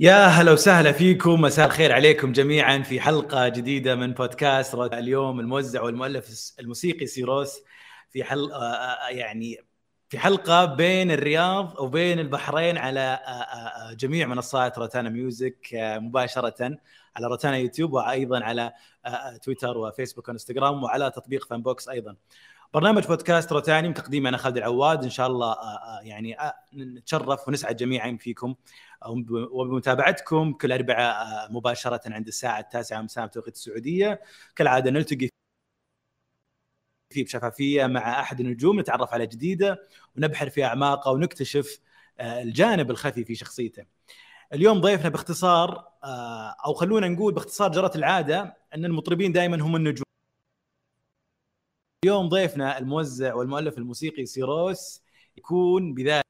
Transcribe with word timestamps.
يا 0.00 0.26
هلا 0.26 0.52
وسهلا 0.52 0.92
فيكم 0.92 1.40
مساء 1.40 1.66
الخير 1.66 1.92
عليكم 1.92 2.32
جميعا 2.32 2.78
في 2.78 3.00
حلقة 3.00 3.48
جديدة 3.48 3.94
من 3.94 4.12
بودكاست 4.12 4.74
اليوم 4.74 5.40
الموزع 5.40 5.82
والمؤلف 5.82 6.52
الموسيقي 6.60 7.06
سيروس 7.06 7.60
في 8.10 8.24
حلقة 8.24 9.08
يعني 9.08 9.64
في 10.08 10.18
حلقة 10.18 10.64
بين 10.64 11.10
الرياض 11.10 11.80
وبين 11.80 12.18
البحرين 12.18 12.78
على 12.78 13.18
جميع 13.98 14.26
منصات 14.26 14.78
روتانا 14.78 15.08
ميوزك 15.08 15.68
مباشرة 15.74 16.78
على 17.16 17.26
روتانا 17.26 17.56
يوتيوب 17.56 17.92
وأيضا 17.92 18.40
على 18.44 18.72
تويتر 19.42 19.78
وفيسبوك 19.78 20.28
وإنستغرام 20.28 20.82
وعلى 20.82 21.10
تطبيق 21.10 21.46
فان 21.46 21.62
بوكس 21.62 21.88
أيضا. 21.88 22.16
برنامج 22.74 23.06
بودكاست 23.06 23.52
روتانا 23.52 23.92
تقديم 23.92 24.26
أنا 24.26 24.36
خالد 24.36 24.56
العواد 24.56 25.02
إن 25.04 25.10
شاء 25.10 25.26
الله 25.26 25.56
يعني 26.02 26.36
نتشرف 26.74 27.48
ونسعد 27.48 27.76
جميعا 27.76 28.16
فيكم 28.20 28.54
وبمتابعتكم 29.30 30.52
كل 30.52 30.72
اربعاء 30.72 31.52
مباشرة 31.52 32.00
عند 32.06 32.26
الساعة 32.26 32.60
التاسعة 32.60 33.00
مساء 33.02 33.26
بتوقيت 33.26 33.54
السعودية 33.54 34.20
كالعادة 34.56 34.90
نلتقي 34.90 35.28
فيه 37.10 37.24
بشفافية 37.24 37.86
مع 37.86 38.20
أحد 38.20 38.40
النجوم 38.40 38.80
نتعرف 38.80 39.12
على 39.14 39.26
جديده 39.26 39.88
ونبحر 40.16 40.50
في 40.50 40.64
أعماقه 40.64 41.10
ونكتشف 41.10 41.80
الجانب 42.20 42.90
الخفي 42.90 43.24
في 43.24 43.34
شخصيته. 43.34 43.84
اليوم 44.52 44.80
ضيفنا 44.80 45.08
باختصار 45.08 45.84
أو 46.66 46.74
خلونا 46.74 47.08
نقول 47.08 47.34
باختصار 47.34 47.70
جرت 47.72 47.96
العادة 47.96 48.56
أن 48.74 48.84
المطربين 48.84 49.32
دائما 49.32 49.56
هم 49.62 49.76
النجوم. 49.76 50.09
اليوم 52.04 52.28
ضيفنا 52.28 52.78
الموزع 52.78 53.34
والمؤلف 53.34 53.78
الموسيقي 53.78 54.26
سيروس 54.26 55.02
يكون 55.36 55.94
بذلك 55.94 56.24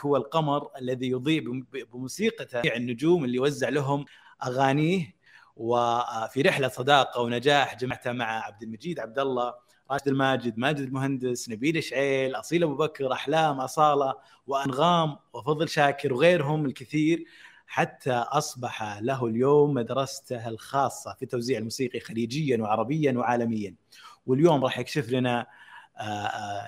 هو 0.00 0.16
القمر 0.16 0.70
الذي 0.78 1.10
يضيء 1.10 1.62
بموسيقته 1.92 2.60
النجوم 2.76 3.24
اللي 3.24 3.38
وزع 3.38 3.68
لهم 3.68 4.04
أغانيه. 4.44 5.14
وفي 5.56 6.42
رحلة 6.42 6.68
صداقة 6.68 7.20
ونجاح 7.20 7.76
جمعتها 7.76 8.12
مع 8.12 8.46
عبد 8.46 8.62
المجيد 8.62 9.00
عبد 9.00 9.18
الله 9.18 9.54
راشد 9.90 10.08
الماجد 10.08 10.58
ماجد 10.58 10.80
المهندس 10.80 11.48
نبيل 11.48 11.82
شعيل 11.82 12.34
أصيل 12.34 12.62
أبو 12.62 12.76
بكر 12.76 13.12
أحلام 13.12 13.60
أصالة 13.60 14.14
وأنغام 14.46 15.16
وفضل 15.32 15.68
شاكر 15.68 16.12
وغيرهم 16.12 16.66
الكثير. 16.66 17.24
حتى 17.72 18.12
أصبح 18.12 18.98
له 18.98 19.26
اليوم 19.26 19.74
مدرسته 19.74 20.48
الخاصة 20.48 21.14
في 21.14 21.22
التوزيع 21.22 21.58
الموسيقي 21.58 22.00
خليجيا 22.00 22.58
وعربيا 22.58 23.12
وعالميا. 23.12 23.74
واليوم 24.26 24.64
راح 24.64 24.78
يكشف 24.78 25.10
لنا 25.10 25.46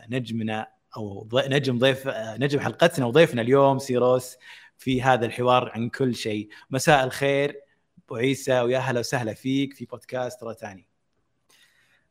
نجمنا 0.08 0.68
أو 0.96 1.28
نجم 1.34 1.78
ضيف 1.78 2.08
نجم 2.16 2.60
حلقتنا 2.60 3.06
وضيفنا 3.06 3.42
اليوم 3.42 3.78
سيروس 3.78 4.36
في 4.78 5.02
هذا 5.02 5.26
الحوار 5.26 5.70
عن 5.70 5.88
كل 5.88 6.14
شيء. 6.14 6.48
مساء 6.70 7.04
الخير 7.04 7.60
أبو 8.06 8.16
عيسى 8.16 8.60
ويا 8.60 8.78
هلا 8.78 9.00
وسهلا 9.00 9.34
فيك 9.34 9.74
في 9.74 9.84
بودكاست 9.84 10.42
روتاني 10.42 10.86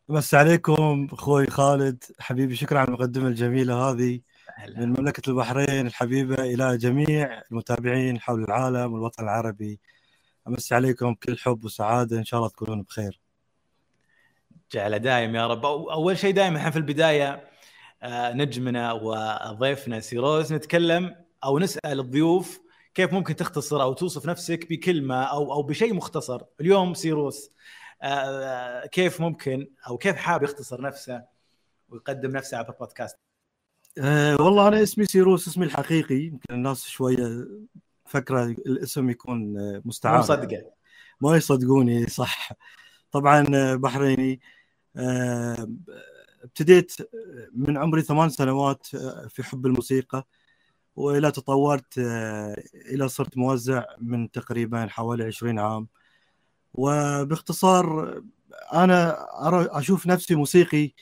بس 0.10 0.36
عليكم 0.36 1.08
أخوي 1.12 1.48
خالد. 1.48 2.04
حبيبي 2.20 2.56
شكرا 2.56 2.80
على 2.80 2.88
المقدمة 2.88 3.28
الجميلة 3.28 3.76
هذه. 3.76 4.22
من 4.78 4.90
مملكة 4.90 5.30
البحرين 5.30 5.88
الحبيبة 5.88 6.44
إلى 6.44 6.78
جميع 6.78 7.42
المتابعين 7.52 8.20
حول 8.20 8.44
العالم 8.44 8.94
والوطن 8.94 9.24
العربي. 9.24 9.80
أمسي 10.48 10.76
عليكم 10.76 11.14
كل 11.14 11.38
حب 11.38 11.66
وسعادة 11.66 12.18
إن 12.18 12.24
شاء 12.24 12.40
الله 12.40 12.50
تكونون 12.50 12.82
بخير. 12.82 13.20
جعل 14.72 15.00
دائم 15.00 15.36
يا 15.36 15.48
رب. 15.48 15.66
أول 15.66 16.18
شيء 16.18 16.34
دائما 16.34 16.58
إحنا 16.58 16.72
في 16.72 16.78
البداية 16.78 17.50
آه، 18.04 18.34
نجمنا 18.34 18.94
وضيفنا 18.94 20.00
سيروز 20.00 20.54
نتكلم 20.54 21.16
أو 21.44 21.60
نسأل 21.60 22.00
الضيوف 22.00 22.60
كيف 22.96 23.14
ممكن 23.14 23.36
تختصر 23.36 23.82
أو 23.82 23.94
توصف 23.94 24.26
نفسك 24.26 24.70
بكلمة 24.70 25.24
أو 25.24 25.54
أو 25.54 25.64
بشيء 25.64 25.94
مختصر. 25.94 26.42
اليوم 26.62 26.94
سيروس 26.94 27.52
آه، 28.02 28.86
كيف 28.86 29.22
ممكن 29.22 29.68
أو 29.88 29.98
كيف 29.98 30.16
حاب 30.16 30.44
يختصر 30.44 30.82
نفسه 30.82 31.24
ويقدم 31.90 32.32
نفسه 32.32 32.58
على 32.58 32.68
البودكاست 32.70 33.18
أه 33.98 34.42
والله 34.42 34.68
أنا 34.68 34.84
اسمي 34.84 35.06
سيروس 35.06 35.48
اسمي 35.48 35.66
الحقيقي. 35.66 36.16
يمكن 36.16 36.54
الناس 36.54 36.88
شوية 36.88 37.48
فكره 38.06 38.44
الاسم 38.44 39.10
يكون 39.10 39.54
مستعار. 39.86 40.18
مو 40.18 40.22
صدقه 40.22 40.72
ما 41.22 41.36
يصدقوني 41.38 42.08
صح. 42.08 42.52
طبعا 43.12 43.46
بحريني. 43.76 44.42
أه 44.96 45.68
ابتديت 46.44 46.96
من 47.54 47.78
عمري 47.78 48.02
ثمان 48.02 48.30
سنوات 48.30 48.88
في 49.30 49.44
حب 49.44 49.66
الموسيقى 49.66 50.28
وإلى 50.96 51.32
تطورت 51.32 51.98
إلى 52.76 53.08
صرت 53.08 53.38
موزع 53.38 53.86
من 54.02 54.32
تقريبا 54.32 54.88
حوالي 54.88 55.24
20 55.24 55.60
عام. 55.60 55.88
وباختصار 56.74 58.22
أنا 58.74 59.18
أشوف 59.80 60.08
نفسي 60.08 60.36
موسيقي 60.36 60.94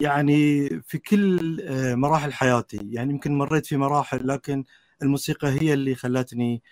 يعني 0.00 0.68
في 0.80 0.98
كل 0.98 1.56
مراحل 1.96 2.32
حياتي. 2.32 2.80
يعني 2.90 3.12
يمكن 3.12 3.38
مريت 3.38 3.66
في 3.66 3.76
مراحل 3.76 4.28
لكن 4.28 4.64
الموسيقى 5.02 5.48
هي 5.48 5.74
اللي 5.74 5.94
خلتني 5.94 6.62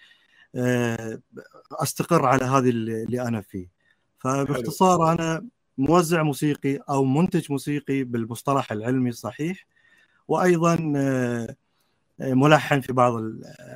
أستقر 1.72 2.26
على 2.26 2.44
هذه 2.44 2.70
اللي 2.70 3.22
أنا 3.22 3.40
فيه. 3.40 3.68
فباختصار 4.18 5.12
أنا 5.12 5.46
موزع 5.78 6.22
موسيقي 6.22 6.76
أو 6.76 7.04
منتج 7.04 7.52
موسيقي 7.52 8.04
بالمصطلح 8.04 8.72
العلمي 8.72 9.10
الصحيح 9.10 9.66
وأيضا 10.28 10.76
ملحن 12.18 12.80
في 12.80 12.92
بعض 12.92 13.12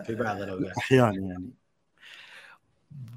في 0.07 0.15
بعض 0.15 0.41
الأحيان 0.41 1.15
يعني. 1.15 1.51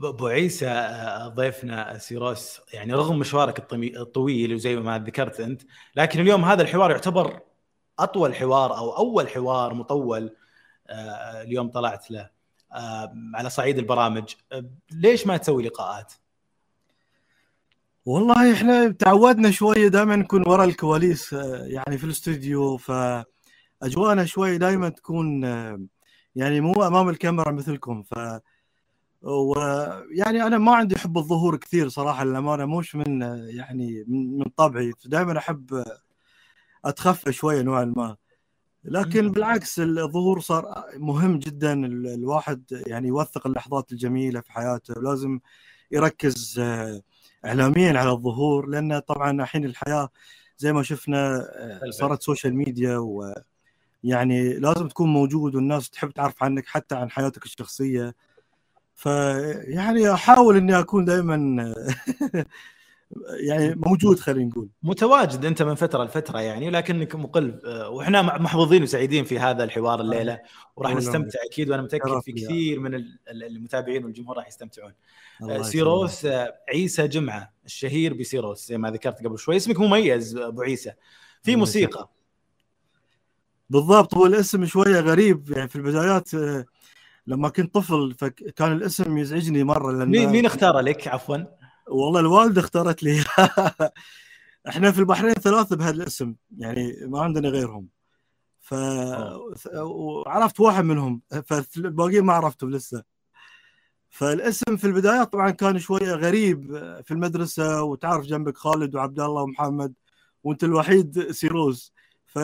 أبو 0.04 0.28
عيسى 0.28 0.90
ضيفنا 1.28 1.98
سيروس. 1.98 2.62
يعني 2.74 2.94
رغم 2.94 3.20
مشوارك 3.20 3.74
الطويل 3.82 4.54
وزي 4.54 4.76
ما 4.76 5.00
ذكرت 5.00 5.40
أنت 5.40 5.62
لكن 5.96 6.20
اليوم 6.20 6.46
هذا 6.46 6.62
الحوار 6.62 6.92
يعتبر 6.92 7.40
أطول 8.00 8.36
حوار 8.36 8.78
أو 8.78 8.98
أول 8.98 9.30
حوار 9.30 9.74
مطول 9.74 10.36
اليوم 10.90 11.70
طلعت 11.70 12.12
له 12.12 12.30
على 13.36 13.50
صعيد 13.50 13.78
البرامج. 13.78 14.34
ليش 14.92 15.28
ما 15.28 15.38
تسوي 15.38 15.64
لقاءات؟ 15.64 16.14
والله 18.06 18.54
إحنا 18.54 18.88
تعودنا 18.88 19.52
شوية 19.52 19.88
دائما 19.88 20.16
نكون 20.16 20.48
ورا 20.48 20.64
الكواليس 20.64 21.34
يعني 21.64 21.98
في 21.98 22.04
الاستوديو 22.04 22.78
فاجواءنا 22.78 24.26
شوية 24.26 24.58
دائما 24.58 24.90
تكون 24.90 25.44
يعني 26.36 26.62
مو 26.62 26.74
أمام 26.74 27.10
الكاميرا 27.10 27.52
مثلكم. 27.52 28.04
ف 28.04 28.14
ويعني 29.22 30.44
أنا 30.44 30.58
ما 30.58 30.76
عندي 30.76 30.98
حب 30.98 31.18
الظهور 31.18 31.58
كثير 31.58 31.90
صراحة 31.90 32.24
للأمانة 32.24 32.66
موش 32.66 32.96
من 32.96 33.22
يعني 33.50 34.04
من 34.08 34.46
طبعي. 34.58 34.94
دائما 35.06 35.38
أحب 35.38 35.84
أتخفى 36.86 37.34
شوية 37.34 37.62
نوعا 37.62 37.86
ما. 37.86 38.16
لكن 38.84 39.32
بالعكس 39.32 39.80
الظهور 39.80 40.40
صار 40.40 40.84
مهم 40.98 41.40
جدا. 41.40 41.74
الواحد 42.14 42.84
يعني 42.88 43.08
يوثق 43.08 43.48
اللحظات 43.48 43.92
الجميلة 43.92 44.42
في 44.42 44.52
حياته. 44.52 44.94
لازم 45.02 45.40
يركز 45.92 46.62
اعلاميا 47.46 48.00
على 48.00 48.12
الظهور 48.12 48.68
لأن 48.68 49.00
طبعا 49.00 49.42
الحين 49.42 49.66
الحياة 49.66 50.10
زي 50.58 50.74
ما 50.74 50.84
شفنا 50.84 51.48
صارت 51.90 52.22
social 52.22 52.56
media 52.56 52.98
ويعني 54.04 54.54
لازم 54.54 54.88
تكون 54.88 55.10
موجود 55.10 55.56
والناس 55.56 55.90
تحب 55.90 56.12
تعرف 56.12 56.44
عنك 56.44 56.68
حتى 56.68 56.96
عن 56.96 57.10
حياتك 57.12 57.46
الشخصية. 57.46 58.16
فيعني 58.96 60.14
أحاول 60.14 60.58
إني 60.58 60.80
أكون 60.80 61.06
دائما 61.06 61.36
يعني 63.48 63.76
موجود 63.76 64.20
خلينا 64.20 64.50
نقول. 64.50 64.70
متواجد 64.84 65.46
أنت 65.46 65.62
من 65.62 65.76
فترة 65.76 66.04
لفترة 66.04 66.40
يعني 66.42 66.70
لكنك 66.70 67.16
مقل 67.16 67.60
وإحنا 67.66 68.22
محظوظين 68.22 68.84
وسعيدين 68.84 69.24
في 69.26 69.40
هذا 69.40 69.64
الحوار 69.64 70.02
الليلة 70.02 70.40
وراح 70.76 70.96
نستمتع 70.96 71.40
أكيد 71.52 71.70
وأنا 71.70 71.82
متأكد 71.82 72.20
في 72.20 72.32
كثير 72.32 72.80
من 72.80 73.06
المتابعين 73.30 74.06
والجمهور 74.06 74.38
راح 74.38 74.48
يستمتعون. 74.48 74.94
سيروس 75.62 76.28
عيسى 76.70 77.08
جمعة 77.08 77.54
الشهير 77.66 78.14
بسيروس 78.14 78.68
زي 78.68 78.78
ما 78.78 78.92
ذكرت 78.92 79.26
قبل 79.26 79.40
شوي. 79.40 79.56
اسمك 79.56 79.80
مميز 79.80 80.38
أبو 80.38 80.62
عيسى. 80.62 80.94
في 81.44 81.56
موسيقى. 81.56 82.10
بالضبط 83.70 84.14
هو 84.14 84.26
الاسم 84.26 84.66
شوية 84.66 85.00
غريب 85.00 85.52
يعني 85.52 85.68
في 85.68 85.76
البدايات 85.76 86.30
لما 87.28 87.50
كنت 87.50 87.74
طفل 87.74 88.14
فكان 88.14 88.72
الاسم 88.72 89.18
يزعجني 89.18 89.64
مرة 89.64 89.92
لأن 89.92 90.10
مين 90.10 90.30
مين 90.30 90.46
اختاره 90.46 90.82
لك؟ 90.82 91.08
عفوا؟ 91.08 91.38
والله 91.88 92.20
الوالده 92.20 92.62
اختارت 92.62 93.04
لي. 93.04 93.24
إحنا 94.70 94.92
في 94.92 95.00
البحرين 95.00 95.34
ثلاثة 95.34 95.76
بهذا 95.76 95.92
الاسم 95.92 96.36
يعني 96.58 96.94
ما 97.02 97.22
عندنا 97.22 97.50
غيرهم. 97.50 97.88
ف 98.60 98.74
وعرفت 99.76 100.60
واحد 100.60 100.84
منهم 100.84 101.22
فالباقيين 101.46 102.24
ما 102.24 102.34
عرفتهم 102.34 102.72
لسه. 102.72 103.04
فالاسم 104.10 104.78
في 104.78 104.88
البدايات 104.88 105.34
طبعا 105.34 105.52
كان 105.52 105.80
شوية 105.80 106.14
غريب 106.14 106.68
في 107.06 107.12
المدرسة 107.12 107.84
وتعرف 107.84 108.26
جنبك 108.26 108.58
خالد 108.58 108.96
وعبد 108.96 109.20
الله 109.20 109.42
ومحمد 109.42 109.94
وأنت 110.44 110.64
الوحيد 110.64 111.32
سيروز. 111.32 111.94
ف 112.26 112.40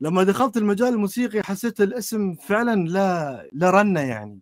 لما 0.00 0.22
دخلت 0.24 0.56
المجال 0.56 0.88
الموسيقي 0.88 1.42
حسيت 1.42 1.80
الاسم 1.80 2.34
فعلا 2.34 2.88
لا 2.88 3.48
لا 3.52 3.70
رنة 3.70 4.00
يعني. 4.00 4.40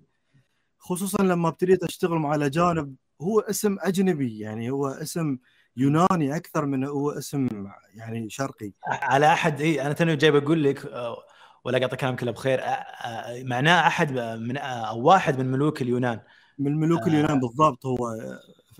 خصوصا 0.78 1.22
لما 1.22 1.48
ابتديت 1.48 1.82
أشتغل 1.82 2.18
مع 2.18 2.34
الأجانب 2.34 2.94
هو 3.22 3.40
اسم 3.40 3.76
أجنبي 3.80 4.38
يعني 4.38 4.70
هو 4.70 4.86
اسم 4.88 5.38
يوناني 5.76 6.36
أكثر 6.36 6.66
من 6.66 6.84
هو 6.84 7.10
اسم 7.10 7.48
يعني 7.94 8.30
شرقي. 8.30 8.72
على 8.86 9.26
أحد 9.32 9.60
اي 9.60 9.82
أنا 9.82 9.92
توني 9.92 10.16
جاي 10.16 10.30
بقول 10.30 10.64
لك 10.64 10.86
آه، 10.86 11.16
ولا 11.64 11.78
قاطع 11.78 11.96
كلام 11.96 12.16
كله 12.16 12.30
بخير 12.30 12.60
آه، 12.60 12.64
آه، 12.64 13.42
معناه 13.42 13.86
أحد 13.86 14.12
من 14.18 14.56
أو 14.56 15.02
واحد 15.02 15.38
من 15.38 15.50
ملوك 15.50 15.82
اليونان. 15.82 16.20
من 16.58 16.76
ملوك 16.80 17.06
اليونان 17.06 17.40
بالضبط 17.40 17.86
هو 17.86 18.16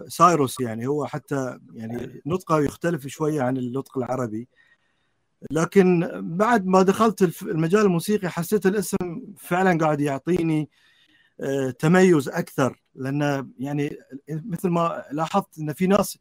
سايروس 0.08 0.60
يعني 0.60 0.86
هو 0.86 1.06
حتى 1.06 1.58
يعني 1.74 2.22
نطقه 2.26 2.60
يختلف 2.60 3.06
شوية 3.06 3.42
عن 3.42 3.56
النطق 3.56 3.98
العربي. 3.98 4.48
لكن 5.50 6.10
بعد 6.36 6.66
ما 6.66 6.82
دخلت 6.82 7.42
المجال 7.42 7.82
الموسيقي 7.82 8.28
حسيت 8.28 8.66
الاسم 8.66 9.22
فعلا 9.38 9.78
قاعد 9.78 10.00
يعطيني 10.00 10.70
تميز 11.78 12.28
أكثر. 12.28 12.82
لأن 12.94 13.50
يعني 13.58 13.96
مثل 14.28 14.68
ما 14.68 15.04
لاحظت 15.12 15.58
إن 15.58 15.72
في 15.72 15.86
ناس 15.86 16.18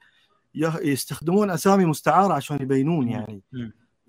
يستخدمون 0.82 1.50
أسامي 1.50 1.86
مستعارة 1.86 2.34
عشان 2.34 2.58
يبينون 2.62 3.10
يعني 3.10 3.42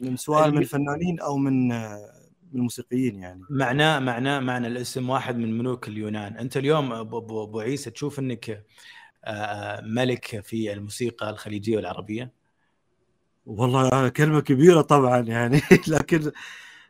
من 0.01 0.17
سواء 0.17 0.51
من 0.51 0.59
الفنانين 0.59 1.21
أو 1.21 1.37
من 1.37 1.69
من 1.69 2.61
الموسيقيين 2.61 3.17
يعني. 3.17 3.43
معناه 3.51 3.99
معناه 3.99 4.41
معنى 4.41 4.67
الاسم 4.67 5.11
واحد 5.11 5.37
من 5.37 5.59
ملوك 5.59 5.89
اليونان. 5.89 6.37
أنت 6.37 6.57
اليوم 6.57 6.93
أبو 6.93 7.61
عيسى 7.61 7.91
تشوف 7.91 8.19
إنك 8.19 8.65
ملك 9.83 10.41
في 10.41 10.73
الموسيقى 10.73 11.31
الخليجية 11.31 11.77
والعربية؟ 11.77 12.44
والله 13.47 14.09
كلمة 14.09 14.41
كبيرة 14.41 14.81
طبعا 14.81 15.21
يعني. 15.21 15.61
لكن 15.89 16.33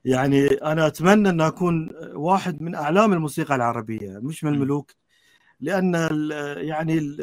يعني 0.04 0.46
أنا 0.46 0.86
أتمنى 0.86 1.28
أن 1.28 1.40
أكون 1.40 1.90
واحد 2.14 2.62
من 2.62 2.74
أعلام 2.74 3.12
الموسيقى 3.12 3.54
العربية 3.54 4.18
مش 4.22 4.44
من 4.44 4.54
الملوك. 4.54 4.92
لأن 5.60 5.94
يعني 6.56 7.16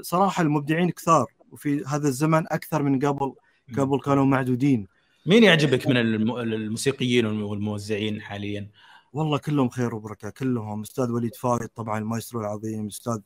صراحة 0.00 0.42
المبدعين 0.42 0.90
كثار 0.90 1.26
وفي 1.50 1.84
هذا 1.86 2.08
الزمن 2.08 2.44
أكثر 2.52 2.82
من 2.82 2.98
قبل 2.98 3.34
قبل 3.78 4.00
كانوا 4.00 4.24
معدودين. 4.24 4.86
مين 5.26 5.42
يعجبك 5.44 5.86
من 5.86 5.96
الموسيقيين 5.96 7.26
والموزعين 7.26 8.22
حاليا؟ 8.22 8.70
والله 9.12 9.38
كلهم 9.38 9.68
خير 9.68 9.94
وبركة 9.94 10.30
كلهم. 10.30 10.80
أستاذ 10.80 11.10
وليد 11.10 11.34
فايد 11.34 11.68
طبعا 11.68 11.98
المايسترو 11.98 12.40
العظيم. 12.40 12.86
أستاذ 12.86 13.18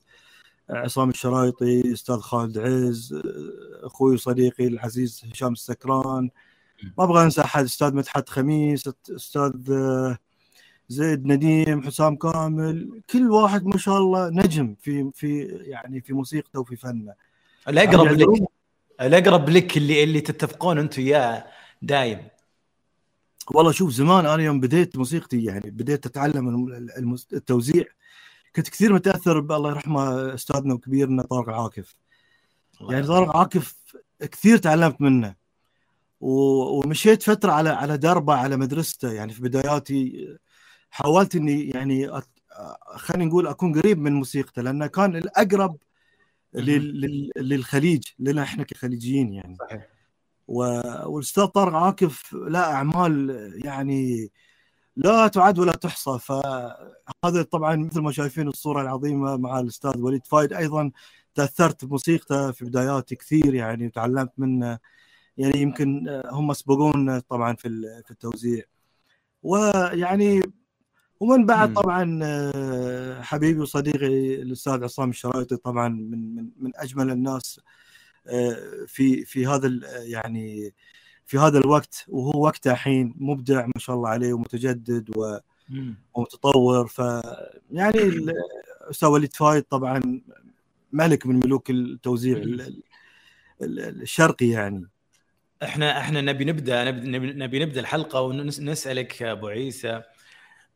عصام 0.70 1.10
الشرايطي 1.10 1.92
أستاذ 1.92 2.16
خالد 2.16 2.58
عز 2.58 3.22
أخوي 3.82 4.14
وصديقي 4.14 4.66
العزيز 4.66 5.22
هشام 5.32 5.52
السكران. 5.52 6.30
ما 6.98 7.04
أبغى 7.04 7.24
أنسى 7.24 7.40
أحد 7.40 7.64
أستاذ 7.64 7.94
مدحت 7.94 8.28
خميس 8.28 8.88
أستاذ 9.10 9.52
زيد 10.88 11.26
نديم 11.26 11.82
حسام 11.82 12.16
كامل. 12.16 13.02
كل 13.10 13.30
واحد 13.30 13.66
ما 13.66 13.76
شاء 13.76 13.98
الله 13.98 14.28
نجم 14.28 14.74
في 14.80 15.10
في 15.14 15.42
يعني 15.44 16.00
في 16.00 16.12
موسيقته 16.12 16.60
وفي 16.60 16.76
فنه. 16.76 17.14
الأقرب 17.68 18.06
يعني 18.06 18.24
لك 18.24 18.48
الأقرب 19.00 19.48
لك 19.48 19.76
اللي 19.76 20.04
اللي 20.04 20.20
تتفقون 20.20 20.78
أنتم 20.78 21.02
وياه 21.02 21.46
دايم. 21.82 22.28
والله 23.50 23.72
شوف 23.72 23.90
زمان 23.90 24.26
أنا 24.26 24.42
يوم 24.42 24.60
بديت 24.60 24.98
موسيقتي 24.98 25.44
يعني 25.44 25.70
بديت 25.70 26.06
أتعلم 26.06 26.76
التوزيع 27.32 27.84
كنت 28.58 28.68
كثير 28.68 28.92
متأثر 28.92 29.40
بالله 29.40 29.70
يرحمه 29.70 30.34
أستاذنا 30.34 30.74
وكبيرنا 30.74 31.22
طارق 31.22 31.48
عاكف. 31.48 31.96
يعني 32.80 33.06
طارق 33.06 33.36
عاكف 33.36 33.76
كثير 34.20 34.56
تعلمت 34.56 35.00
منه. 35.00 35.34
ومشيت 36.20 37.22
فترة 37.22 37.52
على 37.52 37.68
على 37.68 37.96
دربه 37.96 38.34
على 38.34 38.56
مدرسته. 38.56 39.12
يعني 39.12 39.32
في 39.32 39.42
بداياتي 39.42 40.28
حاولت 40.90 41.36
إني 41.36 41.68
يعني 41.68 42.10
خلينا 42.96 43.24
نقول 43.24 43.46
أكون 43.46 43.80
قريب 43.80 43.98
من 43.98 44.12
موسيقته 44.12 44.62
لأنه 44.62 44.86
كان 44.86 45.16
الأقرب 45.16 45.76
للخليج 46.54 48.02
لنا 48.18 48.42
إحنا 48.42 48.64
كخليجيين 48.64 49.32
يعني. 49.32 49.56
صحيح. 49.56 49.88
والأستاذ 50.48 51.44
طارق 51.44 51.74
عاكف 51.74 52.32
له 52.32 52.60
أعمال 52.60 53.30
يعني 53.64 54.30
لا 54.98 55.28
تعد 55.28 55.58
ولا 55.58 55.72
تحصى. 55.72 56.18
فهذا 56.18 57.42
طبعا 57.52 57.76
مثل 57.76 58.00
ما 58.00 58.12
شايفين 58.12 58.48
الصورة 58.48 58.82
العظيمة 58.82 59.36
مع 59.36 59.60
الأستاذ 59.60 59.98
وليد 60.00 60.26
فايد. 60.26 60.52
أيضا 60.52 60.90
تأثرت 61.34 61.84
بموسيقته 61.84 62.52
في 62.52 62.64
بداياتي 62.64 63.16
كثير 63.16 63.54
يعني 63.54 63.86
وتعلمت 63.86 64.32
منه 64.38 64.78
يعني 65.36 65.58
يمكن 65.62 66.20
هم 66.26 66.52
سبقونا 66.52 67.20
طبعا 67.28 67.56
في 67.56 67.68
في 68.04 68.10
التوزيع. 68.10 68.62
ويعني 69.42 70.42
ومن 71.20 71.46
بعد 71.46 71.74
طبعا 71.74 72.20
حبيبي 73.22 73.60
وصديقي 73.60 74.34
الأستاذ 74.42 74.84
عصام 74.84 75.10
الشرايطي 75.10 75.56
طبعا 75.56 75.88
من 75.88 76.34
من 76.36 76.50
من 76.56 76.72
أجمل 76.76 77.10
الناس 77.10 77.60
آه، 78.28 78.84
في 78.86 79.24
في 79.24 79.46
هذا 79.46 79.70
يعني 80.04 80.74
في 81.28 81.38
هذا 81.38 81.58
الوقت 81.58 82.04
وهو 82.08 82.44
وقته 82.44 82.72
الحين 82.72 83.14
مبدع 83.16 83.66
ما 83.66 83.72
شاء 83.78 83.96
الله 83.96 84.08
عليه 84.08 84.32
ومتجدد 84.32 85.10
ومتطور. 86.14 86.86
ف 86.86 86.98
يعني 87.70 87.98
الاستاذ 87.98 89.08
وليد 89.08 89.32
فايد 89.32 89.62
طبعا 89.62 90.20
ملك 90.92 91.26
من 91.26 91.36
ملوك 91.36 91.70
التوزيع 91.70 92.42
الشرقي 93.62 94.48
يعني. 94.48 94.86
إحنا 95.62 95.98
إحنا 96.00 96.20
نبي 96.20 96.44
نبدأ 96.44 96.90
نبي, 96.90 97.32
نبي 97.32 97.58
نبدأ 97.58 97.80
الحلقة 97.80 98.20
ونسالك 98.20 99.22
أبو 99.22 99.48
عيسى 99.48 100.02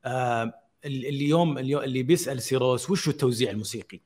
آه 0.04 0.52
اليوم 0.84 1.58
اليوم 1.58 1.82
اللي 1.82 2.02
بيسأل 2.02 2.42
سيروس 2.42 2.90
وش 2.90 3.08
التوزيع 3.08 3.50
الموسيقي؟ 3.50 4.00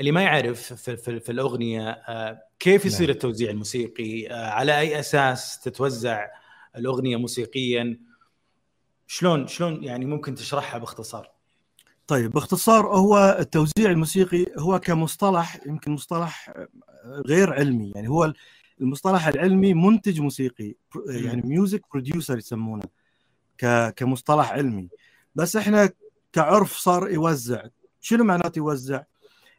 اللي 0.00 0.12
ما 0.12 0.22
يعرف 0.22 0.72
في, 0.72 0.96
في, 0.96 1.20
في 1.20 1.32
الأغنية 1.32 1.90
آه 1.90 2.42
كيف 2.58 2.84
يصير 2.84 3.06
نعم. 3.06 3.14
التوزيع 3.14 3.50
الموسيقي؟ 3.50 4.30
آه 4.30 4.50
على 4.50 4.78
أي 4.78 5.00
أساس 5.00 5.60
تتوزع 5.60 6.26
الأغنية 6.76 7.16
موسيقيا؟ 7.16 8.00
شلون 9.06 9.46
شلون 9.46 9.84
يعني 9.84 10.04
ممكن 10.04 10.34
تشرحها 10.34 10.78
باختصار؟ 10.78 11.30
طيب 12.06 12.30
باختصار 12.30 12.86
هو 12.86 13.36
التوزيع 13.40 13.90
الموسيقي 13.90 14.46
هو 14.58 14.78
كمصطلح 14.78 15.60
يمكن 15.66 15.92
مصطلح 15.92 16.54
غير 17.26 17.52
علمي 17.52 17.92
يعني 17.94 18.08
هو 18.08 18.32
المصطلح 18.80 19.26
العلمي 19.26 19.74
منتج 19.74 20.20
موسيقي 20.20 20.74
يعني 21.06 21.42
music 21.42 21.82
producer 21.92 22.38
يسمونه 22.38 22.84
كمصطلح 23.96 24.52
علمي 24.52 24.88
بس 25.34 25.56
إحنا 25.56 25.90
كعرف 26.32 26.76
صار 26.76 27.10
يوزع 27.10 27.62
شنو 28.00 28.24
معناته 28.24 28.58
يوزع 28.58 29.02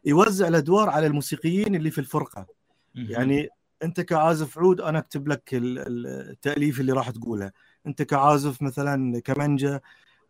يوزع 0.04 0.48
الأدوار 0.48 0.88
على 0.88 1.06
الموسيقيين 1.06 1.74
اللي 1.74 1.90
في 1.90 1.98
الفرقة. 1.98 2.46
يعني 2.94 3.48
أنت 3.82 4.00
كعازف 4.00 4.58
عود 4.58 4.80
أنا 4.80 4.98
أكتب 4.98 5.28
لك 5.28 5.50
التأليف 5.52 6.80
اللي 6.80 6.92
راح 6.92 7.10
تقوله. 7.10 7.52
أنت 7.86 8.02
كعازف 8.02 8.62
مثلا 8.62 9.20
كمانجا 9.20 9.80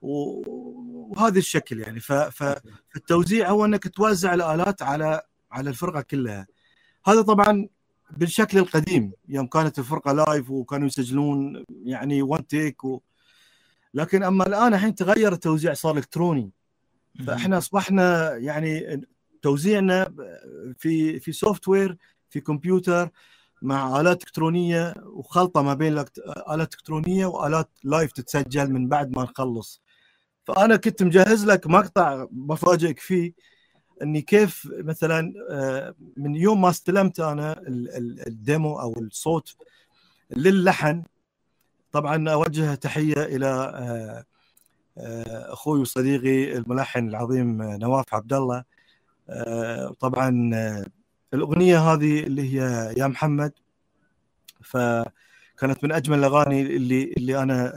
وهذا 0.02 1.38
الشكل 1.38 1.80
يعني. 1.80 2.00
فالتوزيع 2.30 3.50
هو 3.50 3.64
أنك 3.64 3.88
توزع 3.88 4.34
الآلات 4.34 4.82
على 4.82 5.22
على 5.52 5.70
الفرقة 5.70 6.00
كلها. 6.00 6.46
هذا 7.06 7.22
طبعا 7.22 7.68
بالشكل 8.10 8.58
القديم. 8.58 9.12
يوم 9.28 9.46
كانت 9.46 9.78
الفرقة 9.78 10.12
لايف 10.12 10.50
وكانوا 10.50 10.86
يسجلون 10.86 11.64
يعني 11.84 12.22
وان 12.22 12.46
تيك 12.46 12.84
و... 12.84 13.00
لكن 13.94 14.22
أما 14.22 14.46
الآن 14.46 14.74
الحين 14.74 14.94
تغير 14.94 15.32
التوزيع 15.32 15.74
صار 15.74 15.96
إلكتروني. 15.96 16.50
فإحنا 17.26 17.58
أصبحنا 17.58 18.36
يعني 18.36 19.00
توزيعنا 19.42 20.14
في 20.78 21.20
في 21.20 21.32
software 21.32 21.96
في 22.30 22.40
كمبيوتر 22.40 23.10
مع 23.62 24.00
آلات 24.00 24.22
إلكترونية 24.22 24.94
وخلطة 25.06 25.62
ما 25.62 25.74
بين 25.74 25.92
آلات 25.92 26.18
إلكترونية 26.74 27.26
وآلات 27.26 27.70
live 27.84 28.12
تتسجل 28.12 28.72
من 28.72 28.88
بعد 28.88 29.16
ما 29.16 29.22
نخلص. 29.22 29.82
فأنا 30.44 30.76
كنت 30.76 31.02
مجهز 31.02 31.44
لك 31.44 31.66
مقطع 31.66 32.26
بفاجئك 32.30 32.98
فيه 32.98 33.32
إني 34.02 34.22
كيف 34.22 34.68
مثلا 34.72 35.32
آه، 35.50 35.94
من 36.16 36.36
يوم 36.36 36.60
ما 36.60 36.70
استلمت 36.70 37.20
أنا 37.20 37.62
ال 38.26 38.37
demo 38.37 38.80
أو 38.80 38.94
الصوت 38.98 39.56
للحن 40.30 41.02
طبعا 41.92 42.30
أوجه 42.30 42.74
تحية 42.74 43.22
إلى 43.22 43.46
آه، 43.46 44.24
آه، 44.98 45.52
أخوي 45.52 45.80
وصديقي 45.80 46.56
الملحن 46.56 47.08
العظيم 47.08 47.62
نواف 47.62 48.14
عبد 48.14 48.32
الله 48.32 48.64
طبعا 50.00 50.50
الأغنية 51.34 51.78
هذه 51.78 52.20
اللي 52.20 52.54
هي 52.54 52.94
يا 52.96 53.06
محمد 53.06 53.52
فكانت 54.62 55.84
من 55.84 55.92
أجمل 55.92 56.18
الأغاني 56.18 56.62
اللي 56.62 57.12
اللي 57.16 57.42
أنا 57.42 57.72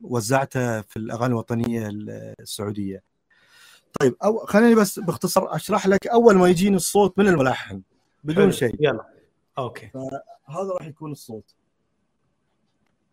وزعتها 0.00 0.82
في 0.82 0.96
الأغاني 0.96 1.32
الوطنية 1.32 1.88
السعودية. 2.40 3.02
طيب 4.00 4.16
أو 4.24 4.38
خليني 4.46 4.74
بس 4.74 4.98
باختصار 4.98 5.54
أشرح 5.56 5.86
لك 5.86 6.06
أول 6.06 6.36
ما 6.36 6.48
يجيني 6.48 6.76
الصوت 6.76 7.18
من 7.18 7.28
الملحن 7.28 7.82
بدون 8.24 8.52
شيء. 8.52 8.76
يلا. 8.80 9.04
أوكي. 9.58 9.88
فهذا 9.88 10.72
راح 10.72 10.86
يكون 10.86 11.12
الصوت. 11.12 11.54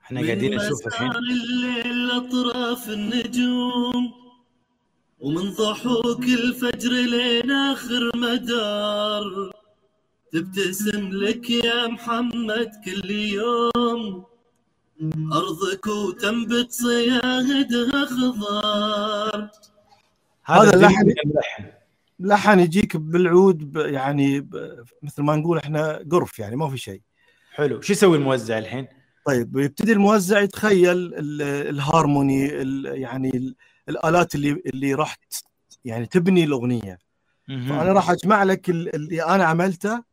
إحنا 0.04 0.22
قاعدين 0.22 0.56
نشوف 0.56 0.88
الحين. 0.88 1.12
الليل 1.12 2.12
اطراف 2.12 2.90
النجوم. 2.90 4.27
ومن 5.20 5.52
ضحوك 5.52 6.24
الفجر 6.24 6.92
لين 6.92 7.52
آخر 7.52 8.12
مدار. 8.16 9.52
تبتسم 10.32 11.10
لك 11.12 11.50
يا 11.50 11.88
محمد 11.88 12.72
كل 12.86 13.12
يوم. 13.12 14.24
أرضك 15.34 15.88
وتنبت 15.88 16.72
صياهدها 16.72 18.06
خضار 18.06 19.50
هذا 20.46 20.74
اللحن 20.76 21.12
اللحن. 21.26 21.66
لحن 22.20 22.60
يجيك 22.60 22.98
بالعود 22.98 23.72
ب- 23.74 23.78
يعني 23.78 24.40
ب- 24.42 24.84
مثل 25.04 25.22
ما 25.24 25.36
نقول 25.36 25.58
إحنا 25.58 26.06
قرف 26.12 26.40
يعني 26.40 26.56
ما 26.56 26.70
في 26.70 26.78
شيء. 26.78 27.02
حلو. 27.56 27.82
شو 27.82 27.94
يسوي 27.94 28.18
الموزع 28.18 28.58
الحين؟ 28.58 28.88
طيب 29.26 29.58
يبتدي 29.58 29.92
الموزع 29.94 30.40
يتخيل 30.42 30.98
ال- 30.98 31.42
الهارموني 31.42 32.62
ال- 32.62 32.86
يعني 33.02 33.30
ال- 33.30 33.56
الآلات 33.90 34.36
اللي 34.36 34.52
اللي 34.66 34.94
راح 34.94 35.18
يعني 35.86 36.06
تبني 36.06 36.44
الأغنية. 36.44 37.00
فأنا 37.48 37.94
راح 37.94 38.10
أجمع 38.12 38.44
لك 38.44 38.70
ال- 38.70 38.96
اللي 38.96 39.24
أنا 39.24 39.46
عملته 39.46 40.04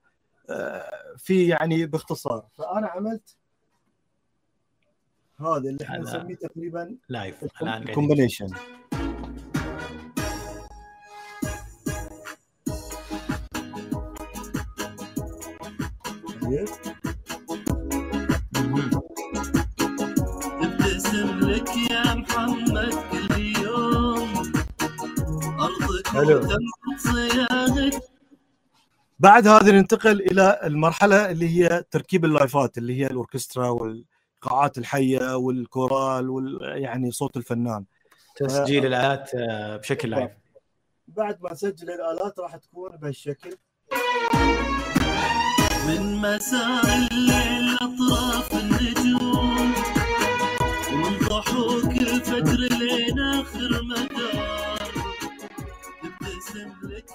آه، 0.51 1.15
في 1.19 1.49
يعني 1.49 1.87
باختصار. 1.87 2.47
فأنا 2.59 2.87
عملت 2.87 3.37
هذا 5.41 5.57
اللي 5.71 5.79
إحنا 5.85 5.99
نسميه 5.99 6.35
تقريبا 6.35 6.97
live 7.09 7.45
ال 7.63 7.70
combination 7.70 8.49
مهم. 16.43 16.67
حلو. 26.15 26.49
بعد 29.19 29.49
هذا 29.49 29.73
ننتقل 29.73 30.21
إلى 30.21 30.61
المرحلة 30.65 31.31
اللي 31.31 31.49
هي 31.49 31.85
تركيب 31.91 32.25
اللايفات 32.25 32.79
اللي 32.79 33.01
هي 33.01 33.07
الأوركسترا 33.07 33.69
والإيقاعات 33.69 34.79
الحية 34.79 35.37
والكورال 35.37 36.31
وال 36.31 36.59
يعني 36.83 37.11
صوت 37.11 37.37
الفنان. 37.37 37.85
تسجيل 38.37 38.87
الآلات 38.87 39.31
آه، 39.35 39.77
بشكل 39.77 40.11
لايف 40.11 40.31
بعد 41.09 41.43
ما 41.43 41.53
نسجل 41.53 41.91
الآلات 41.91 42.39
راح 42.39 42.57
تكون 42.57 42.97
بهالشكل. 42.97 43.57
من 45.89 46.17
مساء 46.17 46.85
الليل 47.11 47.77
أطراف 47.81 48.53
النجوم 48.55 49.75
ومن 50.93 51.19
ضحوك 51.19 51.85
الفجر 51.85 52.59
لين 52.59 53.21
آخر 53.21 53.83
مدار. 53.83 54.54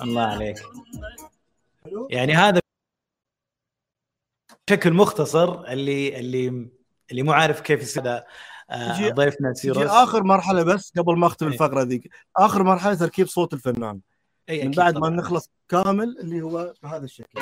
الله 0.01 0.22
عليك. 0.22 0.58
يعني 2.10 2.34
هذا 2.34 2.62
بشكل 4.67 4.93
مختصر 4.93 5.63
اللي 5.65 6.19
اللي 6.19 6.69
اللي 7.12 7.24
مو 7.24 7.31
عارف 7.31 7.62
كيف 7.62 7.81
يصير 7.81 8.24
آه، 8.69 9.10
ضيفنا 9.10 9.53
سيروس 9.53 9.84
آخر 9.84 10.24
مرحلة 10.24 10.63
بس 10.63 10.91
قبل 10.98 11.17
ما 11.17 11.27
أختم 11.27 11.46
إيه. 11.46 11.53
الفقرة 11.53 11.81
ذيك 11.84 12.10
آخر 12.38 12.63
مرحلة 12.63 12.96
تركيب 12.96 13.27
صوت 13.27 13.53
الفنان 13.53 14.00
أي 14.50 14.63
من 14.63 14.72
بعد 14.72 14.93
ما 14.93 15.00
طبعاً. 15.00 15.10
نخلص 15.10 15.50
كامل 15.69 16.17
اللي 16.19 16.41
هو 16.41 16.74
بهذا 16.84 17.05
الشكل 17.05 17.41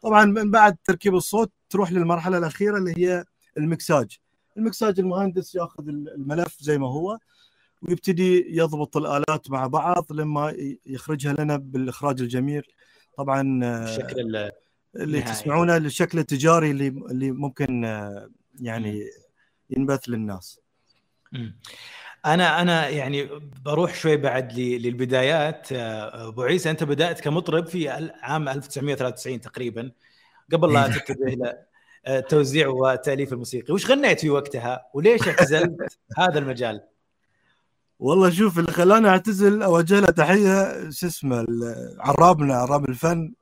طبعا 0.00 0.24
من 0.24 0.50
بعد 0.50 0.76
تركيب 0.84 1.14
الصوت 1.14 1.52
تروح 1.70 1.92
للمرحلة 1.92 2.38
الأخيرة 2.38 2.78
اللي 2.78 2.94
هي 2.98 3.24
المكساج 3.58 4.18
المكساج 4.56 5.00
المهندس 5.00 5.54
ياخذ 5.54 5.88
الملف 5.88 6.56
زي 6.60 6.78
ما 6.78 6.86
هو 6.86 7.18
ويبتدي 7.82 8.56
يضبط 8.56 8.96
الآلات 8.96 9.50
مع 9.50 9.66
بعض 9.66 10.12
لما 10.12 10.54
يخرجها 10.86 11.32
لنا 11.38 11.56
بالإخراج 11.56 12.20
الجميل 12.20 12.62
طبعا 13.16 13.60
آه، 13.64 13.84
الشكل 13.84 14.20
ال- 14.20 14.52
اللي. 14.96 15.22
تسمعونه 15.22 15.76
الشكل 15.76 16.18
التجاري 16.18 16.70
اللي 16.70 16.88
اللي 16.88 17.30
ممكن 17.30 17.84
آه، 17.84 18.30
يعني 18.60 19.04
ينبث 19.70 20.08
للناس. 20.08 20.60
أنا 22.26 22.62
أنا 22.62 22.88
يعني 22.88 23.28
بروح 23.64 23.94
شوي 23.94 24.16
بعد 24.16 24.52
للبدايات. 24.58 25.72
آه، 25.72 26.28
أبو 26.28 26.42
عيسى 26.42 26.70
أنت 26.70 26.84
بدأت 26.84 27.20
كمطرب 27.20 27.66
في 27.66 27.88
عام 28.22 28.48
1993 28.48 29.40
تقريبا. 29.40 29.92
قبل 30.52 30.72
لا 30.72 30.88
تتجه 30.88 31.24
إلى 31.24 31.66
آه، 32.06 32.18
التوزيع 32.18 32.68
والتاليف 32.68 33.32
الموسيقي 33.32 33.74
وش 33.74 33.90
غنيت 33.90 34.20
في 34.20 34.30
وقتها؟ 34.30 34.86
وليش 34.94 35.28
اعتزلت 35.28 35.98
هذا 36.18 36.38
المجال؟ 36.38 36.82
والله 37.98 38.30
شوف 38.30 38.58
اللي 38.58 38.72
خلاني 38.72 39.08
أعتزل 39.08 39.62
اوجه 39.62 40.00
له 40.00 40.10
تحية 40.10 40.90
شو 40.90 41.06
اسمه 41.06 41.46
عرابنا 41.98 42.54
عراب 42.54 42.88
الفن 42.88 43.34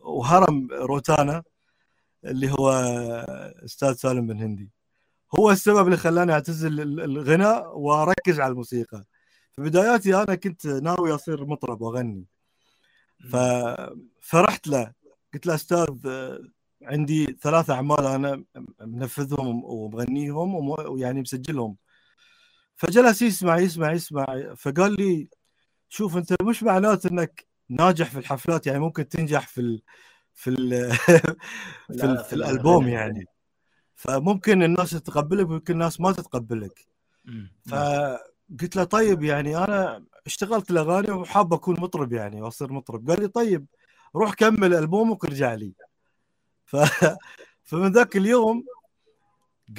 وهرم 0.00 0.68
روتانا 0.72 1.42
اللي 2.24 2.50
هو 2.52 2.70
أستاذ 3.64 3.92
سالم 3.92 4.26
بن 4.26 4.38
هندي. 4.42 4.70
هو 5.38 5.50
السبب 5.50 5.86
اللي 5.86 5.96
خلاني 5.96 6.32
اعتزل 6.32 6.80
ال- 6.80 7.00
الغناء 7.00 7.78
واركز 7.78 8.40
على 8.40 8.50
الموسيقى. 8.50 9.04
في 9.52 9.62
بداياتي 9.62 10.16
أنا 10.22 10.34
كنت 10.34 10.66
ناوي 10.66 11.14
أصير 11.14 11.46
مطرب 11.46 11.80
وأغني. 11.82 12.24
ف... 13.30 13.36
فرحت 14.20 14.66
له. 14.66 14.92
قلت 15.34 15.46
له 15.46 15.54
أستاذ 15.54 15.88
عندي 16.82 17.38
ثلاث 17.42 17.70
أعمال 17.70 18.06
أنا 18.06 18.44
منفذهم 18.80 19.64
ومغنيهم 19.64 20.54
وم- 20.54 20.90
ويعني 20.90 21.20
مسجلهم. 21.20 21.76
فجلس 22.76 23.22
يسمع 23.22 23.58
يسمع 23.58 23.92
يسمع. 23.92 24.54
فقال 24.56 24.92
لي 24.92 25.28
شوف 25.88 26.16
أنت 26.16 26.42
مش 26.42 26.62
معناته 26.62 27.08
إنك 27.08 27.46
ناجح 27.68 28.10
في 28.10 28.18
الحفلات؟ 28.18 28.66
يعني 28.66 28.78
ممكن 28.78 29.08
تنجح 29.08 29.48
في 29.48 29.60
ال... 29.60 29.82
في 30.34 30.50
ال... 30.50 30.92
في, 31.98 32.04
ال... 32.04 32.24
في 32.24 32.32
الألبوم. 32.32 32.88
يعني. 32.88 33.24
فممكن 34.00 34.62
الناس 34.62 34.90
تتقبلك 34.90 35.48
ويمكن 35.50 35.72
الناس 35.72 36.00
ما 36.00 36.12
تتقبلك. 36.12 36.86
فقلت 37.68 38.76
له 38.76 38.84
طيب 38.84 39.22
يعني 39.22 39.56
أنا 39.56 40.04
اشتغلت 40.26 40.70
الأغاني 40.70 41.10
وحاب 41.10 41.52
أكون 41.54 41.80
مطرب 41.80 42.12
يعني 42.12 42.42
وأصير 42.42 42.72
مطرب. 42.72 43.10
قال 43.10 43.20
لي 43.20 43.28
طيب 43.28 43.66
روح 44.16 44.34
كمل 44.34 44.74
ألبومك 44.74 45.24
وارجع 45.24 45.54
لي. 45.54 45.72
ف... 46.66 46.76
فمن 47.68 47.92
ذاك 47.92 48.16
اليوم 48.16 48.64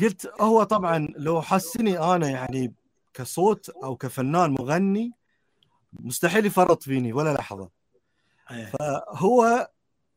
قلت 0.02 0.32
هو 0.42 0.64
طبعا 0.64 1.08
لو 1.18 1.42
حسني 1.42 2.00
أنا 2.00 2.30
يعني 2.30 2.74
كصوت 3.14 3.70
أو 3.70 3.96
كفنان 3.96 4.52
مغني 4.52 5.12
مستحيل 5.94 6.46
يفرط 6.46 6.84
فيني 6.84 7.14
ولا 7.14 7.34
لحظة. 7.34 7.70
إيه. 8.52 8.72
هو 9.10 9.70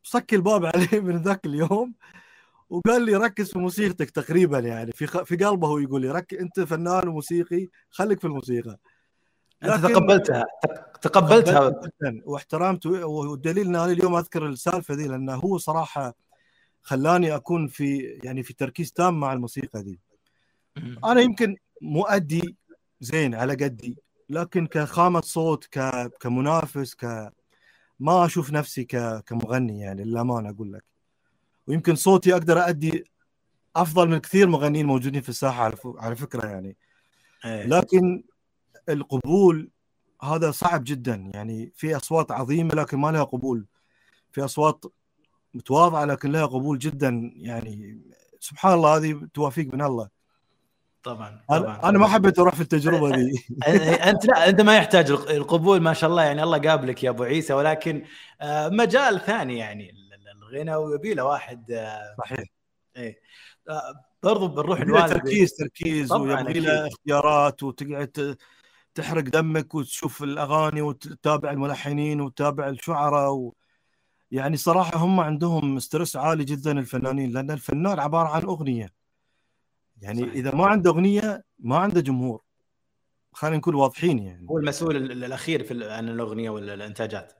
صك 0.03 0.33
الباب 0.33 0.65
علي 0.65 0.99
من 1.07 1.17
ذاك 1.17 1.45
اليوم. 1.45 1.93
وقال 2.69 3.01
لي 3.05 3.15
ركز 3.15 3.51
في 3.51 3.59
موسيقتك 3.59 4.09
تقريبا 4.11 4.59
يعني 4.59 4.91
في 4.91 5.07
خ... 5.07 5.23
في 5.23 5.35
قلبه 5.35 5.67
هو 5.67 5.77
يقول 5.77 6.01
لي 6.01 6.11
رك 6.11 6.33
أنت 6.33 6.59
فنان 6.59 7.07
وموسيقي 7.07 7.67
خليك 7.89 8.19
في 8.19 8.27
الموسيقى. 8.27 8.77
أنت 9.63 9.71
لكن- 9.85 9.93
تقبلتها 9.93 10.45
تق- 10.63 10.97
تقبلتها؟ 10.97 11.69
جدا 11.69 12.21
واحترمت 12.25 12.85
والدليل 12.85 13.67
إن 13.67 13.75
أنا 13.75 13.91
اليوم 13.91 14.15
أذكر 14.15 14.47
السالفة 14.47 14.93
ذي 14.93 15.07
لأنه 15.07 15.35
هو 15.35 15.57
صراحة 15.57 16.15
خلاني 16.81 17.35
أكون 17.35 17.67
في 17.67 17.97
يعني 18.23 18.43
في 18.43 18.53
تركيز 18.53 18.91
تام 18.91 19.19
مع 19.19 19.33
الموسيقى 19.33 19.97
مم. 20.77 20.99
أنا 21.05 21.21
يمكن 21.21 21.55
مؤدي 21.81 22.55
زين 22.99 23.35
على 23.35 23.53
قدي 23.53 23.97
لكن 24.29 24.67
كخامة 24.67 25.21
صوت 25.21 25.65
ك... 25.65 26.07
كمنافس 26.19 26.95
ك 26.95 27.31
ما 27.99 28.25
أشوف 28.25 28.51
نفسي 28.51 28.83
ك... 28.83 29.23
كمغني 29.25 29.79
يعني 29.79 30.03
للأمانة 30.03 30.49
أقول 30.49 30.73
لك. 30.73 30.83
ويمكن 31.67 31.95
صوتي 31.95 32.33
أقدر 32.33 32.69
ادي 32.69 33.11
أفضل 33.75 34.09
من 34.09 34.17
كثير 34.17 34.47
مغنيين 34.47 34.85
موجودين 34.85 35.21
في 35.21 35.29
الساحة 35.29 35.73
على, 35.97 36.15
فكرة 36.15 36.47
يعني. 36.47 36.77
إيه. 37.45 37.65
لكن 37.67 38.23
القبول 38.89 39.69
هذا 40.23 40.51
صعب 40.51 40.83
جدا. 40.83 41.31
يعني 41.33 41.71
في 41.75 41.95
أصوات 41.95 42.31
عظيمة 42.31 42.75
لكن 42.75 42.97
ما 42.97 43.11
لها 43.11 43.23
قبول. 43.23 43.65
في 44.31 44.45
أصوات 44.45 44.85
متواضعة 45.53 46.05
لكن 46.05 46.31
لها 46.31 46.45
قبول 46.45 46.79
جدا. 46.79 47.31
يعني 47.35 48.01
سبحان 48.39 48.73
الله 48.73 48.97
هذه 48.97 49.27
توافيق 49.33 49.73
من 49.73 49.81
الله. 49.81 50.09
طبعا 51.03 51.41
طبعا 51.49 51.89
أنا 51.89 51.99
ما 51.99 52.07
حبيت 52.07 52.39
أروح 52.39 52.55
في 52.55 52.61
التجربة 52.61 53.09
ذي 53.15 53.45
أنت 54.09 54.25
لا 54.25 54.49
أنت 54.49 54.61
ما 54.61 54.77
يحتاج 54.77 55.11
الق- 55.11 55.31
القبول 55.31 55.81
ما 55.81 55.93
شاء 55.93 56.09
الله. 56.09 56.23
يعني 56.23 56.43
الله 56.43 56.57
قابلك 56.57 57.03
يا 57.03 57.09
أبو 57.09 57.23
عيسى. 57.23 57.53
ولكن 57.53 58.03
آه، 58.41 58.69
مجال 58.69 59.19
ثاني 59.25 59.57
يعني. 59.57 60.04
الغنى 60.55 60.75
ويبي 60.75 61.13
له 61.13 61.23
واحد 61.25 61.89
صحيح. 62.17 62.39
إيه. 62.97 63.19
آه، 63.69 63.93
برضو 64.23 64.47
بنروح 64.47 64.79
نوالد 64.79 65.09
تركيز 65.13 65.53
تركيز 65.53 66.11
ويبي 66.11 66.59
له. 66.59 66.87
اختيارات 66.87 67.63
وتقعد 67.63 68.37
تحرق 68.95 69.23
دمك 69.23 69.75
وتشوف 69.75 70.23
الأغاني 70.23 70.81
وتتابع 70.81 71.51
الملحنين 71.51 72.21
وتتابع 72.21 72.69
الشعراء 72.69 73.31
و... 73.33 73.55
يعني 74.31 74.57
صراحة 74.57 74.97
هم 74.97 75.19
عندهم 75.19 75.79
ستريس 75.79 76.15
عالي 76.15 76.43
جدا 76.43 76.71
الفنانين 76.79 77.31
لأن 77.31 77.51
الفنان 77.51 77.99
عبارة 77.99 78.27
عن 78.27 78.41
أغنية. 78.43 78.89
يعني 80.01 80.21
صحيح. 80.21 80.33
إذا 80.33 80.55
ما 80.55 80.65
عنده 80.67 80.91
أغنية 80.91 81.43
ما 81.59 81.77
عنده 81.77 82.01
جمهور. 82.01 82.41
خلينا 83.31 83.57
نكون 83.57 83.75
واضحين 83.75 84.19
يعني. 84.19 84.47
هو 84.49 84.57
المسؤول 84.57 84.95
ال- 84.95 85.23
الأخير 85.23 85.63
في 85.63 85.91
عن 85.91 86.09
الأغنية 86.09 86.49
ولا 86.49 86.73
الانتاجات 86.73 87.33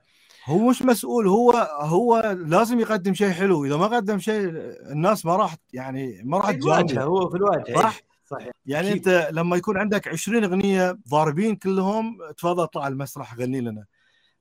هو 0.46 0.68
مش 0.68 0.82
مسؤول 0.82 1.28
هو 1.28 1.50
هو 1.80 2.36
لازم 2.46 2.80
يقدم 2.80 3.14
شيء 3.14 3.30
حلو. 3.30 3.64
إذا 3.64 3.76
ما 3.76 3.86
قدم 3.86 4.18
شيء 4.18 4.48
الناس 4.92 5.26
ما 5.26 5.36
راح 5.36 5.56
يعني 5.72 6.22
ما 6.24 6.38
راح 6.38 6.50
تجامله 6.50 7.02
هو 7.02 7.30
في 7.30 7.36
الواجهه 7.36 7.74
صح؟ 7.82 7.94
إيه، 7.94 8.06
صحيح 8.26 8.50
يعني 8.66 8.88
أكيد. 8.92 9.08
أنت 9.08 9.28
لما 9.32 9.56
يكون 9.56 9.76
عندك 9.78 10.08
20 10.08 10.44
أغنية 10.44 10.98
ضاربين 11.08 11.56
كلهم 11.56 12.18
تفضل 12.36 12.62
اطلع 12.62 12.88
المسرح 12.88 13.34
غني 13.34 13.60
لنا. 13.60 13.84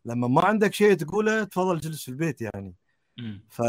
لما 0.06 0.28
ما 0.28 0.46
عندك 0.46 0.74
شيء 0.74 0.94
تقوله 0.94 1.44
تفضل 1.44 1.80
جلس 1.80 2.04
في 2.04 2.10
البيت 2.10 2.42
يعني. 2.42 2.76
ف 3.50 3.62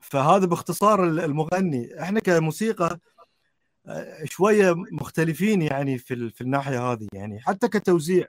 فهذا 0.00 0.46
باختصار 0.46 1.04
المغني. 1.04 2.02
إحنا 2.02 2.20
كموسيقى 2.20 2.98
آه، 3.86 4.24
شوية 4.24 4.74
مختلفين 4.92 5.62
يعني 5.62 5.98
في 5.98 6.14
ال- 6.14 6.30
في 6.30 6.40
الناحية 6.40 6.92
هذه 6.92 7.06
يعني. 7.12 7.40
حتى 7.40 7.68
كتوزيع. 7.68 8.26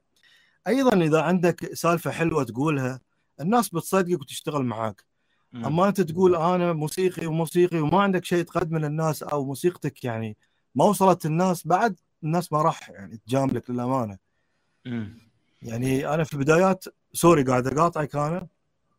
أيضا 0.67 0.93
إذا 1.05 1.21
عندك 1.21 1.73
سالفة 1.73 2.11
حلوة 2.11 2.43
تقولها 2.43 2.99
الناس 3.41 3.69
بتصدقك 3.69 4.21
وتشتغل 4.21 4.65
معاك. 4.65 5.03
مم. 5.51 5.65
أما 5.65 5.87
أنت 5.87 6.01
تقول 6.01 6.35
أنا 6.35 6.73
موسيقي 6.73 7.25
وموسيقي 7.25 7.79
وما 7.79 8.01
عندك 8.01 8.25
شيء 8.25 8.43
تقدمه 8.43 8.79
للناس 8.79 9.23
أو 9.23 9.45
موسيقتك 9.45 10.03
يعني 10.03 10.37
ما 10.75 10.85
وصلت 10.85 11.25
الناس 11.25 11.67
بعد 11.67 11.95
الناس 12.23 12.53
ما 12.53 12.61
راح 12.61 12.89
يعني 12.89 13.19
تجاملك 13.27 13.69
للأمانة. 13.69 14.17
مم. 14.85 15.17
يعني 15.61 16.13
أنا 16.13 16.23
في 16.23 16.33
البدايات 16.33 16.85
سوري 17.13 17.43
قاعد 17.43 17.67
أقاطعك 17.67 18.15
أنا. 18.15 18.47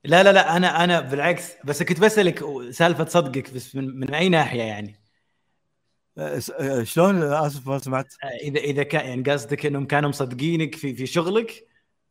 لا 0.04 0.22
لا 0.22 0.32
لا 0.32 0.56
أنا 0.56 0.84
أنا 0.84 1.00
بالعكس 1.00 1.52
بس 1.64 1.82
كنت 1.82 2.00
بسألك 2.00 2.44
سالفة 2.70 3.04
صدقك 3.04 3.54
بس 3.54 3.76
من, 3.76 4.00
من 4.00 4.14
أي 4.14 4.28
ناحية 4.28 4.62
يعني؟ 4.62 5.00
أه، 6.18 6.40
أه، 6.60 6.82
شلون؟ 6.82 7.22
آسف 7.22 7.68
ما 7.68 7.78
سمعت. 7.78 8.14
آه، 8.24 8.26
إذا 8.26 8.60
إذا 8.60 8.82
كان 8.82 9.06
يعني 9.06 9.22
قصدك 9.22 9.66
إنهم 9.66 9.86
كانوا 9.86 10.08
مصدقينك 10.08 10.74
في 10.74 10.94
في 10.94 11.06
شغلك 11.06 11.66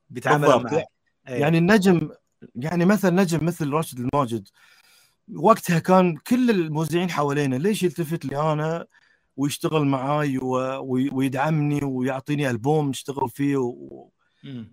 بيتعاملوا. 0.09 0.59
معك 0.59 0.85
إيه. 1.27 1.35
يعني 1.35 1.57
النجم 1.57 2.09
يعني 2.55 2.85
مثلا 2.85 3.21
نجم 3.21 3.45
مثل 3.45 3.69
راشد 3.69 3.99
الماجد 3.99 4.47
وقتها 5.35 5.79
كان 5.79 6.17
كل 6.17 6.49
الموزعين 6.49 7.09
حوالينا 7.09 7.55
ليش 7.55 7.83
يلتفت 7.83 8.25
لي 8.25 8.53
أنا 8.53 8.85
ويشتغل 9.37 9.85
معاي 9.85 10.39
ويدعمني 11.11 11.79
ويعطيني 11.83 12.49
ألبوم 12.49 12.89
نشتغل 12.89 13.29
فيه 13.29 13.57
و... 13.57 14.09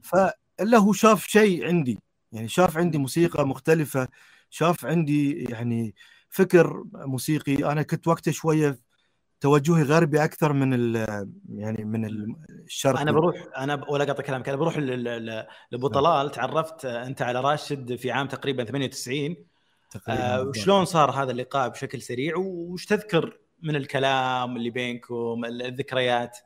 فإلا 0.02 0.78
هو 0.78 0.92
شاف 0.92 1.26
شيء 1.26 1.66
عندي 1.66 1.98
يعني 2.32 2.48
شاف 2.48 2.76
عندي 2.78 2.98
موسيقى 2.98 3.46
مختلفة 3.46 4.08
شاف 4.50 4.86
عندي 4.86 5.44
يعني 5.44 5.94
فكر 6.28 6.84
موسيقي 6.94 7.72
أنا 7.72 7.82
كنت 7.82 8.08
وقتها 8.08 8.32
شوية 8.32 8.78
توجهي 9.40 9.82
غربي 9.82 10.24
أكثر 10.24 10.52
من 10.52 10.74
ال 10.74 10.96
يعني 11.54 11.84
من 11.84 12.04
ال- 12.04 12.36
الشرقي. 12.66 13.02
أنا 13.02 13.12
بروح 13.12 13.36
أنا 13.56 13.84
ولا 13.88 14.04
قاطع 14.04 14.22
كلامك 14.22 14.48
أنا 14.48 14.58
بروح 14.58 14.78
لابو 15.70 15.88
طلال 15.88 16.30
تعرفت 16.30 16.84
أنت 16.84 17.22
على 17.22 17.40
راشد 17.40 17.94
في 17.94 18.10
عام 18.10 18.28
تقريبا 18.28 18.64
98 18.64 19.36
تقريبا 19.90 20.34
آه،. 20.34 20.42
وشلون 20.42 20.84
صار 20.84 21.10
هذا 21.10 21.30
اللقاء 21.30 21.68
بشكل 21.68 22.02
سريع؟ 22.02 22.36
وش 22.36 22.86
تذكر 22.86 23.38
من 23.62 23.76
الكلام 23.76 24.56
اللي 24.56 24.70
بينكم 24.70 25.44
الذكريات؟ 25.44 26.38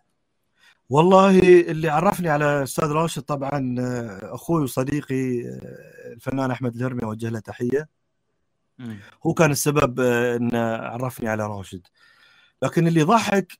والله 0.91 1.39
اللي 1.61 1.89
عرفني 1.89 2.29
على 2.29 2.63
أستاذ 2.63 2.89
راشد 2.89 3.23
طبعا 3.23 3.77
آه، 3.79 4.35
أخوي 4.35 4.63
وصديقي 4.63 5.49
آه، 5.49 6.13
الفنان 6.13 6.51
أحمد 6.51 6.77
الهرمي 6.77 7.03
أوجه 7.03 7.29
له 7.29 7.39
تحية. 7.39 7.89
هو 9.27 9.35
كان 9.35 9.51
السبب 9.51 10.01
آه، 10.01 10.37
انه 10.37 10.77
عرفني 10.77 11.29
على 11.29 11.47
راشد. 11.47 11.87
لكن 12.63 12.87
اللي 12.87 13.03
ضحك 13.03 13.59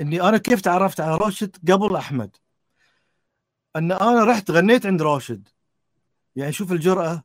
إني 0.00 0.22
أنا 0.22 0.38
كيف 0.38 0.60
تعرفت 0.60 1.00
على 1.00 1.16
راشد 1.16 1.70
قبل 1.70 1.96
أحمد؟ 1.96 2.36
إن 3.76 3.92
أنا 3.92 4.24
رحت 4.24 4.50
غنيت 4.50 4.86
عند 4.86 5.02
راشد. 5.02 5.48
يعني 6.36 6.52
شوف 6.52 6.72
الجرأة. 6.72 7.24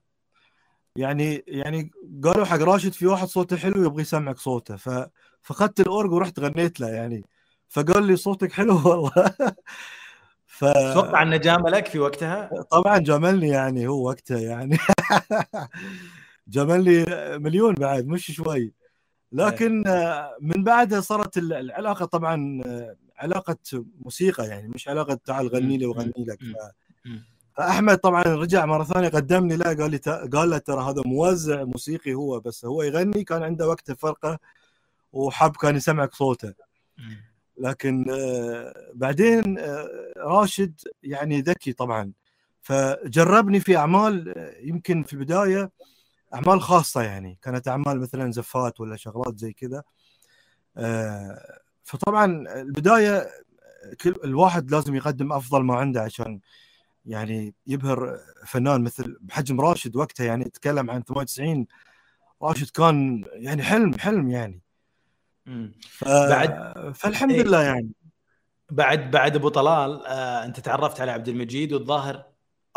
يعني 0.95 1.43
يعني 1.47 1.91
قالوا 2.23 2.45
حق 2.45 2.57
راشد 2.57 2.91
في 2.93 3.07
واحد 3.07 3.27
صوته 3.27 3.57
حلو 3.57 3.85
يبغى 3.85 4.01
يسمعك 4.01 4.37
صوته. 4.37 4.75
ف 4.75 4.89
فأخذت 5.41 5.79
الأورج 5.79 6.11
ورحت 6.11 6.39
غنيت 6.39 6.79
له 6.79 6.89
يعني. 6.89 7.23
فقال 7.69 8.03
لي 8.03 8.15
صوتك 8.15 8.51
حلو 8.51 8.89
والله. 8.89 9.11
ف 10.45 10.63
أتوقع 10.63 11.21
إنه 11.21 11.37
جاملك 11.37 11.85
في 11.87 11.99
وقتها. 11.99 12.49
طبعا 12.71 12.97
جاملني 12.99 13.47
يعني 13.47 13.87
هو 13.87 14.07
وقتها 14.07 14.39
يعني. 14.39 14.77
جاملني 16.47 17.05
مليون 17.37 17.73
بعد 17.73 18.07
مش 18.07 18.31
شوي. 18.31 18.73
لكن 19.31 19.87
آه، 19.87 20.37
من 20.41 20.63
بعدها 20.63 20.99
صارت 21.01 21.37
ال- 21.37 21.53
العلاقة 21.53 22.05
طبعا 22.05 22.61
آه، 22.65 22.95
علاقة 23.17 23.57
موسيقى 24.05 24.47
يعني 24.47 24.67
مش 24.67 24.87
علاقة 24.87 25.19
تعال 25.25 25.47
غني 25.47 25.77
لي. 25.77 25.85
وغني 25.85 26.13
لك. 26.17 26.39
فأحمد 27.57 27.97
طبعا 27.97 28.23
رجع 28.23 28.65
مرة 28.65 28.83
ثانية 28.83 29.09
قدمني 29.09 29.55
له 29.55 29.65
قال 29.75 29.91
لي 29.91 29.97
قال 30.33 30.49
له 30.49 30.57
ترى 30.57 30.81
هذا 30.83 31.01
موزع 31.05 31.63
موسيقي 31.63 32.13
هو 32.13 32.39
بس 32.39 32.65
هو 32.65 32.83
يغني 32.83 33.23
كان 33.23 33.43
عنده 33.43 33.67
وقته 33.67 33.93
فرقة 33.93 34.39
وحب 35.13 35.51
كان 35.55 35.75
يسمعك 35.75 36.13
صوته. 36.13 36.53
لكن 37.59 38.05
آه، 38.09 38.73
بعدين 38.93 39.57
راشد 40.17 40.81
يعني 41.03 41.41
ذكي 41.41 41.73
طبعا 41.73 42.11
فجربني 42.61 43.59
في 43.59 43.77
أعمال 43.77 44.33
يمكن 44.61 45.03
في 45.03 45.13
البداية 45.13 45.71
أعمال 46.33 46.61
خاصة 46.61 47.01
يعني 47.01 47.37
كانت 47.41 47.67
أعمال 47.67 47.99
مثلا 47.99 48.31
زفات 48.31 48.79
ولا 48.79 48.95
شغلات 48.95 49.37
زي 49.39 49.53
كذا 49.53 49.83
آه، 50.77 51.59
فطبعا 51.83 52.25
البداية 52.61 53.27
كل 54.01 54.15
الواحد 54.23 54.71
لازم 54.71 54.95
يقدم 54.95 55.33
أفضل 55.33 55.63
ما 55.63 55.75
عنده 55.75 56.01
عشان 56.01 56.39
يعني 57.05 57.53
يبهر 57.67 58.19
فنان 58.45 58.83
مثل 58.83 59.17
بحجم 59.21 59.61
راشد 59.61 59.95
وقتها 59.95 60.25
يعني 60.25 60.43
تكلم 60.43 60.91
عن 60.91 61.01
98 61.03 61.67
راشد 62.41 62.69
كان 62.69 63.23
يعني 63.33 63.63
حلم 63.63 63.97
حلم 63.99 64.29
يعني. 64.31 64.61
ف... 65.89 66.03
بعد- 66.07 66.91
فالحمد 66.95 67.31
إيه. 67.31 67.43
لله 67.43 67.61
يعني. 67.63 67.89
بعد 68.71 69.11
بعد 69.11 69.35
أبو 69.35 69.49
طلال 69.49 70.05
آه 70.05 70.45
أنت 70.45 70.59
تعرفت 70.59 71.01
على 71.01 71.11
عبد 71.11 71.27
المجيد 71.27 71.73
والظاهر؟ 71.73 72.25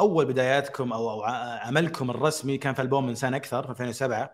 أول 0.00 0.24
بداياتكم 0.26 0.92
أو 0.92 1.10
أو 1.10 1.22
عملكم 1.62 2.10
الرسمي 2.10 2.58
كان 2.58 2.74
في 2.74 2.82
ألبوم 2.82 3.08
إنسان 3.08 3.34
أكثر 3.34 3.62
في 3.62 3.70
2007 3.70 4.30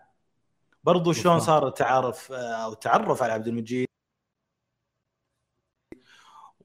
برضو 0.83 1.13
شلون. 1.13 1.39
صار 1.39 1.67
التعارف 1.67 2.31
آه، 2.31 2.35
أو 2.65 2.73
التعرف 2.73 3.23
على 3.23 3.33
عبد 3.33 3.47
المجيد؟ 3.47 3.87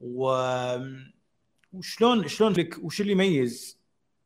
و 0.01 0.33
وشلون 1.73 2.27
شلون 2.27 2.53
لك 2.53 2.77
وش 2.83 3.01
اللي 3.01 3.11
يميز 3.11 3.79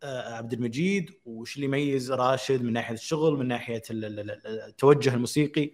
آه، 0.04 0.34
عبد 0.34 0.54
المجيد؟ 0.54 1.12
وش 1.26 1.56
اللي 1.56 1.66
يميز 1.66 2.12
راشد 2.12 2.62
من 2.62 2.74
ناحية 2.74 2.94
الشغل 2.94 3.38
من 3.40 3.48
ناحية 3.48 3.82
ال- 3.92 4.06
ال- 4.06 4.20
ال- 4.20 4.48
التوجه 4.48 5.14
الموسيقي؟ 5.14 5.72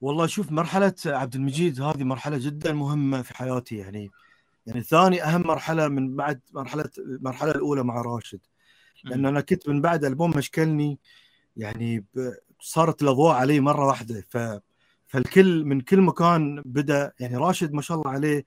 والله 0.00 0.26
شوف 0.26 0.52
مرحلة 0.52 0.94
عبد 1.06 1.34
المجيد 1.34 1.80
هذه 1.80 2.04
مرحلة 2.04 2.38
جدا 2.38 2.72
مهمة 2.72 3.22
في 3.22 3.36
حياتي 3.36 3.76
يعني 3.76 4.10
يعني 4.66 4.82
ثاني 4.82 5.22
أهم 5.22 5.40
مرحلة 5.46 5.88
من 5.88 6.16
بعد 6.16 6.40
مرحلة 6.52 6.90
المرحلة 6.98 7.50
الأولى 7.50 7.82
مع 7.82 8.02
راشد. 8.02 8.40
لأن 9.04 9.26
أنا 9.26 9.40
كنت 9.40 9.68
من 9.68 9.80
بعد 9.80 10.04
ألبوم 10.04 10.30
مشكلني 10.36 10.98
يعني 11.56 12.04
صارت 12.60 13.02
الأضواء 13.02 13.34
علي 13.34 13.60
مرة 13.60 13.86
واحدة. 13.86 14.24
ف 14.28 14.38
فالكل 15.06 15.64
من 15.64 15.80
كل 15.80 16.00
مكان 16.00 16.62
بدأ 16.64 17.12
يعني 17.20 17.36
راشد 17.36 17.72
ما 17.72 17.82
شاء 17.82 17.98
الله 17.98 18.10
عليه 18.10 18.44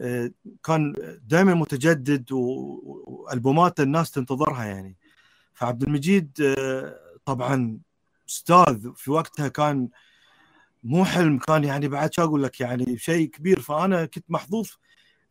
آه، 0.00 0.30
كان 0.64 0.94
دائما 1.22 1.54
متجدد 1.54 2.32
وألبومات 2.32 3.80
الناس 3.80 4.10
تنتظرها 4.10 4.64
يعني. 4.64 4.96
فعبد 5.54 5.82
المجيد 5.82 6.40
آه، 6.58 6.98
طبعا 7.24 7.78
أستاذ 8.28 8.92
في 8.94 9.10
وقتها 9.10 9.48
كان 9.48 9.88
مو 10.84 11.04
حلم 11.04 11.38
كان 11.38 11.64
يعني 11.64 11.88
بعد 11.88 12.14
شو 12.14 12.22
أقول 12.22 12.42
لك 12.42 12.60
يعني 12.60 12.98
شيء 12.98 13.30
كبير. 13.30 13.60
فأنا 13.60 14.04
كنت 14.06 14.24
محظوظ 14.28 14.68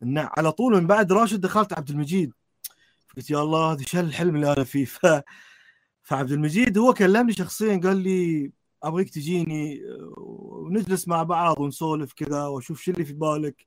إن 0.02 0.18
على 0.18 0.52
طول 0.52 0.74
من 0.74 0.86
بعد 0.86 1.12
راشد 1.12 1.40
دخلت 1.40 1.72
عبد 1.72 1.90
المجيد. 1.90 2.32
قلت 3.16 3.30
يا 3.30 3.42
الله 3.42 3.72
هذا 3.72 3.82
شو 3.86 4.00
الحلم 4.00 4.36
اللي 4.36 4.52
أنا 4.52 4.64
فيه. 4.64 4.84
ف 4.94 5.06
فعبد 6.02 6.32
المجيد 6.32 6.78
هو 6.78 6.94
كلمني 6.94 7.32
شخصيا 7.32 7.80
قال 7.84 7.96
لي 7.96 8.52
أبغيك 8.82 9.10
تجيني 9.10 9.80
ونجلس 10.16 11.08
مع 11.08 11.22
بعض 11.22 11.60
ونسولف 11.60 12.12
كذا 12.12 12.46
وأشوف 12.46 12.80
شو 12.80 12.90
اللي 12.90 13.04
في 13.04 13.12
بالك. 13.12 13.66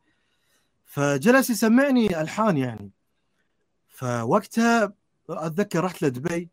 فجلس 0.85 1.49
يسمعني 1.49 2.21
ألحان 2.21 2.57
يعني. 2.57 2.91
فوقتها 3.89 4.93
أتذكر 5.29 5.83
رحت 5.83 6.03
لدبي 6.03 6.49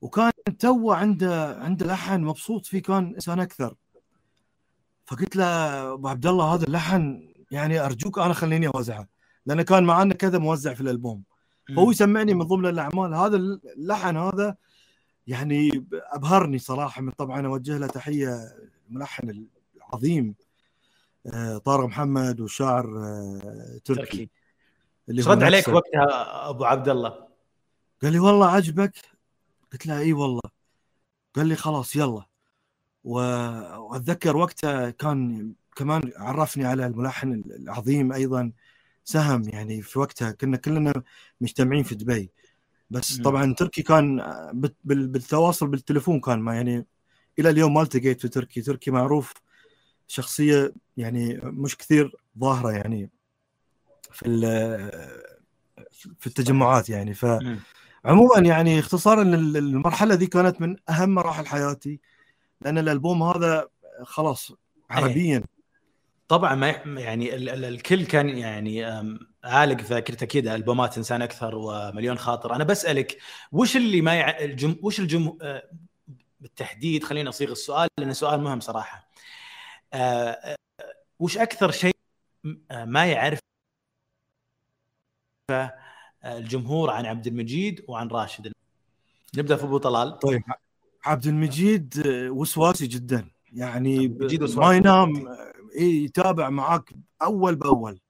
وكان 0.00 0.32
تو 0.58 0.92
عنده 0.92 1.56
عنده 1.60 1.86
لحن 1.86 2.20
مبسوط 2.20 2.66
فيه 2.66 2.82
كان 2.82 3.14
إنسان 3.14 3.40
أكثر. 3.40 3.74
فقلت 5.06 5.36
له 5.36 5.44
أبو 5.92 6.08
عبد 6.08 6.26
الله 6.26 6.54
هذا 6.54 6.64
اللحن 6.66 7.33
يعني 7.54 7.80
أرجوك 7.80 8.18
أنا 8.18 8.34
خليني 8.34 8.68
أوزعه 8.74 9.08
لأنه 9.46 9.62
كان 9.62 9.84
معنا 9.84 10.14
كذا 10.14 10.38
موزع 10.38 10.74
في 10.74 10.80
الألبوم. 10.80 11.22
فهو 11.68 11.90
يسمعني 11.90 12.34
من 12.34 12.42
ضمن 12.42 12.66
الأعمال. 12.66 13.14
هذا 13.14 13.36
اللحن 13.36 14.16
هذا 14.16 14.56
يعني 15.26 15.86
أبهرني 15.92 16.58
صراحة. 16.58 17.02
من 17.02 17.10
طبعا 17.10 17.46
أوجه 17.46 17.78
له 17.78 17.86
تحية 17.86 18.54
الملحن 18.90 19.46
العظيم 19.76 20.34
آه، 21.26 21.58
طارق 21.58 21.84
محمد 21.84 22.40
وشاعر 22.40 22.98
آه، 22.98 23.80
تركي. 23.84 24.00
تركي. 24.00 24.30
اللي 25.08 25.22
رد 25.22 25.42
عليك. 25.42 25.68
وقتها 25.68 26.50
أبو 26.50 26.64
عبد 26.64 26.88
الله؟ 26.88 27.28
قال 28.02 28.12
لي 28.12 28.18
والله 28.18 28.50
عجبك. 28.50 28.94
قلت 29.72 29.86
له 29.86 29.98
إي 29.98 30.12
والله. 30.12 30.50
قال 31.34 31.46
لي 31.46 31.56
خلاص 31.56 31.96
يلا. 31.96 32.26
وأتذكر 33.04 34.36
وقتها 34.36 34.90
كان 34.90 35.52
كمان 35.76 36.12
عرفني 36.16 36.64
على 36.66 36.86
الملحن 36.86 37.42
العظيم 37.46 38.12
أيضا 38.12 38.52
سهم 39.04 39.48
يعني 39.48 39.82
في 39.82 39.98
وقتها 39.98 40.30
كنا 40.30 40.56
كلنا 40.56 41.02
مجتمعين 41.40 41.82
في 41.82 41.94
دبي 41.94 42.30
بس. 42.90 43.16
طبعا 43.24 43.54
تركي 43.54 43.82
كان 43.82 44.16
بال- 44.52 44.74
بال- 44.84 45.06
بالتواصل 45.08 45.66
بالتليفون 45.68 46.20
كان 46.20 46.38
ما 46.38 46.54
يعني 46.54 46.86
إلى 47.38 47.50
اليوم 47.50 47.74
ما 47.74 47.82
التقيت 47.82 48.20
في 48.20 48.28
تركي 48.28 48.62
تركي 48.62 48.90
معروف 48.90 49.32
شخصية 50.08 50.72
يعني 50.96 51.40
مش 51.42 51.76
كثير 51.76 52.16
ظاهرة 52.38 52.70
يعني 52.72 53.10
في 54.12 54.24
في 56.18 56.26
التجمعات 56.26 56.88
يعني 56.88 57.14
ف. 57.14 57.24
عموما 58.04 58.38
يعني 58.38 58.78
اختصارا 58.78 59.22
ال- 59.22 59.56
المرحله 59.56 60.14
ذي 60.14 60.26
كانت 60.26 60.60
من 60.60 60.76
أهم 60.88 61.14
مراحل 61.14 61.46
حياتي 61.46 62.00
لأن 62.60 62.78
الألبوم 62.78 63.22
هذا 63.22 63.68
خلاص 64.02 64.52
عربيا 64.90 65.42
طبعا 66.28 66.54
ما 66.54 66.68
يعني 67.00 67.34
ال- 67.34 67.48
ال- 67.48 67.64
الكل 67.64 68.06
كان 68.06 68.28
يعني 68.28 68.84
عالق 69.44 69.76
في 69.80 69.94
ذاكرته 69.94 70.26
كذا 70.26 70.54
ألبومات 70.54 70.96
إنسان 70.96 71.22
أكثر 71.22 71.54
ومليون 71.54 72.18
خاطر. 72.18 72.54
أنا 72.54 72.64
بسألك 72.64 73.18
وش 73.52 73.76
اللي 73.76 74.00
ما 74.00 74.14
يع... 74.14 74.38
الجم... 74.38 74.76
وش 74.82 75.00
الجم 75.00 75.38
آه، 75.42 75.70
بالتحديد 76.40 77.04
خليني 77.04 77.28
أصيغ 77.28 77.50
السؤال 77.52 77.88
لأنه 77.98 78.12
سؤال 78.12 78.40
مهم 78.40 78.60
صراحة. 78.60 79.08
آه، 79.92 80.30
آه، 80.30 80.56
وش 81.18 81.38
أكثر 81.38 81.70
شيء 81.70 81.96
ما 82.72 83.06
يعرف 83.06 83.38
الجمهور 86.24 86.90
عن 86.90 87.06
عبد 87.06 87.26
المجيد 87.26 87.84
وعن 87.88 88.08
راشد؟ 88.08 88.52
نبدأ 89.36 89.56
في 89.56 89.64
أبو 89.64 89.78
طلال. 89.78 90.18
طيب 90.18 90.42
عبد 91.04 91.26
المجيد 91.26 92.02
وسواسي 92.08 92.86
جدا. 92.86 93.30
يعني. 93.52 94.08
ما 94.56 94.72
ينام 94.72 95.36
يتابع 95.74 96.50
معاك 96.50 96.94
أول 97.22 97.54
بأول. 97.56 98.00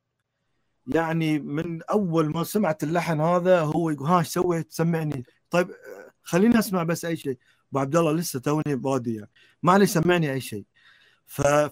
يعني 0.86 1.38
من 1.38 1.82
أول 1.82 2.30
ما 2.30 2.44
سمعت 2.44 2.82
اللحن 2.82 3.20
هذا 3.20 3.60
هو 3.60 3.90
يقول 3.90 4.08
ها 4.08 4.18
إيش 4.18 4.28
سويت؟ 4.28 4.72
سمعني. 4.72 5.24
طيب 5.50 5.70
خليني 6.22 6.58
أسمع 6.58 6.82
بس 6.82 7.04
أي 7.04 7.16
شيء. 7.16 7.38
أبو 7.70 7.78
عبد 7.78 7.96
الله 7.96 8.12
لسه 8.12 8.40
توني 8.40 8.76
بادي 8.76 9.14
يعني. 9.14 9.30
ما 9.62 9.72
عليه 9.72 9.86
سمعني 9.86 10.32
أي 10.32 10.40
شيء. 10.40 10.64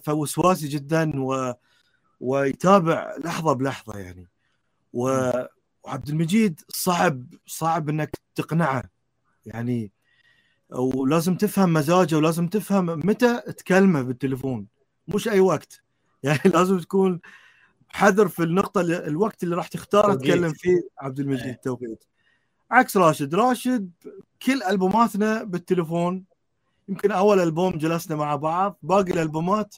فوسواسي 0.03 0.67
جدا 0.67 1.23
و... 1.23 1.53
ويتابع 2.19 3.15
لحظة 3.25 3.53
بلحظة 3.53 3.99
يعني. 3.99 4.29
و... 4.93 5.31
وعبد 5.83 6.09
المجيد 6.09 6.61
صعب 6.69 7.25
صعب 7.47 7.89
إنك 7.89 8.17
تقنعه 8.35 8.83
يعني. 9.45 9.91
ولازم 10.69 11.37
تفهم 11.37 11.73
مزاجه 11.73 12.15
ولازم 12.15 12.47
تفهم 12.47 12.85
متى 12.85 13.41
تكلمه 13.41 14.01
بالتليفون. 14.01 14.67
مش 15.07 15.27
أي 15.27 15.39
وقت. 15.39 15.82
يعني 16.23 16.39
لازم 16.53 16.79
تكون 16.79 17.19
حذر 17.89 18.27
في 18.27 18.43
النقطة 18.43 18.81
اللي 18.81 19.07
الوقت 19.07 19.43
اللي 19.43 19.55
راح 19.55 19.67
تختاره 19.67 20.13
توقيت. 20.13 20.31
تكلم 20.31 20.53
فيه 20.53 20.81
عبد 20.99 21.19
المجيد 21.19 21.45
إيه. 21.45 21.61
توقيت 21.63 22.03
عكس 22.71 22.97
راشد 22.97 23.35
راشد 23.35 23.91
كل 24.45 24.63
ألبوماتنا 24.63 25.43
بالتليفون 25.43 26.25
يمكن 26.89 27.11
أول 27.11 27.39
ألبوم 27.39 27.77
جلسنا 27.77 28.15
مع 28.15 28.35
بعض 28.35 28.79
باقي 28.81 29.11
الألبومات 29.11 29.75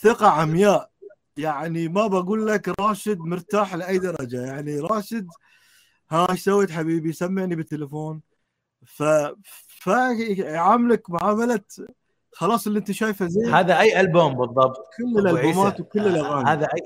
ثقة 0.00 0.28
عمياء 0.28 0.90
يعني 1.36 1.88
ما 1.88 2.06
بقول 2.06 2.46
لك 2.46 2.80
راشد 2.80 3.18
مرتاح 3.18 3.74
لأي 3.74 3.98
درجة 3.98 4.46
يعني 4.46 4.80
راشد 4.80 5.28
ها 6.10 6.30
إيش 6.30 6.40
سويت 6.40 6.70
حبيبي 6.70 7.12
سمعني 7.12 7.56
بالتليفون 7.56 8.20
ف 8.86 9.02
فيعاملك 9.68 11.10
معاملة 11.10 11.60
خلاص 12.32 12.66
اللي 12.66 12.78
انت 12.78 12.90
شايفه 12.90 13.26
زين. 13.26 13.54
هذا 13.54 13.80
أي 13.80 14.00
ألبوم 14.00 14.34
بالضبط؟ 14.34 14.76
كل 14.96 15.18
الألبومات. 15.28 15.80
وكل 15.80 16.00
الأغاني. 16.06 16.50
هذا 16.50 16.66
اي 16.66 16.80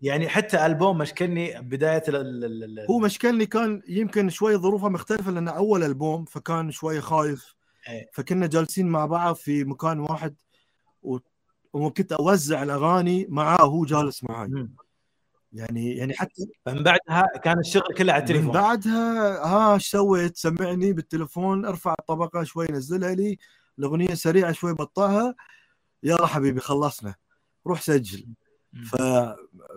يعني 0.00 0.28
حتى 0.28 0.66
ألبوم 0.66 0.98
مشكلني 0.98 1.60
بداية 1.60 2.02
ال- 2.08 2.16
ال- 2.16 2.64
ال- 2.64 2.86
هو 2.90 2.98
مشكلني 2.98 3.46
كان 3.46 3.82
يمكن 3.88 4.30
شوي 4.30 4.56
ظروفه 4.56 4.88
مختلفة 4.88 5.30
لأنه 5.30 5.50
أول 5.50 5.82
ألبوم 5.84 6.24
فكان 6.24 6.70
شوي 6.70 7.00
خايف. 7.00 7.54
إيه. 7.88 8.10
فكنا 8.12 8.46
جالسين 8.46 8.86
مع 8.88 9.06
بعض 9.06 9.34
في 9.34 9.64
مكان 9.64 10.00
واحد 10.00 10.34
و... 11.02 11.18
وكنت 11.72 12.12
أوزع 12.12 12.62
الأغاني 12.62 13.26
معاه 13.28 13.64
وهو 13.64 13.84
جالس 13.84 14.24
معاي. 14.24 14.68
يعني 15.52 15.96
يعني 15.96 16.14
حتى 16.14 16.46
من 16.66 16.82
بعدها 16.82 17.26
كان 17.44 17.58
الشغل 17.58 17.94
كله 17.98 18.12
على 18.12 18.22
من 18.22 18.28
التليفون. 18.28 18.52
بعدها 18.52 19.44
ها 19.46 19.74
إيش 19.74 19.90
سويت؟ 19.90 20.36
سمعني 20.36 20.92
بالتليفون 20.92 21.64
ارفع 21.64 21.94
الطبقة 22.00 22.44
شوي 22.44 22.66
نزلها 22.70 23.14
لي. 23.14 23.38
الأغنية 23.78 24.14
سريعة 24.14 24.52
شوي 24.52 24.74
بطئها 24.74 25.34
يلا 26.02 26.26
حبيبي 26.26 26.60
خلصنا. 26.60 27.14
روح 27.66 27.80
سجل. 27.82 28.26
ف... 28.90 28.96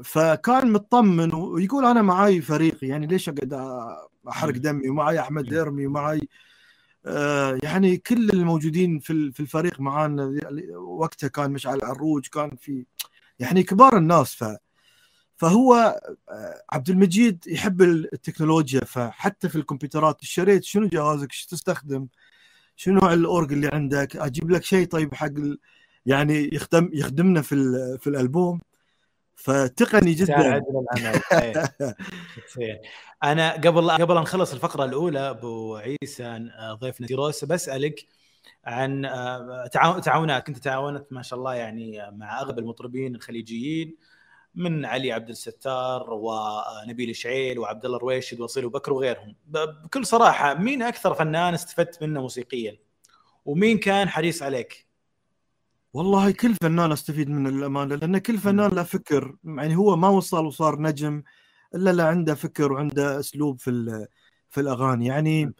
فكان 0.03 0.71
مطمن 0.71 1.35
ويقول 1.35 1.85
أنا 1.85 2.01
معاي 2.01 2.41
فريقي 2.41 2.87
يعني 2.87 3.07
ليش 3.07 3.29
أقعد 3.29 3.53
أحرق. 4.27 4.53
دمي؟ 4.53 4.89
ومعاي 4.89 5.19
أحمد 5.19 5.53
مم. 5.53 5.59
إرمي 5.59 5.85
ومعاي 5.87 6.29
آه 7.05 7.59
يعني 7.63 7.97
كل 7.97 8.29
الموجودين 8.29 8.99
في 8.99 9.13
ال- 9.13 9.33
في 9.33 9.39
الفريق 9.39 9.79
معانا. 9.79 10.33
وقتها 10.77 11.27
كان 11.27 11.51
مشعل 11.51 11.79
عروج 11.83 12.27
كان 12.27 12.55
في 12.55 12.85
يعني 13.39 13.63
كبار 13.63 13.97
الناس. 13.97 14.35
ف 14.35 14.43
فهو 15.37 15.73
آه، 16.29 16.63
عبد 16.71 16.89
المجيد 16.89 17.47
يحب 17.47 17.81
التكنولوجيا. 17.81 18.79
فحتى 18.85 19.49
في 19.49 19.55
الكمبيوترات 19.55 20.21
اشتريت 20.21 20.63
شنو 20.63 20.87
جهازك؟ 20.87 21.31
شو 21.31 21.47
تستخدم؟ 21.49 22.07
شنو 22.81 22.99
الأورج 23.09 23.53
اللي 23.53 23.67
عندك؟ 23.73 24.15
أجيب 24.17 24.51
لك 24.51 24.63
شيء 24.63 24.87
طيب 24.87 25.13
حق 25.15 25.25
ال... 25.25 25.59
يعني 26.05 26.49
يخدم 26.53 26.89
يخدمنا 26.93 27.41
في 27.41 27.55
ال... 27.55 27.97
في 27.99 28.07
الألبوم؟ 28.07 28.61
فتقني 29.35 30.13
جدا. 30.13 30.55
إيه. 31.33 31.73
شخصياً. 32.35 32.79
أنا 33.23 33.51
قبل 33.53 33.91
قبل 33.91 34.17
أن 34.17 34.21
نخلص 34.21 34.53
الفقرة 34.53 34.85
الأولى 34.85 35.29
أبو 35.29 35.75
عيسى 35.75 36.23
آه، 36.25 36.73
ضيفنا 36.81 37.07
تيروس 37.07 37.45
بسألك 37.45 38.05
عن 38.65 39.05
آه، 39.05 39.67
تعاو- 39.67 39.99
تعاونات. 39.99 40.47
كنت 40.47 40.57
تعاونت 40.57 41.05
ما 41.11 41.21
شاء 41.21 41.39
الله 41.39 41.53
يعني 41.55 42.11
مع 42.11 42.41
أغلب 42.41 42.59
المطربين 42.59 43.15
الخليجيين. 43.15 43.95
من 44.55 44.85
علي 44.85 45.11
عبد 45.11 45.29
الستار 45.29 46.07
ونبيل 46.13 47.09
الشعيل 47.09 47.59
وعبد 47.59 47.85
الله 47.85 47.97
الرويشد 47.97 48.39
وصيل 48.41 48.65
وبكر 48.65 48.93
وغيرهم. 48.93 49.35
بكل 49.47 50.05
صراحة 50.05 50.53
مين 50.53 50.81
أكثر 50.81 51.13
فنان 51.13 51.53
استفدت 51.53 52.03
منه 52.03 52.21
موسيقيا؟ 52.21 52.77
ومين 53.45 53.77
كان 53.77 54.09
حريص 54.09 54.43
عليك؟ 54.43 54.87
والله 55.93 56.31
كل 56.31 56.55
فنان 56.55 56.91
أستفيد 56.91 57.29
منه 57.29 57.49
للأمانة 57.49 57.95
لأن 57.95 58.17
كل 58.17 58.37
فنان 58.37 58.71
له 58.71 58.83
فكر 58.83 59.35
يعني 59.43 59.75
هو 59.75 59.95
ما 59.95 60.07
وصل 60.07 60.45
وصار 60.45 60.81
نجم 60.81 61.23
إلا 61.75 61.89
لا 61.89 62.07
عنده 62.07 62.35
فكر 62.35 62.73
وعنده 62.73 63.19
أسلوب 63.19 63.59
في 63.59 64.07
في 64.49 64.61
الأغاني. 64.61 65.05
يعني 65.05 65.53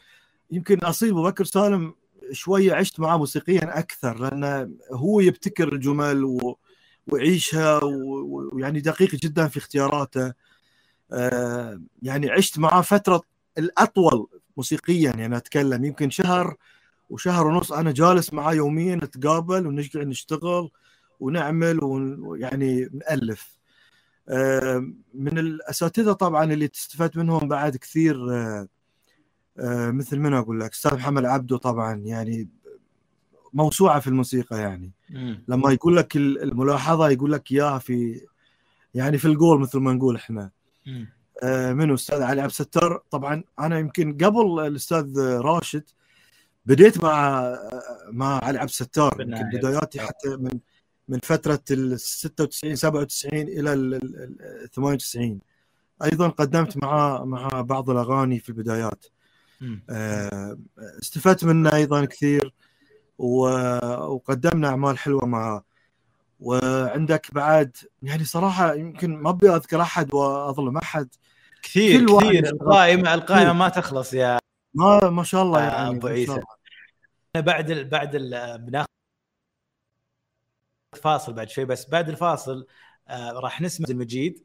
يمكن 0.52 0.80
اصيل 0.80 1.10
ابو 1.10 1.24
بكر 1.24 1.44
سالم 1.44 1.94
شوية 2.32 2.74
عشت 2.74 3.00
معاه 3.00 3.18
موسيقيا 3.18 3.80
أكثر 3.80 4.20
لأنه 4.20 4.72
هو 4.92 5.20
يبتكر 5.20 5.74
الجمل 5.74 6.24
و... 6.24 6.58
ويعيشها 7.08 7.84
و- 7.84 8.50
ويعني 8.54 8.80
دقيق 8.80 9.16
جدا 9.16 9.48
في 9.48 9.58
اختياراته. 9.58 10.34
آه، 11.12 11.82
يعني 12.04 12.30
عشت 12.32 12.60
معاه 12.60 12.82
فترة 12.82 13.22
الأطول 13.58 14.28
موسيقيا 14.58 15.12
يعني 15.18 15.38
أتكلم 15.38 15.86
يمكن 15.86 16.10
شهر 16.10 16.56
وشهر 17.10 17.48
ونص. 17.48 17.72
أنا 17.72 17.92
جالس 17.92 18.34
معاه 18.34 18.54
يوميا 18.54 18.96
نتقابل 18.96 19.68
ونقعد 19.68 20.08
نشتغل 20.08 20.70
ونعمل 21.20 21.84
ون- 21.84 22.20
ويعني 22.20 22.90
نألف. 22.94 23.58
آه، 24.30 24.88
من 25.14 25.38
الأساتذة 25.38 26.12
طبعا 26.12 26.44
اللي 26.54 26.68
تستفاد 26.68 27.18
منهم 27.18 27.48
بعد 27.48 27.78
كثير 27.78 28.32
آه، 28.32 28.68
آه، 29.60 29.92
مثل 29.92 30.20
من 30.20 30.34
أقول 30.34 30.60
لك 30.60 30.72
أستاذ 30.72 30.94
محمد 30.96 31.26
عبده 31.26 31.58
طبعا 31.58 31.96
يعني 31.96 32.50
موسوعة 33.54 34.00
في 34.00 34.08
الموسيقى 34.08 34.60
يعني. 34.60 34.92
لما 35.48 35.72
يقول 35.72 35.96
لك 35.98 36.16
ال- 36.16 36.44
الملاحظة 36.44 37.10
يقول 37.10 37.32
لك 37.32 37.52
إياها 37.52 37.80
في 37.80 38.22
يعني 38.96 39.18
في 39.18 39.26
الجول 39.26 39.60
مثل 39.60 39.80
ما 39.80 39.94
نقول 39.94 40.16
إحنا. 40.16 40.52
آه، 41.44 41.74
منو؟ 41.74 41.94
أستاذ 41.94 42.22
علي 42.22 42.42
عبد 42.42 42.50
الستار. 42.52 43.04
طبعا 43.12 43.44
أنا 43.60 43.80
يمكن 43.80 44.18
قبل 44.18 44.68
الأستاذ 44.68 45.20
راشد 45.20 45.84
بديت 46.66 47.04
مع 47.04 47.42
مع 48.12 48.40
علي 48.44 48.60
عبد 48.60 48.70
الستار. 48.70 49.16
يمكن 49.22 49.58
بداياتي 49.58 50.00
حتى 50.02 50.30
من 50.30 50.60
من 51.08 51.20
فترة 51.24 51.62
ال 51.72 52.00
96 52.00 52.76
97 52.76 53.34
إلى 53.48 53.74
ال 53.74 53.94
ال- 53.94 54.16
ال- 54.64 54.70
98 54.72 55.40
أيضا 56.04 56.28
قدمت 56.28 56.78
معاه 56.84 57.26
مع 57.26 57.48
بعض 57.62 57.90
الأغاني 57.90 58.40
في 58.40 58.50
البدايات. 58.50 59.06
آه، 59.90 60.58
استفدت 61.02 61.44
منه 61.46 61.74
أيضا 61.76 62.06
كثير. 62.06 62.54
وقدمنا 63.22 64.68
أعمال 64.68 64.98
حلوة 64.98 65.26
معاه 65.26 65.64
وعندك 66.40 67.34
بعد 67.34 67.78
يعني 68.04 68.24
صراحة 68.24 68.74
يمكن 68.74 69.16
ما 69.16 69.30
أبي 69.30 69.50
أذكر 69.50 69.82
أحد 69.82 70.14
وأظلم 70.14 70.78
أحد 70.78 71.10
كثير 71.64 72.06
كثير. 72.06 72.46
القائمة 72.46 73.14
القائمة. 73.14 73.54
ما 73.54 73.70
تخلص 73.70 74.14
يا 74.14 74.40
ما 74.74 75.10
ما 75.10 75.24
شاء 75.24 75.44
الله 75.44 75.62
يعني 75.62 76.00
ما 76.00 76.10
عيسى. 76.10 76.42
بعد 77.36 77.72
ال 77.72 77.90
بعد 77.90 78.16
ال 78.16 78.58
بناخذ 78.58 78.88
فاصل 81.02 81.34
بعد 81.34 81.50
شوي 81.50 81.66
بس 81.66 81.90
بعد 81.90 82.10
الفاصل 82.10 82.68
آه 83.08 83.32
راح 83.32 83.62
نسمع 83.62 83.84
عبد 83.84 83.92
المجيد 83.92 84.44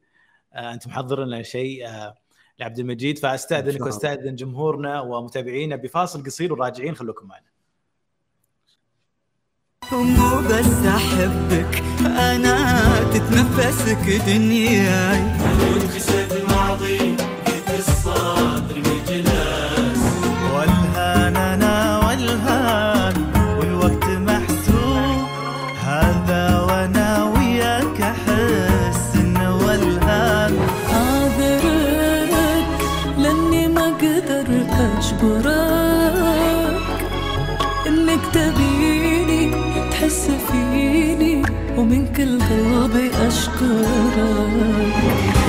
آه 0.53 0.73
انت 0.73 0.87
محضر 0.87 1.25
لنا 1.25 1.43
شيء 1.43 1.87
آه 1.87 2.15
لعبد 2.59 2.79
المجيد 2.79 3.19
فأستأذنك. 3.19 3.81
وأستأذن 3.81 4.35
جمهورنا 4.35 5.01
ومتابعينا 5.01 5.75
بفاصل 5.75 6.23
قصير 6.25 6.53
وراجعين 6.53 6.95
خليكم 6.95 7.27
معنا 7.27 7.56
مو 9.91 10.41
بس 10.49 10.85
أحبك 10.87 11.83
أنا 12.05 12.83
تتنفسك 13.13 14.21
دنياي. 14.27 15.23
كل 42.17 42.39
قلبي 42.39 43.11
أشكرك. 43.27 44.93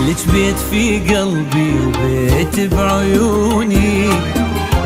لك 0.08 0.32
بيت 0.32 0.56
في 0.70 0.98
قلبي 1.14 1.74
وبيت 1.86 2.74
بعيوني. 2.74 4.08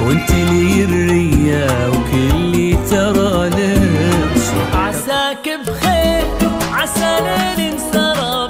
وانت 0.06 0.30
لي 0.30 0.84
الريا 0.84 1.88
وكلي 1.88 2.78
ترى 2.90 3.48
لك. 3.50 4.42
عساك 4.74 5.60
بخير 5.66 6.24
عسى 6.72 7.16
ليل 7.20 7.72
انسرى 7.72 8.48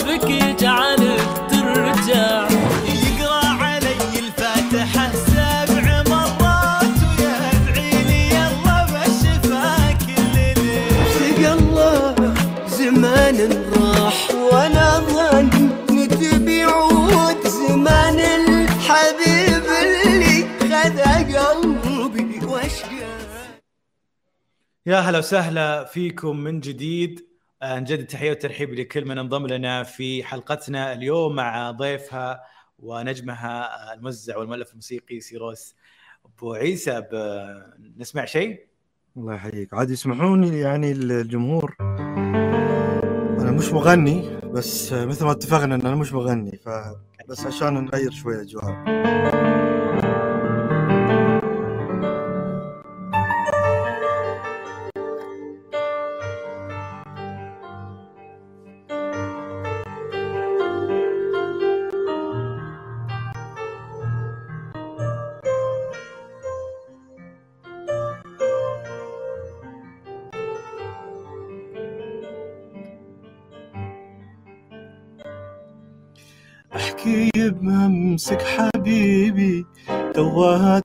يا 24.86 24.96
هلا 24.96 25.18
وسهلا 25.18 25.84
فيكم 25.84 26.36
من 26.36 26.60
جديد. 26.60 27.26
آه، 27.62 27.78
نجدد 27.78 28.00
التحيه 28.00 28.30
والترحيب 28.30 28.74
لكل 28.74 29.04
من 29.04 29.18
انضم 29.18 29.46
لنا 29.46 29.82
في 29.82 30.24
حلقتنا 30.24 30.92
اليوم 30.92 31.34
مع 31.34 31.70
ضيفها 31.70 32.42
ونجمها 32.78 33.94
الموزع 33.94 34.36
والمؤلف 34.36 34.70
الموسيقي 34.70 35.20
سيروس 35.20 35.74
أبو 36.24 36.54
عيسى. 36.54 37.02
نسمع 37.96 38.24
شيء؟ 38.24 38.66
الله 39.16 39.34
يحييك. 39.34 39.74
عاد 39.74 39.90
يسمحوني 39.90 40.60
يعني 40.60 40.92
الجمهور. 40.92 41.76
أنا 43.40 43.50
مش 43.50 43.72
مغني 43.72 44.38
بس 44.44 44.92
مثل 44.92 45.24
ما 45.24 45.32
اتفقنا 45.32 45.74
إن 45.74 45.80
أنا 45.80 45.96
مش 45.96 46.12
مغني 46.12 46.60
ف 46.64 46.68
بس 47.28 47.46
عشان 47.46 47.74
نغير 47.84 48.10
شوي 48.10 48.34
الاجواء 48.34 49.31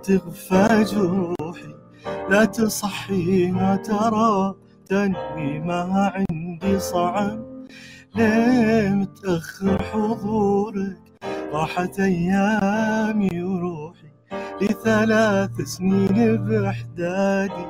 تغفى 0.07 0.85
جروحي. 0.91 1.75
لا 2.29 2.45
تصحينا 2.45 3.75
ترى 3.75 4.55
تنوي 4.85 5.59
ما 5.59 6.13
عندي 6.15 6.79
صعب. 6.79 7.67
ليه 8.15 8.89
متأخر 8.89 9.83
حضورك 9.83 10.97
راحت 11.53 11.99
أيامي 11.99 13.43
وروحي 13.43 14.11
لثلاث 14.61 15.61
سنين 15.61 16.37
بإحدادي 16.37 17.67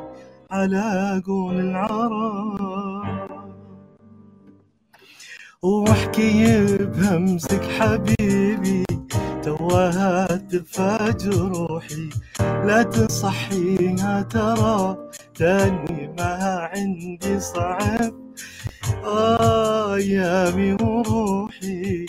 على 0.52 1.22
قول 1.26 1.60
العرب. 1.60 3.30
واحكي 5.62 6.68
بهمسك 6.78 7.64
حبيبي. 7.64 8.37
توها 9.48 10.28
تدفى 10.28 11.14
جروحي 11.20 12.10
لا 12.40 12.84
تصحيها 12.84 14.22
ترى 14.22 14.98
تاني 15.36 16.14
ما 16.18 16.70
عندي 16.74 17.40
صعب. 17.40 18.14
ايامي 19.06 20.74
وروحي 20.74 22.06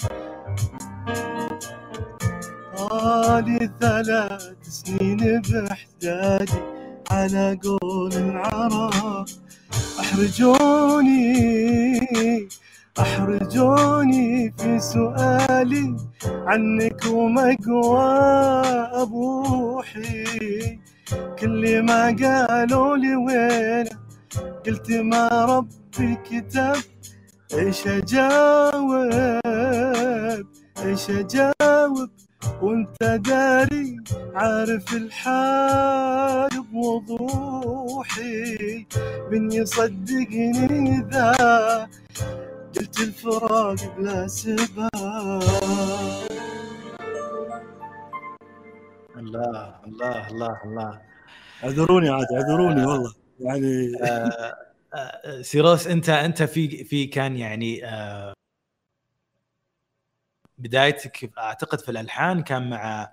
آه 2.78 3.40
لي 3.40 3.70
ثلاث 3.80 4.58
سنين 4.62 5.42
بإحدادي 5.42 6.60
على 7.10 7.58
قول 7.62 8.12
العرب 8.12 9.26
أحرجوني. 10.00 11.28
أحرجوني 13.00 14.54
في 14.58 14.80
سؤالي 14.80 15.96
عنك 16.24 17.04
ومقوى 17.06 18.08
أبوحي. 19.02 20.78
كل 21.38 21.82
ما 21.82 22.16
قالوا 22.22 22.96
لي 22.96 23.16
وين 23.16 23.86
قلت 24.66 24.90
ما 24.90 25.28
ربي 25.44 26.14
كتب 26.24 26.76
إيش 27.54 27.86
أجاوب؟ 27.86 28.90
إيش 30.84 31.10
أجاوب؟ 31.10 32.08
وأنت 32.62 33.02
داري 33.02 33.96
عارف 34.34 34.92
الحال 34.92 36.50
بوضوحي 36.72 38.86
من 39.30 39.52
يصدقني 39.52 41.04
ذا 41.12 41.88
قلت 42.78 43.00
الفراق 43.00 43.96
بلا 43.98 44.26
سبب. 44.26 44.88
الله 49.16 49.80
الله 49.86 50.28
الله 50.28 50.60
الله. 50.64 51.02
اعذروني 51.64 52.08
عاد 52.08 52.26
اعذروني 52.32 52.86
والله. 52.86 53.14
يعني 53.40 53.92
آه، 54.02 54.54
آه، 54.94 55.42
سيروس 55.42 55.86
انت 55.86 56.08
انت 56.08 56.42
في 56.42 56.84
في 56.84 57.06
كان 57.06 57.36
يعني 57.36 57.86
آه، 57.86 58.32
بدايتك 60.58 61.30
اعتقد 61.38 61.80
في 61.80 61.90
الالحان 61.90 62.42
كان 62.42 62.70
مع 62.70 63.12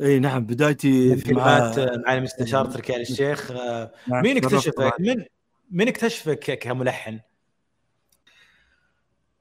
إي 0.00 0.18
نعم 0.18 0.46
بدايتي 0.46 1.16
في 1.16 1.34
مع 1.34 1.44
معالي 1.44 2.18
المستشار 2.18 2.66
تركي 2.66 2.96
آل 2.96 3.00
الشيخ 3.00 3.52
مع 4.06 4.20
مين 4.20 4.36
اكتشفك. 4.36 4.94
من؟ 5.00 5.24
من 5.74 5.88
اكتشفك 5.88 6.58
كملحن؟ 6.58 7.20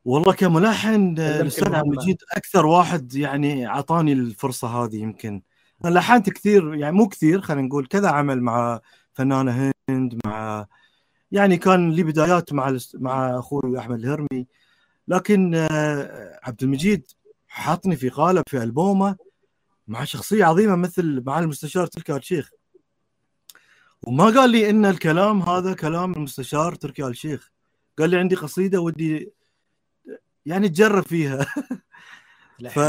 والله 0.06 0.34
كملحن 0.34 1.20
الأستاذ 1.20 1.76
عبد. 1.76 1.86
المجيد 1.86 2.18
أكثر 2.32 2.66
واحد 2.66 3.16
يعني 3.16 3.68
أعطاني 3.68 4.14
الفرصة 4.14 4.68
هذه 4.68 4.96
يمكن 4.96 5.42
أنا 5.86 5.94
لحنت 5.94 6.30
كثير 6.30 6.76
يعني 6.76 6.96
مو 6.96 7.08
كثير 7.08 7.42
خلينا 7.42 7.68
نقول 7.68 7.86
كذا 7.88 8.10
عمل 8.10 8.42
مع 8.42 8.80
فنانة 9.14 9.72
هند 9.90 10.20
مع 10.26 10.66
يعني 11.32 11.58
كان 11.58 11.92
لي 11.92 12.04
بدايات 12.04 12.54
مع 12.54 12.78
مع 12.94 13.40
أخوي 13.40 13.80
أحمد 13.80 14.00
الهرمي 14.00 14.48
لكن 15.08 15.56
آه، 15.56 16.40
عبد 16.44 16.64
المجيد 16.64 17.12
حاطني 17.48 17.96
في 17.96 18.10
قالب 18.10 18.44
في 18.48 18.64
ألبومه 18.64 19.16
مع 19.88 20.04
شخصية 20.04 20.46
عظيمة 20.46 20.76
مثل 20.76 21.24
مع 21.26 21.40
المستشار 21.40 21.88
تركي 21.88 22.16
آل 22.16 22.24
شيخ 22.24 22.52
وما 24.04 24.26
قال 24.26 24.50
لي 24.50 24.70
إن 24.70 24.86
الكلام 24.86 25.42
هذا 25.42 25.74
كلام 25.74 26.14
المستشار 26.14 26.76
تركي 26.76 27.08
آل 27.08 27.18
شيخ. 27.18 27.52
قال 28.00 28.10
لي 28.10 28.18
عندي 28.18 28.36
قصيدة 28.36 28.82
ودي 28.82 29.32
يعني 30.46 30.70
تجرب 30.70 31.04
فيها. 31.04 31.46
ف 32.70 32.80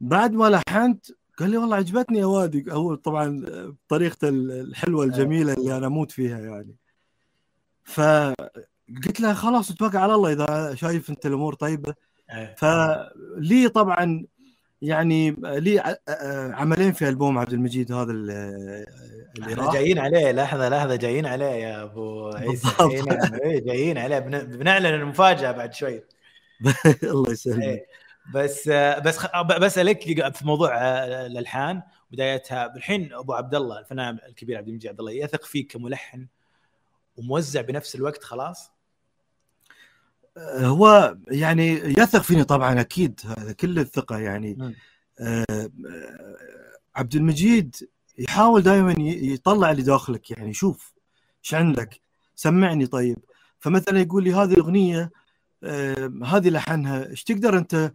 بعد 0.00 0.32
ما 0.32 0.50
لحنت 0.50 1.06
قال 1.38 1.50
لي 1.50 1.56
والله 1.56 1.76
عجبتني 1.76 2.18
يا 2.18 2.26
وادي. 2.26 2.64
هو 2.68 2.94
طبعا 2.94 3.44
بطريقته 3.86 4.28
الحلوة 4.28 5.04
الجميلة 5.04 5.52
اللي 5.52 5.76
أنا 5.76 5.86
أموت 5.86 6.12
فيها 6.12 6.38
يعني. 6.38 6.76
فقلت 7.84 9.20
له 9.20 9.34
خلاص 9.34 9.70
اتوكل 9.70 9.98
على 9.98 10.14
الله 10.14 10.32
إذا 10.32 10.74
شايف 10.74 11.10
أنت 11.10 11.26
الأمور 11.26 11.54
طيبة. 11.54 11.94
إيه. 12.30 12.54
فلي 12.58 13.68
طبعا 13.68 14.26
يعني 14.84 15.30
لي 15.42 15.98
عملين 16.54 16.92
في 16.92 17.08
ألبوم 17.08 17.38
عبد 17.38 17.52
المجيد 17.52 17.92
هذا 17.92 18.12
ال- 18.12 18.30
اللي 19.38 19.54
راح 19.54 19.72
جايين 19.72 19.98
عليه 19.98 20.32
لحظة 20.32 20.68
لحظة 20.68 20.96
جايين 20.96 21.26
عليه 21.26 21.46
يا 21.46 21.82
أبو 21.82 22.28
عيسى. 22.28 22.68
نعم، 22.80 23.40
جايين 23.42 23.98
عليه. 23.98 24.18
بن- 24.18 24.44
بنعلن 24.58 24.86
المفاجأة 24.86 25.52
بعد 25.52 25.74
شوي. 25.74 26.02
الله 27.02 27.32
يسلمك. 27.32 27.86
بس 28.34 28.68
بس 29.04 29.26
بسالك 29.60 30.32
في 30.36 30.46
موضوع 30.46 30.76
آه، 30.76 31.26
الألحان. 31.26 31.82
بدايتها 32.10 32.76
الحين 32.76 33.12
أبو 33.12 33.32
عبد 33.32 33.54
الله 33.54 33.78
الفنان 33.78 34.18
الكبير 34.28 34.58
عبد 34.58 34.68
المجيد 34.68 34.90
عبد 34.90 35.00
الله 35.00 35.12
يثق 35.12 35.44
فيك 35.44 35.72
كملحن 35.72 36.26
وموزع 37.16 37.60
بنفس 37.60 37.94
الوقت 37.94 38.22
خلاص. 38.24 38.70
هو 40.38 41.16
يعني 41.28 41.68
يثق 41.72 42.22
فيني 42.22 42.44
طبعا 42.44 42.80
أكيد 42.80 43.20
هذا 43.38 43.52
كل 43.52 43.78
الثقة 43.78 44.18
يعني. 44.18 44.54
مم. 44.54 44.74
آه، 45.20 45.44
آه، 45.50 45.68
عبد 46.96 47.14
المجيد 47.14 47.76
يحاول 48.18 48.62
دائما 48.62 48.94
يطلع 48.98 49.70
اللي 49.70 49.82
داخلك 49.82 50.30
يعني. 50.30 50.54
شوف 50.54 50.94
إيش 51.44 51.54
عندك 51.54 52.00
سمعني 52.34 52.86
طيب. 52.86 53.18
فمثلا 53.58 54.00
يقول 54.00 54.24
لي 54.24 54.32
هذه 54.34 54.52
الأغنية 54.52 55.10
آه، 55.64 56.12
هذه 56.24 56.50
لحنها 56.50 57.08
إيش 57.08 57.24
تقدر 57.24 57.58
أنت 57.58 57.92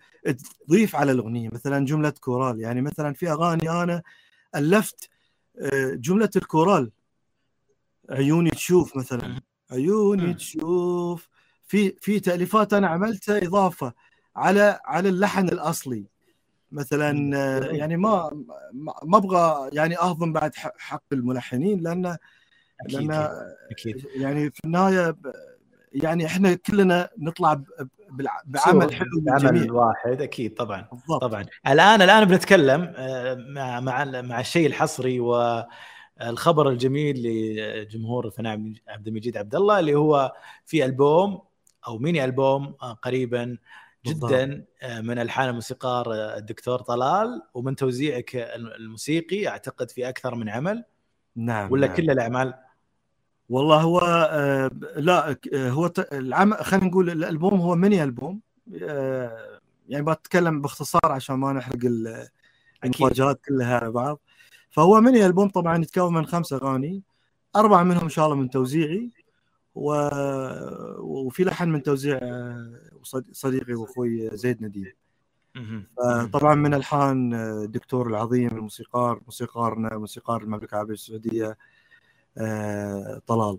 تضيف 0.67 0.95
على 0.95 1.11
الأغنية؟ 1.11 1.49
مثلا 1.53 1.85
جملة 1.85 2.09
كورال 2.09 2.59
يعني 2.59 2.81
مثلا 2.81 3.13
في 3.13 3.31
أغاني 3.31 3.69
أنا 3.69 4.01
ألفت 4.55 5.09
آه، 5.59 5.93
جملة 5.93 6.29
الكورال 6.35 6.91
عيوني 8.09 8.49
تشوف 8.49 8.97
مثلا. 8.97 9.41
عيوني. 9.71 10.33
تشوف 10.33 11.29
في 11.69 11.95
في 12.01 12.19
تأليفات 12.19 12.73
أنا 12.73 12.87
عملتها 12.87 13.37
إضافة 13.47 13.93
على 14.35 14.79
على 14.85 15.09
اللحن 15.09 15.49
الأصلي. 15.49 16.05
مثلا 16.71 17.11
يعني 17.71 17.97
ما 17.97 18.43
ما 19.03 19.17
أبغى 19.17 19.69
يعني 19.73 19.97
أهضم 19.99 20.33
بعد 20.33 20.55
حق 20.55 21.03
الملحنين 21.11 21.79
لأن 21.79 22.05
أكيد 22.05 22.99
لأن 22.99 23.11
أكيد. 23.71 24.05
يعني 24.15 24.49
في 24.51 24.59
النهاية 24.65 25.15
يعني 25.93 26.25
إحنا 26.25 26.53
كلنا 26.53 27.09
نطلع 27.17 27.61
بعمل 28.45 28.93
حلو 28.93 29.07
عمل 29.27 29.43
للجميع 29.43 29.73
واحد 29.73 30.21
أكيد 30.21 30.53
طبعا 30.53 30.87
بالضبط. 30.91 31.21
طبعا. 31.21 31.45
الآن 31.67 32.01
الآن 32.01 32.25
بنتكلم 32.25 32.93
آه، 32.97 33.35
مع 33.35 33.79
مع 33.79 34.05
مع 34.21 34.39
الشيء 34.39 34.67
الحصري 34.67 35.19
والخبر 35.19 36.69
الجميل 36.69 37.15
لجمهور 37.23 38.25
الفنان 38.25 38.73
عبد 38.87 39.07
المجيد 39.07 39.37
عبد 39.37 39.55
الله 39.55 39.79
اللي 39.79 39.95
هو 39.95 40.33
في 40.65 40.85
ألبوم 40.85 41.48
أو 41.87 41.97
ميني 41.97 42.25
ألبوم 42.25 42.75
آه، 42.81 42.93
قريبا 42.93 43.57
جدا 44.05 44.65
آه، 44.81 45.01
من 45.01 45.19
ألحان 45.19 45.49
الموسيقار 45.49 46.13
آه، 46.13 46.37
الدكتور 46.37 46.79
طلال. 46.81 47.41
ومن 47.53 47.75
توزيعك 47.75 48.35
الموسيقي 48.55 49.47
أعتقد 49.47 49.91
في 49.91 50.09
أكثر 50.09 50.35
من 50.35 50.49
عمل؟ 50.49 50.83
نعم 51.35 51.71
ولا 51.71 51.87
نعم. 51.87 51.95
كل 51.95 52.09
الأعمال؟ 52.11 52.53
والله 53.49 53.81
هو 53.81 53.99
آه، 54.31 54.71
لا 54.95 55.37
هو 55.55 55.87
ت- 55.87 56.13
العم 56.13 56.53
خلينا 56.53 56.85
نقول 56.85 57.09
الألبوم 57.09 57.61
هو 57.61 57.75
ميني 57.75 58.03
ألبوم 58.03 58.39
آه، 58.83 59.59
يعني 59.89 60.05
بتكلم 60.05 60.61
باختصار 60.61 61.01
عشان 61.11 61.35
ما 61.35 61.53
نحرق 61.53 61.85
ال- 61.85 62.27
المفاجآت 62.83 63.41
كلها 63.47 63.77
على 63.79 63.91
بعض. 63.91 64.19
فهو 64.71 65.01
ميني 65.01 65.25
ألبوم 65.25 65.49
طبعا 65.49 65.77
يتكون 65.81 66.13
من 66.13 66.25
خمس 66.25 66.53
أغاني 66.53 67.03
أربعة 67.55 67.83
منهم 67.83 68.03
إن 68.03 68.09
شاء 68.09 68.25
الله 68.25 68.35
من 68.37 68.49
توزيعي. 68.49 69.11
و... 69.79 69.91
وفي 70.99 71.43
لحن 71.43 71.69
من 71.69 71.83
توزيع 71.83 72.19
صد- 73.03 73.31
صديقي 73.31 73.73
وأخوي 73.73 74.29
زيد 74.37 74.63
نديم. 74.63 74.93
طبعا 76.33 76.55
من 76.55 76.73
الحان 76.73 77.33
الدكتور 77.33 78.07
العظيم 78.07 78.47
الموسيقار 78.47 79.21
موسيقارنا 79.25 79.97
موسيقار 79.97 80.41
المملكة 80.41 80.73
العربية 80.73 80.93
السعودية 80.93 81.57
آه، 82.37 83.21
طلال. 83.27 83.57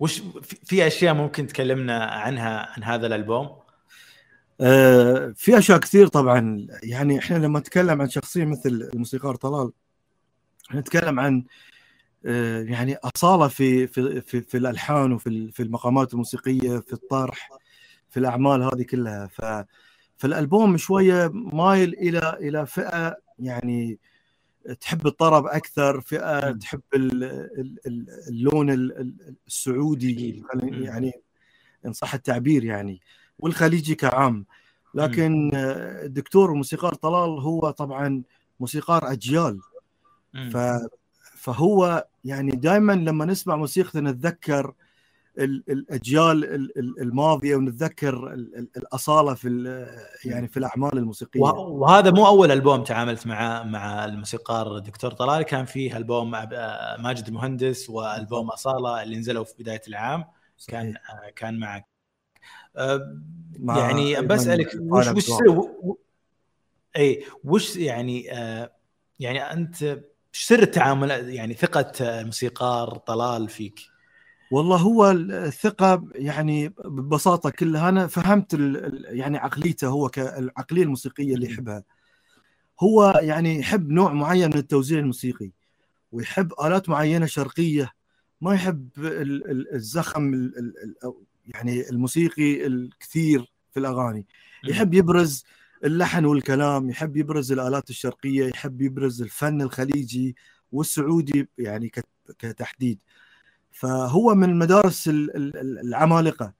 وش 0.00 0.18
في- 0.20 0.56
في 0.64 0.86
أشياء 0.86 1.14
ممكن 1.14 1.46
تكلمنا 1.46 2.04
عنها 2.04 2.72
عن 2.76 2.84
هذا 2.84 3.06
الألبوم؟ 3.06 3.50
آه، 4.60 5.32
في 5.36 5.58
أشياء 5.58 5.78
كثير 5.78 6.06
طبعا. 6.06 6.66
يعني 6.82 7.18
إحنا 7.18 7.36
لما 7.36 7.58
نتكلم 7.60 8.00
عن 8.02 8.08
شخصية 8.08 8.44
مثل 8.44 8.90
الموسيقار 8.94 9.34
طلال 9.34 9.72
نتكلم 10.74 11.20
عن 11.20 11.36
آه، 11.38 11.44
يعني 12.24 12.94
أصالة 12.96 13.48
في 13.48 13.86
في 13.86 14.20
في, 14.20 14.40
في 14.40 14.56
الألحان 14.56 15.12
وفي 15.12 15.50
في 15.52 15.62
المقامات 15.62 16.12
الموسيقية 16.12 16.78
في 16.78 16.92
الطرح 16.92 17.48
في 18.08 18.20
الأعمال 18.20 18.62
هذه 18.62 18.82
كلها 18.82 19.26
ف 19.26 19.64
فالألبوم 20.16 20.76
شوية 20.76 21.30
مايل 21.34 21.94
إلى 21.94 22.36
إلى 22.40 22.66
فئة 22.66 23.16
يعني 23.38 23.98
تحب 24.80 25.06
الطرب 25.06 25.46
أكثر 25.46 26.00
فئة. 26.00 26.50
تحب 26.58 26.80
ال- 26.94 27.24
ال- 27.24 27.78
ال- 27.86 28.06
اللون 28.28 28.70
ال- 28.70 28.98
ال- 29.00 29.34
السعودي. 29.46 30.42
يعني 30.84 31.12
إن 31.86 31.92
صح 31.92 32.14
التعبير 32.14 32.64
يعني 32.64 33.00
والخليجي 33.38 33.94
كعام 33.94 34.46
لكن 34.94 35.50
آه، 35.54 36.04
الدكتور 36.06 36.50
الموسيقار 36.52 36.94
طلال 36.94 37.30
هو 37.40 37.70
طبعا 37.70 38.22
موسيقار 38.60 39.12
أجيال. 39.12 39.60
ف 40.50 40.56
فهو 41.36 42.06
يعني 42.24 42.50
دائما 42.50 42.92
لما 42.92 43.24
نسمع 43.24 43.56
موسيقته 43.56 44.00
نتذكر 44.00 44.74
ال- 45.38 45.64
الأجيال 45.68 46.44
ال- 46.44 46.78
ال- 46.78 47.00
الماضية 47.00 47.56
ونتذكر 47.56 48.32
ال- 48.32 48.56
ال- 48.56 48.68
الأصالة 48.76 49.34
في 49.34 49.48
يعني 50.24 50.48
في 50.48 50.56
الأعمال 50.56 50.98
الموسيقية. 50.98 51.40
وه- 51.40 51.58
وهذا 51.58 52.10
مو 52.10 52.26
أول 52.26 52.50
ألبوم 52.50 52.84
تعاملت 52.84 53.26
مع 53.26 53.62
مع 53.62 54.04
الموسيقار 54.04 54.76
الدكتور 54.76 55.10
طلال 55.12 55.42
كان 55.42 55.64
فيه 55.64 55.96
ألبوم 55.96 56.34
آه، 56.34 56.96
ماجد 57.00 57.26
المهندس 57.28 57.90
وألبوم 57.90 58.50
أصالة 58.50 59.02
اللي 59.02 59.16
نزلوا 59.16 59.44
في 59.44 59.54
بداية 59.62 59.82
العام. 59.88 60.24
كان 60.68 60.94
صحيح. 60.94 61.10
آه، 61.26 61.30
كان 61.36 61.58
معك. 61.60 61.88
آه، 62.76 63.18
مع 63.58 63.78
يعني 63.78 64.20
بسالك 64.26 64.70
وش 64.80 65.08
وش 65.08 65.30
اي 66.96 67.24
وش 67.44 67.76
يعني 67.76 68.22
يعني 69.20 69.52
أنت 69.52 70.00
إيش 70.34 70.42
سر 70.42 70.62
التعامل 70.62 71.10
يعني 71.10 71.54
ثقة 71.54 72.20
الموسيقار 72.20 72.96
طلال 72.96 73.48
فيك؟ 73.48 73.80
والله 74.50 74.76
هو 74.76 75.10
الثقة 75.10 76.08
يعني 76.14 76.68
ببساطة 76.68 77.50
كلها. 77.50 77.88
أنا 77.88 78.06
فهمت 78.06 78.56
يعني 79.08 79.38
عقليته 79.38 79.88
هو 79.88 80.08
كالعقلية 80.08 80.82
الموسيقية 80.82 81.34
اللي 81.34 81.46
يحبها. 81.46 81.84
هو 82.80 83.20
يعني 83.22 83.58
يحب 83.58 83.90
نوع 83.90 84.12
معين 84.12 84.50
من 84.50 84.56
التوزيع 84.56 84.98
الموسيقي 84.98 85.50
ويحب 86.12 86.52
آلات 86.64 86.88
معينة 86.88 87.26
شرقية. 87.26 87.92
ما 88.40 88.54
يحب 88.54 88.88
ال- 88.98 89.50
ال- 89.50 89.74
الزخم 89.74 90.50
يعني 91.46 91.88
الموسيقي 91.90 92.66
الكثير 92.66 93.52
في 93.72 93.80
الأغاني. 93.80 94.26
يحب 94.64 94.94
يبرز 94.94 95.44
اللحن 95.84 96.24
والكلام 96.24 96.90
يحب 96.90 97.16
يبرز 97.16 97.52
الآلات 97.52 97.90
الشرقية 97.90 98.46
يحب 98.48 98.82
يبرز 98.82 99.22
الفن 99.22 99.62
الخليجي 99.62 100.36
والسعودي 100.72 101.48
يعني 101.58 101.88
كت- 101.88 102.06
كتحديد. 102.38 102.98
فهو 103.72 104.34
من 104.34 104.50
المدارس 104.50 105.08
ال- 105.08 105.36
ال- 105.36 105.56
ال- 105.56 105.78
العمالقة. 105.78 106.52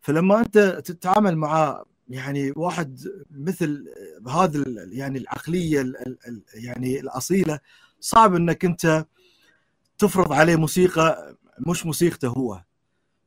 فلما 0.00 0.40
أنت 0.40 0.58
تتعامل 0.84 1.36
مع 1.36 1.84
يعني 2.08 2.52
واحد 2.56 3.00
مثل 3.30 3.84
هذا 4.28 4.64
يعني 4.92 5.18
العقلية 5.18 5.80
ال- 5.80 5.96
ال- 6.06 6.18
ال- 6.28 6.42
يعني 6.54 7.00
الأصيلة 7.00 7.58
صعب 8.00 8.34
إنك 8.34 8.64
أنت 8.64 9.06
تفرض 9.98 10.32
عليه 10.32 10.56
موسيقى 10.56 11.36
مش 11.66 11.86
موسيقته 11.86 12.28
هو. 12.28 12.62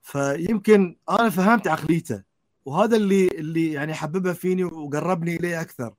فيمكن 0.02 0.96
أنا 1.10 1.30
فهمت 1.30 1.68
عقليته. 1.68 2.24
وهذا 2.66 2.97
اللي 2.97 3.28
اللي 3.28 3.72
يعني 3.74 3.93
حببها 3.93 4.34
فيني 4.34 4.63
وقربني 4.63 5.36
إليه 5.36 5.61
أكثر. 5.61 5.93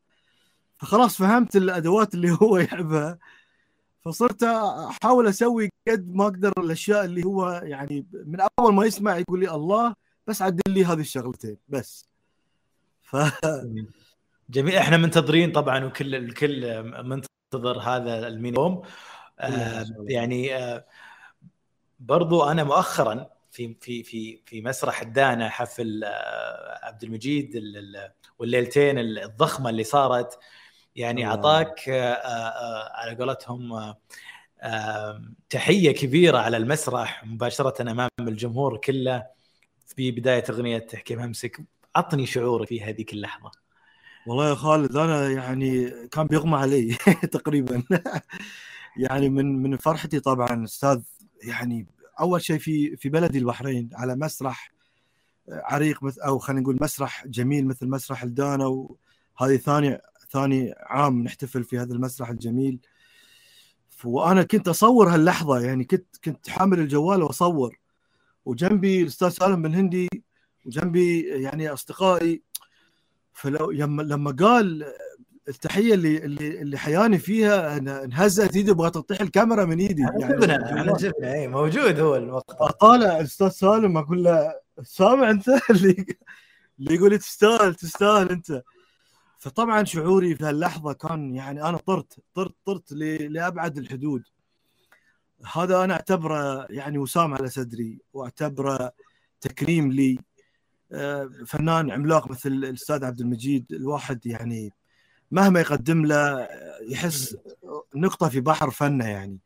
فخلاص 0.79 1.17
فهمت 1.17 1.57
الأدوات 1.57 2.15
اللي 2.15 2.31
هو 2.43 2.59
يحبها 2.59 3.19
فصرت 4.05 4.43
أحاول 4.43 5.29
أسوي 5.29 5.71
قد 5.89 6.15
ما 6.15 6.25
أقدر 6.25 6.53
الأشياء 6.59 7.05
اللي 7.05 7.25
هو 7.25 7.61
يعني 7.65 8.07
من 8.13 8.41
أول 8.61 8.75
ما 8.75 8.85
يسمع 8.85 9.19
يقول 9.19 9.41
لي 9.41 9.51
الله 9.51 9.95
بس 10.27 10.43
عدل 10.43 10.61
لي 10.69 10.85
هذه 10.85 11.01
الشغلتين 11.01 11.57
بس. 11.69 12.09
ف 13.03 13.17
جميل. 14.51 14.77
إحنا 14.77 14.97
منتظرين 14.97 15.53
طبعا 15.53 15.85
وكل 15.85 16.15
الكل 16.15 16.83
منتظر 17.05 17.81
هذا 17.81 18.29
المينيوم 18.29 18.83
آه. 19.41 19.85
يعني 20.09 20.57
آه 20.57 20.87
برضو 22.01 22.45
أنا 22.45 22.65
مؤخرا 22.65 23.27
في 23.57 23.75
في 23.81 24.03
في 24.03 24.43
في 24.47 24.63
مسرح 24.63 25.01
الدانا 25.01 25.49
حفل 25.49 26.05
آه 26.05 26.81
عبد 26.87 27.03
المجيد 27.05 27.57
ال- 27.57 27.77
ال- 27.77 28.13
والليلتين 28.39 28.99
الضخمة 28.99 29.71
اللي 29.71 29.85
صارت. 29.85 30.39
يعني. 30.97 31.27
أعطاك 31.27 31.89
آه 31.89 32.13
آه 32.15 32.93
على 33.01 33.17
قولتهم 33.17 33.95
تحية 35.51 35.91
كبيرة 35.93 36.39
على 36.39 36.57
المسرح 36.57 37.25
مباشرة 37.25 37.83
أمام 37.83 38.09
الجمهور 38.21 38.77
كله 38.77 39.27
في 39.87 40.11
بداية 40.11 40.45
أغنية 40.51 40.79
تحكي 40.79 41.15
همسك 41.15 41.65
عطني 41.97 42.27
شعورك 42.27 42.69
في 42.69 42.83
هذيك 42.85 43.13
اللحظة. 43.13 43.51
والله 44.27 44.49
يا 44.49 44.55
خالد 44.55 44.97
أنا 44.97 45.29
يعني 45.31 45.91
كان 46.09 46.27
بيغمى 46.27 46.57
علي 46.57 46.95
تقريبا. 47.33 47.83
يعني 48.97 49.29
من 49.29 49.63
من 49.63 49.77
فرحتي 49.77 50.21
طبعا 50.21 50.65
أستاذ 50.65 51.03
يعني 51.43 51.87
أول 52.21 52.43
شيء 52.43 52.59
في 52.59 52.97
في 52.97 53.09
بلدي 53.09 53.39
البحرين 53.39 53.91
على 53.95 54.17
مسرح 54.17 54.73
عريق 55.49 56.03
مثل 56.03 56.21
أو 56.21 56.39
خلينا 56.39 56.63
نقول 56.63 56.79
مسرح 56.81 57.27
جميل 57.27 57.67
مثل 57.67 57.89
مسرح 57.89 58.23
الدانا 58.23 58.67
وهذه 58.67 59.57
ثاني 59.57 59.99
ثاني 60.31 60.75
عام 60.81 61.23
نحتفل 61.23 61.65
في 61.65 61.79
هذا 61.79 61.95
المسرح 61.95 62.31
الجميل. 62.31 62.79
وأنا 64.05 64.43
كنت 64.43 64.69
أصور 64.69 65.09
هاللحظة 65.09 65.61
يعني 65.61 65.85
كنت 65.85 66.17
كنت 66.25 66.49
حامل 66.51 66.81
الجوال 66.81 67.23
وأصور. 67.23 67.79
وجنبي 68.45 69.03
الأستاذ 69.03 69.29
سالم 69.29 69.63
بن 69.63 69.75
هندي 69.75 70.09
وجنبي 70.67 71.21
يعني 71.21 71.69
أصدقائي. 71.69 72.43
فلو 73.33 73.71
لما 73.71 74.31
قال 74.31 74.85
التحية 75.49 75.95
اللي 75.95 76.19
اللي 76.19 76.63
اللي 76.63 76.79
حياني 76.79 77.19
فيها 77.19 77.77
أنا 77.77 78.05
انهزت 78.05 78.57
ايدي 78.57 78.73
بغيت 78.73 78.95
تطيح 78.95 79.21
الكاميرا 79.21 79.65
من 79.65 79.79
إيدي. 79.79 80.07
شفنا 80.21 80.81
إحنا 80.81 80.99
شفنا 80.99 81.33
اي 81.35 81.49
موجود 81.49 82.01
هو 82.01 82.17
المقطع. 82.17 82.67
طالع 82.67 83.21
الاستاذ 83.21 83.49
سالم 83.49 83.97
أقول 83.97 84.25
له 84.25 84.55
سامع 84.83 85.31
أنت؟ 85.31 85.49
اللي 85.71 86.07
اللي 86.79 86.95
يقول 86.95 87.11
لي 87.11 87.19
تستاهل 87.19 87.75
تستاهل 87.75 88.31
أنت. 88.31 88.63
فطبعا 89.39 89.85
شعوري 89.85 90.35
في 90.35 90.45
هاللحظة 90.45 90.93
كان 90.93 91.35
يعني 91.35 91.63
أنا 91.63 91.79
طرت 91.79 92.19
طرت 92.35 92.55
طرت 92.65 92.93
لأبعد 92.93 93.79
الحدود. 93.79 94.23
هذا 95.55 95.85
أنا 95.85 95.95
أعتبره 95.95 96.67
يعني 96.71 96.99
وسام 96.99 97.35
على 97.35 97.49
صدري 97.49 97.99
وأعتبره 98.13 98.93
تكريم 99.41 99.93
لي. 99.93 100.19
آه، 100.93 101.31
فنان 101.47 101.91
عملاق 101.91 102.31
مثل 102.31 102.49
الأستاذ 102.49 103.05
عبد 103.05 103.21
المجيد 103.21 103.73
الواحد 103.73 104.27
يعني 104.27 104.73
مهما 105.31 105.61
يقدم 105.61 106.07
له 106.07 106.49
يحس 106.89 107.37
نقطة 107.95 108.29
في 108.29 108.41
بحر 108.41 108.71
فنه 108.71 109.09
يعني. 109.09 109.39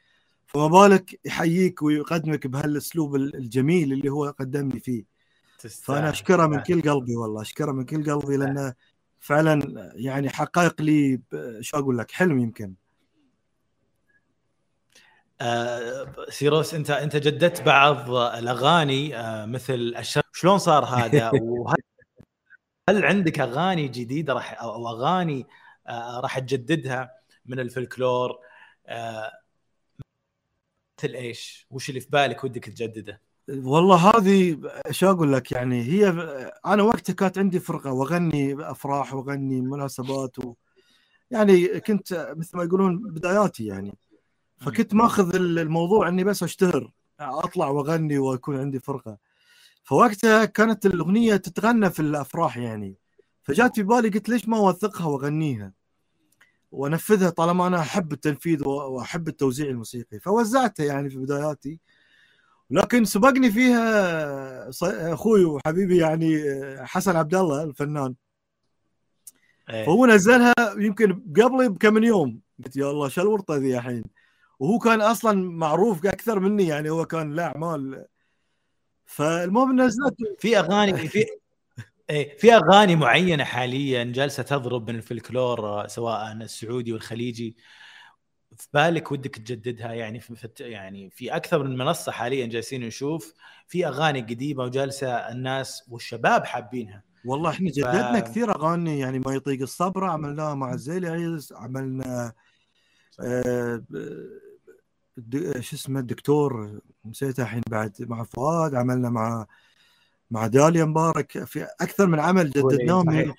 فما 0.46 0.66
بالك 0.66 1.20
يحييك 1.24 1.82
ويقدمك 1.82 2.46
بهالأسلوب 2.46 3.16
الجميل 3.16 3.92
اللي 3.92 4.08
هو 4.08 4.34
قدمني 4.40 4.80
فيه. 4.80 5.04
فأنا 5.68 6.10
أشكره 6.10 6.46
من 6.46 6.62
كل 6.62 6.90
قلبي 6.90 7.16
والله 7.16 7.42
أشكره 7.42 7.72
من 7.72 7.84
كل 7.84 8.12
قلبي 8.12 8.36
لأنه 8.36 8.74
فعلا 9.20 9.60
يعني 9.94 10.30
حقق 10.30 10.82
لي 10.82 11.20
شو 11.60 11.78
أقول 11.78 11.98
لك؟ 11.98 12.10
حلم 12.10 12.38
يمكن. 12.38 12.74
آه 15.40 16.14
سيروس 16.28 16.74
انت 16.74 16.90
أنت 16.90 17.16
جددت 17.16 17.62
بعض 17.62 18.10
الأغاني 18.10 19.16
آه 19.16 19.46
مثل 19.46 19.94
الشر 19.98 20.22
شلون 20.32 20.58
صار 20.58 20.84
هذا؟ 20.84 21.30
وهل 21.42 21.82
هل 22.88 23.04
عندك 23.04 23.40
أغاني 23.40 23.88
جديدة 23.88 24.32
راح 24.32 24.62
أو 24.62 24.74
أو 24.74 24.88
أغاني 24.88 25.46
راح 26.20 26.38
تجددها 26.38 27.10
من 27.46 27.60
الفلكلور. 27.60 28.38
آه 28.86 29.32
مثل 30.98 31.14
إيش؟ 31.14 31.66
وش 31.70 31.88
اللي 31.88 32.00
في 32.00 32.08
بالك 32.10 32.44
ودك 32.44 32.64
تجدده؟ 32.64 33.20
والله 33.48 33.96
هذه 33.96 34.60
شو 34.90 35.10
أقول 35.10 35.32
لك 35.32 35.52
يعني 35.52 35.82
هي 35.82 36.08
أنا 36.66 36.82
وقتها 36.82 37.12
كانت 37.12 37.38
عندي 37.38 37.60
فرقة 37.60 37.92
وأغني 37.92 38.70
أفراح 38.70 39.14
وأغني 39.14 39.60
مناسبات 39.60 40.38
و 40.38 40.54
يعني 41.30 41.80
كنت 41.80 42.34
مثل 42.36 42.56
ما 42.56 42.64
يقولون 42.64 42.98
بداياتي 42.98 43.66
يعني. 43.66 43.98
فكنت 44.60 44.94
ماخذ 44.94 45.34
الموضوع 45.34 46.08
إني 46.08 46.24
بس 46.24 46.42
أشتهر 46.42 46.92
أطلع 47.20 47.68
وأغني 47.68 48.18
ويكون 48.18 48.60
عندي 48.60 48.78
فرقة. 48.78 49.18
فوقتها 49.84 50.44
كانت 50.44 50.86
الأغنية 50.86 51.36
تتغنى 51.36 51.90
في 51.90 52.00
الأفراح 52.00 52.56
يعني. 52.56 52.96
فجات 53.42 53.74
في 53.74 53.82
بالي 53.82 54.08
قلت 54.08 54.28
ليش 54.28 54.48
ما 54.48 54.56
أوثقها 54.56 55.06
وأغنيها؟ 55.06 55.72
وانفذها 56.72 57.30
طالما 57.30 57.66
أنا 57.66 57.80
احب 57.80 58.12
التنفيذ 58.12 58.64
واحب 58.68 59.28
التوزيع 59.28 59.66
الموسيقي. 59.68 60.20
فوزعتها 60.20 60.86
يعني 60.86 61.10
في 61.10 61.16
بداياتي. 61.16 61.78
لكن 62.70 63.04
سبقني 63.04 63.50
فيها 63.50 64.70
ص- 64.70 64.84
أخوي 64.84 65.44
وحبيبي 65.44 65.98
يعني 65.98 66.42
حسن 66.86 67.16
عبد 67.16 67.34
الله 67.34 67.62
الفنان. 67.62 68.14
إيه. 69.70 69.86
فهو 69.86 70.06
نزلها 70.06 70.54
يمكن 70.76 71.22
قبلي 71.36 71.68
بكم 71.68 71.94
من 71.94 72.04
يوم. 72.04 72.40
قلت 72.64 72.76
يا 72.76 72.90
الله 72.90 73.08
شو 73.08 73.22
الورطة 73.22 73.56
ذي 73.56 73.78
الحين؟ 73.78 74.04
وهو 74.58 74.78
كان 74.78 75.00
أصلا 75.00 75.50
معروف 75.50 76.06
أكثر 76.06 76.40
مني 76.40 76.66
يعني 76.66 76.90
هو 76.90 77.04
كان 77.04 77.34
له 77.34 77.42
أعمال. 77.42 78.06
فالمهم 79.06 79.80
نزلت 79.80 80.16
في 80.38 80.58
أغاني 80.58 81.08
في 81.08 81.26
إيه 82.10 82.36
في 82.38 82.54
أغاني 82.54 82.96
معينة 82.96 83.44
حاليا 83.44 84.04
جالسة 84.04 84.42
تضرب 84.42 84.90
من 84.90 84.96
الفلكلور 84.96 85.60
آه، 85.66 85.86
سواء 85.86 86.32
السعودي 86.32 86.92
والخليجي. 86.92 87.56
في 88.56 88.68
بالك 88.74 89.12
ودك 89.12 89.34
تجددها؟ 89.34 89.92
يعني 89.92 90.20
في 90.20 90.48
يعني 90.60 91.10
في 91.10 91.36
أكثر 91.36 91.62
من 91.64 91.76
منصة 91.78 92.12
حاليا 92.12 92.46
جالسين 92.46 92.86
نشوف 92.86 93.34
في 93.68 93.86
أغاني 93.86 94.20
قديمة 94.20 94.64
وجالسة 94.64 95.08
الناس 95.12 95.84
والشباب 95.88 96.44
حابينها. 96.44 97.02
والله 97.24 97.50
إحنا 97.50 97.70
جددنا 97.70 98.20
ف- 98.20 98.24
كثير 98.30 98.56
أغاني 98.56 98.98
يعني 98.98 99.18
ما 99.18 99.34
يطيق 99.34 99.60
الصبر 99.62 100.04
عملناها 100.04 100.54
مع 100.54 100.72
الزيل 100.72 101.06
عيز 101.06 101.52
عملنا 101.52 102.32
آه 103.20 103.82
شو 105.60 105.76
اسمه 105.76 106.00
الدكتور 106.00 106.80
نسيته 107.04 107.42
الحين 107.42 107.62
بعد 107.70 107.96
مع 108.00 108.24
فؤاد 108.24 108.74
عملنا 108.74 109.10
مع 109.10 109.46
مع 110.30 110.46
داليا 110.46 110.84
مبارك 110.84 111.44
في 111.44 111.66
أكثر 111.80 112.06
من 112.06 112.20
عمل 112.20 112.50
جددناه 112.50 113.02
من 113.02 113.32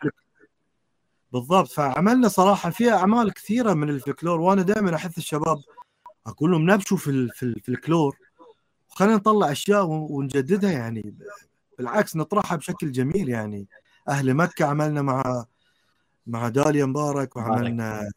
بالضبط. 1.33 1.67
فعملنا 1.71 2.27
صراحة 2.27 2.69
في 2.69 2.91
أعمال 2.91 3.33
كثيرة 3.33 3.73
من 3.73 3.89
الفلكلور 3.89 4.39
وأنا 4.41 4.61
دائما 4.61 4.95
أحث 4.95 5.17
الشباب 5.17 5.61
أقول 6.27 6.51
لهم 6.51 6.71
نبشوا 6.71 6.97
في 6.97 7.07
ال- 7.11 7.29
في 7.29 7.43
الفلكلور. 7.43 8.17
خلينا 8.89 9.15
نطلع 9.15 9.51
أشياء 9.51 9.85
ون- 9.85 10.07
ونجددها 10.11 10.71
يعني 10.71 11.15
بالعكس 11.77 12.15
نطرحها 12.15 12.57
بشكل 12.57 12.91
جميل 12.91 13.29
يعني. 13.29 13.67
أهل 14.09 14.33
مكة 14.33 14.65
عملنا 14.65 15.01
مع 15.01 15.45
مع 16.27 16.49
داليا 16.49 16.85
مبارك 16.85 17.35
وعملنا 17.35 18.11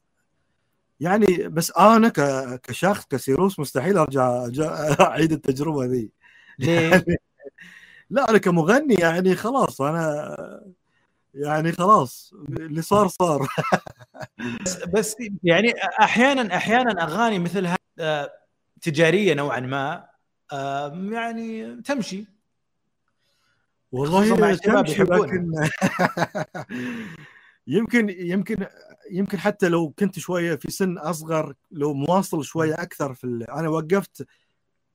يعني 1.01 1.27
بس 1.49 1.70
أنا 1.79 2.09
كشخص 2.57 3.05
كسيروس 3.07 3.61
مستحيل 3.61 3.99
ارجع 3.99 4.47
أعيد 5.11 5.33
التجربة 5.33 5.85
ذي. 5.85 6.11
ليه؟ 6.59 7.05
لا 8.14 8.30
أنا 8.30 8.38
كمغني 8.38 8.94
يعني 8.94 9.34
خلاص 9.34 9.80
أنا 9.80 10.36
يعني 11.34 11.72
خلاص 11.72 12.34
اللي 12.48 12.82
صار 12.82 13.08
صار 13.08 13.48
بس 14.62 14.84
بس 14.84 15.16
يعني 15.42 15.74
أحيانا 16.00 16.56
أحيانا 16.56 17.04
أغاني 17.04 17.38
مثل 17.38 17.68
آه، 17.98 18.32
تجارية 18.82 19.34
نوعا 19.34 19.60
ما 19.60 20.06
آه، 20.52 21.08
يعني 21.12 21.76
تمشي 21.82 22.26
والله 23.92 24.54
تمشي. 24.56 25.02
لكن 25.02 25.52
يمكن 27.66 28.10
يمكن 28.10 28.66
يمكن 29.10 29.38
حتى 29.38 29.68
لو 29.68 29.90
كنت 29.98 30.18
شوية 30.18 30.56
في 30.56 30.70
سن 30.70 30.98
أصغر 30.98 31.54
لو 31.70 31.94
مواصل 31.94 32.44
شوية 32.44 32.74
أكثر 32.74 33.14
في. 33.14 33.46
أنا 33.50 33.68
وقفت 33.68 34.26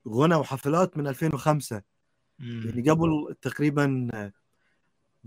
غنى 0.07 0.36
وحفلات 0.36 0.97
من 0.97 1.07
2005 1.07 1.82
يعني 2.40 2.90
قبل 2.90 3.36
تقريبا 3.42 4.10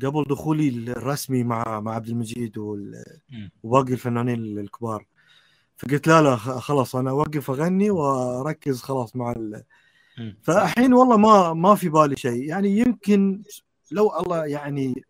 قبل 0.03 0.25
دخولي 0.25 0.69
الرسمي 0.69 1.45
مع 1.45 1.81
مع 1.81 1.95
عبد 1.95 2.09
المجيد. 2.09 2.59
وباقي 3.63 3.93
الفنانين 3.93 4.59
الكبار. 4.59 5.07
فقلت 5.77 6.07
لا 6.07 6.23
لا 6.23 6.37
خلاص 6.37 6.97
أنا 6.97 7.11
أوقف 7.11 7.51
أغني 7.51 7.91
وأركز 7.91 8.81
خلاص 8.81 9.17
مع 9.17 9.33
ال... 9.33 9.65
فالحين 10.43 10.95
والله 10.95 11.17
ما 11.17 11.53
ما 11.53 11.75
في 11.75 11.89
بالي 11.89 12.17
شيء. 12.17 12.43
يعني 12.43 12.79
يمكن 12.79 13.43
لو 13.91 14.19
الله 14.19 14.47
يعني 14.47 15.05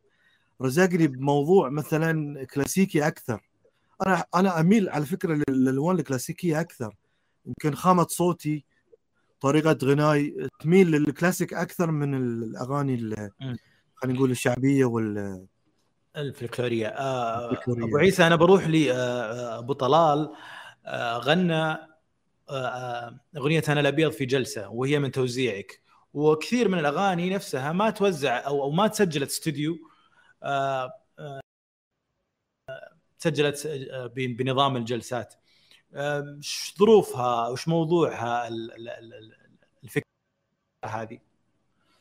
رزقني 0.63 1.07
بموضوع 1.07 1.69
مثلا 1.69 2.45
كلاسيكي 2.45 3.07
أكثر. 3.07 3.49
أنا 4.07 4.25
أنا 4.35 4.61
أميل 4.61 4.89
على 4.89 5.07
فكرة 5.07 5.35
لل- 5.35 5.45
للألوان 5.49 5.99
الكلاسيكية 5.99 6.61
أكثر. 6.61 6.95
يمكن 7.47 7.75
خامة 7.75 8.07
صوتي 8.09 8.65
طريقة 9.43 9.79
غناي 9.85 10.49
تميل 10.61 10.91
للكلاسيك 10.91 11.55
أكثر 11.55 11.91
من 11.91 12.15
الأغاني. 12.15 12.97
خلينا 13.95 14.19
نقول 14.19 14.31
الشعبية 14.31 14.85
وال 14.85 15.47
الفلكلورية 16.17 16.87
آه. 16.89 17.53
أبو 17.69 17.97
عيسى 17.97 18.27
أنا 18.27 18.37
بروح 18.37 18.67
لي 18.67 18.93
آه، 18.93 18.97
آه، 18.97 19.59
أبو 19.59 19.73
طلال 19.73 20.33
آه، 20.87 21.19
غنى 21.19 21.79
أغنية 23.37 23.63
أنا 23.69 23.81
الأبيض 23.81 24.13
في 24.13 24.25
جلسة 24.25 24.69
وهي 24.69 24.99
من 24.99 25.11
توزيعك 25.11 25.83
وكثير 26.15 26.69
من 26.69 26.79
الأغاني 26.79 27.31
نفسها 27.31 27.73
ما 27.73 27.91
توزع 27.91 28.47
أو 28.47 28.63
أو 28.63 28.71
ما 28.71 28.87
تسجلت 28.87 29.31
استوديو 29.31 29.79
سجلت 33.19 33.67
ب- 34.17 34.37
بنظام 34.37 34.77
الجلسات 34.77 35.35
إيش 35.95 36.75
ظروفها 36.79 37.49
وش 37.49 37.69
موضوعها 37.69 38.49
ال- 38.49 38.73
ال- 38.73 38.89
ال- 38.89 39.15
ال- 39.15 39.35
الفكرة 39.85 40.05
هذه. 40.85 41.19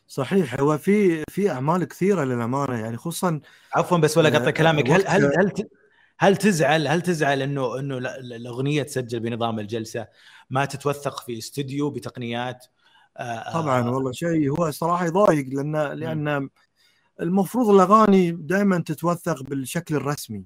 صحيح. 0.08 0.60
هو 0.60 0.78
في 0.78 1.24
في 1.30 1.50
أعمال 1.50 1.84
كثيرة 1.84 2.24
للأمانة 2.24 2.78
يعني 2.80 2.96
خصوصا 2.96 3.40
عفوا 3.74 3.98
بس 3.98 4.18
ولا 4.18 4.28
قطع 4.28 4.46
آه، 4.48 4.50
كلامك. 4.50 4.90
هل 4.90 5.06
هل 5.06 5.24
هل 5.24 5.52
هل 6.18 6.36
تزعل 6.36 6.88
هل 6.88 7.02
تزعل 7.02 7.42
إنه 7.42 7.78
إنه 7.78 7.98
لا- 7.98 8.18
لا- 8.20 8.36
الأغنية 8.36 8.82
تسجل 8.82 9.20
بنظام 9.20 9.58
الجلسة؟ 9.58 10.06
ما 10.50 10.64
تتوثق 10.64 11.24
في 11.26 11.38
استوديو 11.38 11.90
بتقنيات 11.90 12.66
آه، 13.16 13.52
طبعا 13.52 13.80
آه، 13.88 13.90
والله 13.90 14.12
شيء 14.12 14.50
هو 14.50 14.70
صراحة 14.70 15.06
يضايق 15.06 15.46
لأن 15.48 15.76
لأن 15.76 16.48
المفروض 17.20 17.68
الأغاني 17.68 18.30
دائما 18.30 18.78
تتوثق 18.86 19.42
بالشكل 19.42 19.94
الرسمي. 19.94 20.44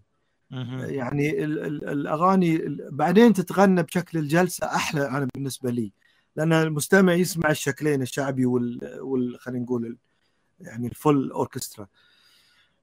يعني 0.91 1.45
ال 1.45 1.59
ال 1.59 1.89
الأغاني 1.89 2.57
ال- 2.57 2.89
بعدين 2.91 3.33
تتغنى 3.33 3.83
بشكل 3.83 4.19
الجلسة 4.19 4.67
أحلى 4.67 5.09
أنا 5.09 5.29
بالنسبة 5.35 5.71
لي 5.71 5.93
لأن 6.37 6.53
المستمع 6.53 7.13
يسمع 7.13 7.51
الشكلين 7.51 8.03
الشعبي 8.03 8.47
وال, 8.47 8.99
وال 9.01 9.41
خلينا 9.41 9.65
نقول 9.65 9.97
يعني 10.61 10.87
الفول 10.87 11.31
أوركسترا 11.31 11.87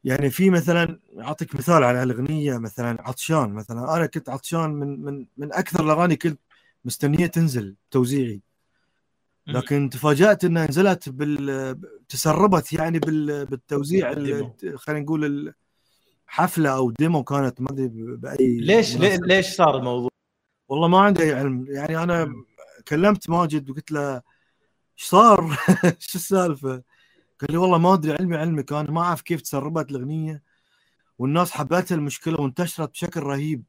يعني 0.03 0.29
في 0.29 0.49
مثلا 0.49 0.99
أعطيك 1.19 1.55
مثال 1.55 1.83
على 1.83 2.03
الأغنية 2.03 2.57
مثلا 2.57 3.01
عطشان 3.01 3.53
مثلا 3.53 3.97
أنا 3.97 4.05
كنت 4.05 4.29
عطشان 4.29 4.69
من 4.69 5.03
من 5.03 5.25
من 5.37 5.53
أكثر 5.53 5.83
الأغاني 5.83 6.15
كنت 6.15 6.39
مستنية 6.85 7.27
تنزل 7.27 7.75
توزيعي. 7.91 8.41
لكن 9.47 9.89
تفاجأت 9.89 10.45
إنها 10.45 10.67
نزلت 10.67 11.09
بال 11.09 11.79
تسربت 12.09 12.73
يعني 12.73 12.99
بال... 12.99 13.45
بالتوزيع. 13.45 14.13
خلينا 14.75 15.01
نقول 15.01 15.53
الحفله 16.33 16.69
أو 16.69 16.91
ديمو 16.91 17.23
كانت 17.23 17.61
ما 17.61 17.67
أدري 17.71 17.87
بأي 17.93 18.57
ليش 18.59 18.95
مناسبة. 18.95 19.25
ليش 19.27 19.47
صار 19.55 19.77
الموضوع؟ 19.77 20.09
والله 20.69 20.87
ما 20.87 20.99
عندي 20.99 21.23
أي 21.23 21.33
علم 21.33 21.65
يعني 21.69 22.03
أنا 22.03 22.33
كلمت 22.87 23.29
ماجد 23.29 23.69
وقلت 23.69 23.91
له 23.91 24.13
إيش 24.15 25.03
صار؟ 25.05 25.57
شو 25.99 26.17
السالفة؟ 26.17 26.69
قال 27.41 27.51
لي 27.51 27.57
والله 27.57 27.77
ما 27.77 27.93
أدري 27.93 28.13
علمي 28.13 28.37
علمك 28.37 28.73
أنا 28.73 28.91
ما 28.91 29.01
أعرف 29.01 29.21
كيف 29.21 29.41
تسربت 29.41 29.91
الأغنية 29.91 30.43
والناس 31.19 31.51
حبتها 31.51 31.95
المشكلة 31.95 32.41
وانتشرت 32.41 32.89
بشكل 32.91 33.19
رهيب 33.23 33.63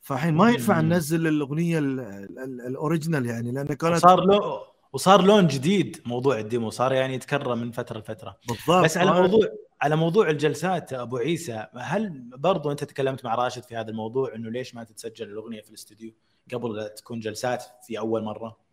فالحين 0.00 0.34
ما 0.34 0.50
ينفع. 0.50 0.80
ننزل 0.80 1.26
الأغنية 1.26 1.78
ال- 1.78 2.00
ال- 2.00 2.38
ال- 2.38 2.60
ال 2.66 2.73
original 2.73 3.26
يعني 3.26 3.52
لأن 3.52 3.66
كانت 3.66 3.96
صار 3.96 4.20
له 4.24 4.60
وصار 4.92 5.22
لون 5.22 5.46
جديد 5.46 6.02
موضوع 6.06 6.38
ال 6.38 6.44
demo 6.44 6.70
صار 6.70 6.92
يعني 6.92 7.14
يتكرر 7.14 7.54
من 7.54 7.70
فترة 7.70 7.98
لفترة 7.98 8.36
بالضبط 8.48 8.84
بس 8.84 8.96
على 8.96 9.10
ما- 9.10 9.20
موضوع 9.20 9.48
على 9.80 9.96
موضوع 9.96 10.30
الجلسات 10.30 10.92
أبو 10.92 11.16
عيسى 11.16 11.66
هل 11.76 12.30
برضو 12.36 12.70
أنت 12.70 12.84
تكلمت 12.84 13.24
مع 13.24 13.34
راشد 13.34 13.62
في 13.62 13.76
هذا 13.76 13.90
الموضوع 13.90 14.34
إنه 14.34 14.50
ليش 14.50 14.74
ما 14.74 14.84
تتسجل 14.84 15.28
الأغنية 15.30 15.60
في 15.60 15.68
الاستوديو 15.68 16.12
قبل 16.54 16.76
لا 16.76 16.88
تكون 16.88 17.20
جلسات 17.20 17.64
في 17.86 17.98
أول 17.98 18.24
مرة؟ 18.24 18.64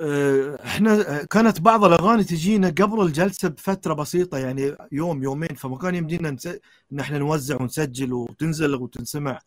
آه، 0.00 0.58
إحنا 0.64 1.20
آه، 1.20 1.24
كانت 1.24 1.60
بعض 1.60 1.84
الأغاني 1.84 2.24
تجينا 2.24 2.68
قبل 2.68 3.02
الجلسة 3.02 3.48
بفترة 3.48 3.94
بسيطة 3.94 4.38
يعني 4.38 4.76
يوم 4.92 5.22
يومين 5.22 5.54
فما 5.56 5.78
كان 5.78 5.94
يمدينا 5.94 6.30
نس... 6.30 6.46
إن 6.92 7.00
إحنا 7.00 7.18
نوزع 7.18 7.62
ونسجل 7.62 8.12
وتنزل 8.12 8.74
وتنسمع 8.74 9.40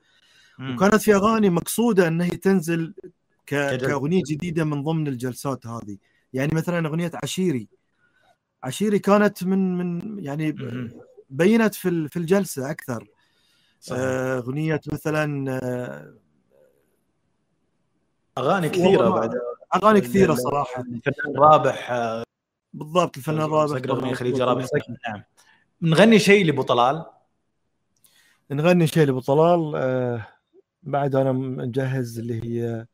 مم. 0.60 0.76
وكانت 0.76 0.96
في 0.96 1.16
أغاني 1.16 1.50
مقصودة 1.50 2.08
إن 2.08 2.22
هي 2.22 2.30
تنزل 2.30 2.94
ك... 3.46 3.56
كأغنية 3.56 4.22
جديدة 4.28 4.64
من 4.64 4.84
ضمن 4.84 5.08
الجلسات 5.08 5.68
هذه 5.68 5.98
يعني 6.34 6.52
مثلا 6.56 6.88
أغنية 6.88 7.12
عشيري 7.24 7.68
عشيري 8.64 9.00
كانت 9.00 9.44
من 9.44 9.78
من 9.78 10.20
يعني. 10.24 10.56
بينت 11.30 11.76
في 11.76 12.08
في 12.08 12.18
الجلسة 12.18 12.72
أكثر. 12.72 13.08
صحيح. 13.80 14.00
آه، 14.02 14.38
أغنية 14.38 14.82
مثلا 14.92 15.60
آه، 15.64 16.14
أغاني 18.38 18.70
كثيرة 18.70 19.10
بعد 19.10 19.32
أغاني 19.76 20.02
كثيرة 20.02 20.34
صراحة. 20.34 20.82
الفنان 20.82 21.38
رابح 21.38 21.92
آه، 21.92 22.24
بالضبط 22.74 23.18
الفنان 23.18 23.50
رابح 23.50 23.90
أغنية. 23.90 24.14
خليجي 24.14 24.44
رابح 24.44 24.66
نعم. 25.08 25.24
نغني 25.82 26.20
شيء 26.20 26.46
لابو 26.46 26.62
طلال 26.62 27.06
نغني 28.52 28.88
شيء 28.88 29.06
لابو 29.06 29.20
طلال 29.20 29.74
آه 29.76 30.28
بعد 30.84 31.16
أنا 31.16 31.32
مجهز 31.32 32.20
اللي 32.20 32.44
هي 32.44 32.86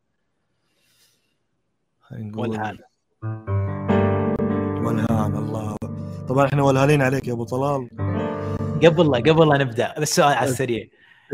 خلينا 2.01 2.77
والهان 4.85 5.37
الله. 5.37 5.75
طبعا 6.29 6.45
إحنا 6.45 6.63
والهانين 6.63 7.01
عليك 7.01 7.27
يا 7.27 7.33
أبو 7.33 7.43
طلال. 7.43 7.89
قبل 8.85 9.11
لا 9.11 9.17
قبل 9.17 9.49
لا 9.49 9.57
نبدأ 9.57 9.99
بس 9.99 10.15
سؤال 10.15 10.33
على 10.33 10.49
السريع. 10.49 10.87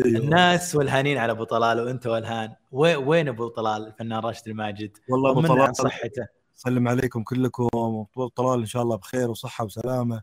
أيوة. 0.05 0.19
الناس 0.19 0.75
والهانين 0.75 1.17
على 1.17 1.31
أبو 1.31 1.43
طلال 1.43 1.79
وأنت 1.79 2.07
والهان 2.07 2.53
وين 2.71 3.27
أبو 3.27 3.47
طلال 3.47 3.87
الفنان 3.87 4.19
راشد 4.19 4.47
الماجد؟ 4.47 4.97
والله 5.09 5.31
أبو 5.31 5.41
طلال 5.41 5.75
صحته؟ 5.75 6.27
سلم 6.55 6.87
عليكم 6.87 7.23
كلكم. 7.23 8.05
أبو 8.13 8.27
طلال 8.27 8.59
إن 8.59 8.65
شاء 8.65 8.83
الله 8.83 8.95
بخير 8.95 9.29
وصحة 9.29 9.65
وسلامة. 9.65 10.21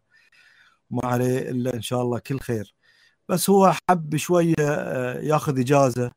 وما 0.91 1.03
عليه 1.05 1.51
إلا 1.51 1.75
إن 1.75 1.83
شاء 1.83 2.03
الله 2.03 2.19
كل 2.19 2.39
خير. 2.39 2.75
بس 3.29 3.51
هو 3.51 3.73
حب 3.91 4.17
شوية 4.17 4.55
آه، 4.61 5.21
ياخذ 5.21 5.59
إجازة 5.59 6.11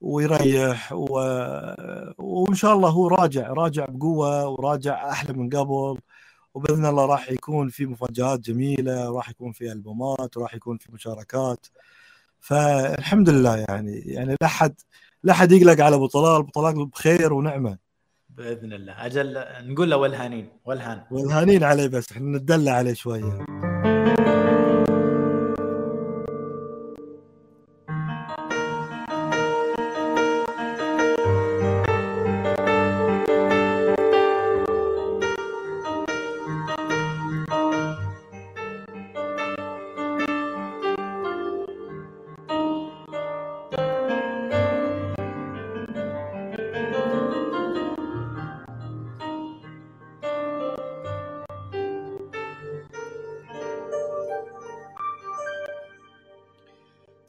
ويريح 0.00 0.92
و... 0.92 1.14
وإن 2.18 2.54
شاء 2.54 2.74
الله 2.74 2.88
هو 2.88 3.08
راجع 3.08 3.52
راجع 3.52 3.86
بقوة 3.88 4.48
وراجع 4.48 5.10
أحلى 5.10 5.32
من 5.32 5.50
قبل. 5.50 5.98
وبإذن 6.54 6.86
الله 6.86 7.06
راح 7.06 7.30
يكون 7.30 7.68
في 7.68 7.86
مفاجآت 7.86 8.40
جميلة 8.40 9.10
وراح 9.10 9.28
يكون 9.30 9.52
في 9.52 9.72
ألبومات 9.72 10.36
وراح 10.36 10.54
يكون 10.54 10.78
في 10.78 10.92
مشاركات. 10.92 11.66
فالحمد 12.40 13.30
لله 13.30 13.64
يعني 13.68 13.98
يعني 13.98 14.36
لا 14.40 14.48
حد 14.48 14.74
لا 15.22 15.32
حد 15.32 15.52
يقلق 15.52 15.84
على 15.84 15.96
أبو 15.96 16.06
طلال 16.06 16.36
أبو 16.36 16.50
طلال 16.50 16.86
بخير 16.86 17.32
ونعمة. 17.32 17.78
بإذن 18.30 18.72
الله. 18.72 19.06
أجل 19.06 19.44
نقول 19.60 19.90
له 19.90 19.96
والهانين 19.96 20.48
والهان. 20.64 21.02
والهانين 21.10 21.64
عليه 21.64 21.86
بس 21.86 22.12
إحنا 22.12 22.38
ندلع 22.38 22.72
عليه 22.72 22.94
شوية. 22.94 23.44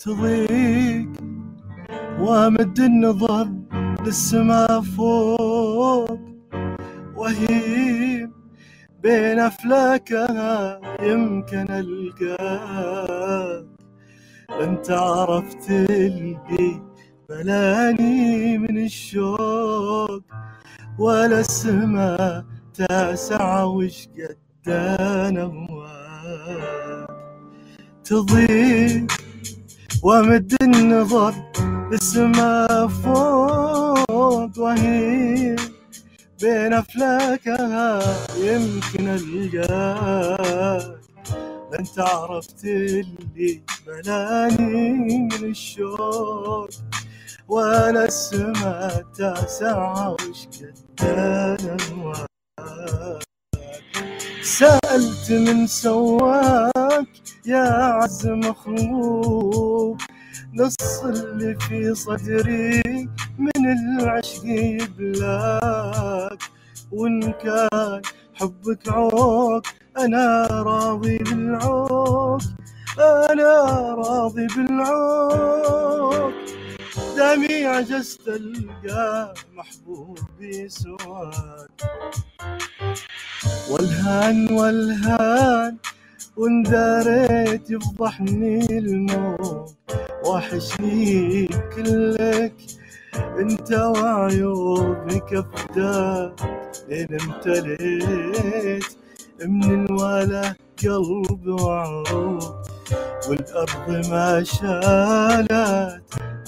تضيق 0.04 1.10
وامد 2.20 2.80
النظر 2.80 3.50
للسما 4.06 4.82
فوق 4.82 6.20
وهي 7.16 8.30
بين 9.04 9.40
أفلاكها 9.40 10.80
يمكن 11.02 11.72
ألقاك. 11.72 13.66
أنت 14.62 14.92
عرفت 14.92 15.72
اللي 15.72 16.82
بلاني 17.30 18.58
من 18.58 18.78
الشوق 18.78 20.24
ولا 21.00 21.40
السما 21.40 22.46
تاسع 22.74 23.64
وش 23.64 24.08
قد 24.08 24.70
أنا 24.70 25.44
هواك 25.44 27.08
تضيق 28.04 29.08
وامد 30.04 30.56
النظر 30.62 31.34
للسما 31.92 32.88
فوق 32.88 34.60
وهي 34.60 35.56
بين 36.42 36.74
أفلاكها 36.74 38.00
يمكن 38.38 39.08
ألقاك. 39.08 41.00
انت 41.80 42.00
عرفت 42.00 42.66
اللي 42.66 43.64
بلاني 43.88 44.92
من 44.94 45.44
الشوق 45.44 46.70
ولا 47.48 48.06
السما 48.06 49.04
تاسع 49.18 50.08
وش 50.08 50.48
قد 51.00 51.08
أنا 51.08 52.26
سألت 54.44 55.32
من 55.32 55.68
سواك 55.68 57.08
يا 57.46 57.64
عز 57.74 58.28
مخلوق 58.28 59.98
نص 60.54 61.04
اللي 61.04 61.56
في 61.60 61.96
صدري 61.96 62.82
من 63.38 63.66
العشق 64.00 64.44
يبلاك 64.46 66.40
وإن 66.92 67.32
كان 67.32 68.02
حبك 68.34 68.90
عوق 68.90 69.64
أنا 69.98 70.48
راضي 70.52 71.18
بالعوق 71.18 72.42
أنا 73.00 73.64
راضي 73.94 74.48
بالعوق. 74.58 76.34
دامي 77.18 77.66
عجزت 77.66 78.28
ألقى 78.28 79.34
محبوبي 79.54 80.70
سواك 80.70 81.82
والهان 83.70 84.52
والهان 84.54 85.78
وان 86.38 86.64
داريت 86.64 87.70
يفضحني 87.72 88.66
الموت. 88.78 89.76
وحشني 90.26 91.48
كلك 91.76 92.54
أنت 93.40 93.72
وعيوبك 93.74 95.34
أفداك. 95.34 96.36
لين 96.90 97.08
امتليت 97.22 98.86
من 99.46 99.86
الولا 99.86 100.56
قلب 100.84 101.48
وعروق 101.48 102.64
والأرض 103.30 103.90
ما 104.10 104.44
شالت 104.44 106.04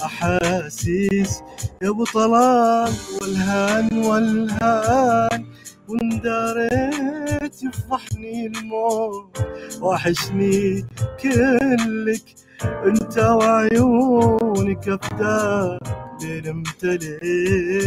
احاسيس 0.06 1.42
يا 1.82 1.90
أبو 1.90 2.04
طلال 2.04 2.94
والهان 3.22 3.98
والهان 3.98 5.46
وان 5.88 6.22
داريت 6.22 7.64
يفضحني 7.64 8.48
الموت 8.48 9.38
وحشني 9.82 10.86
كلك 11.20 12.26
أنت 12.64 13.18
وعيونك 13.18 14.88
افداك 14.90 15.80
لين 16.22 16.48
امتليت. 16.48 17.86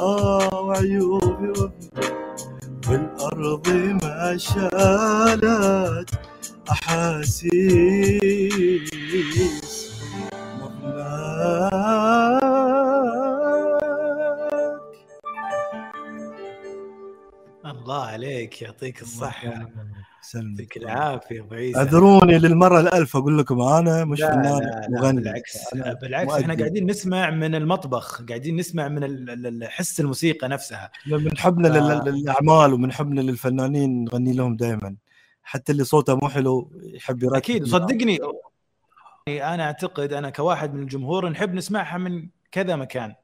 آه 0.00 0.62
وعيوبي 0.64 1.52
والارض 2.88 3.68
ما 4.02 4.36
شالت 4.36 6.10
أحاسيس. 6.70 7.50
الله 17.86 18.04
عليك 18.06 18.62
يعطيك 18.62 19.02
الصحة 19.02 19.68
يعطيك 20.34 20.76
العافية 20.76 21.40
أبو 21.40 21.54
عيسى. 21.54 21.78
اعذروني 21.78 22.38
للمرة 22.38 22.80
الألف 22.80 23.16
أقول 23.16 23.38
لكم 23.38 23.60
أنا 23.60 24.04
مش 24.04 24.20
لا 24.20 24.32
فنان 24.32 24.86
مغني. 24.90 25.20
بالعكس 25.20 25.74
أنا 25.74 25.92
بالعكس 25.92 26.32
إحنا 26.32 26.46
مؤدي. 26.46 26.62
قاعدين 26.62 26.86
نسمع 26.90 27.30
من 27.30 27.54
المطبخ 27.54 28.22
قاعدين 28.22 28.56
نسمع 28.56 28.88
من 28.88 29.66
حس 29.68 30.00
الموسيقى 30.00 30.48
نفسها. 30.48 30.90
من 31.06 31.38
حبنا 31.38 31.68
آه. 31.68 32.04
لل- 32.04 32.14
للأعمال 32.14 32.72
ومن 32.74 32.92
حبنا 32.92 33.20
للفنانين 33.20 34.04
نغني 34.04 34.32
لهم 34.32 34.56
دائما 34.56 34.96
حتى 35.42 35.72
اللي 35.72 35.84
صوته 35.84 36.14
مو 36.14 36.28
حلو 36.28 36.72
يحب 36.82 37.22
يركز 37.22 37.36
أكيد 37.36 37.66
صدقني 37.66 38.18
أنا 39.28 39.62
أعتقد 39.64 40.12
أنا 40.12 40.30
كواحد 40.30 40.74
من 40.74 40.82
الجمهور 40.82 41.28
نحب 41.28 41.54
نسمعها 41.54 41.98
من 41.98 42.28
كذا 42.52 42.76
مكان. 42.76 43.14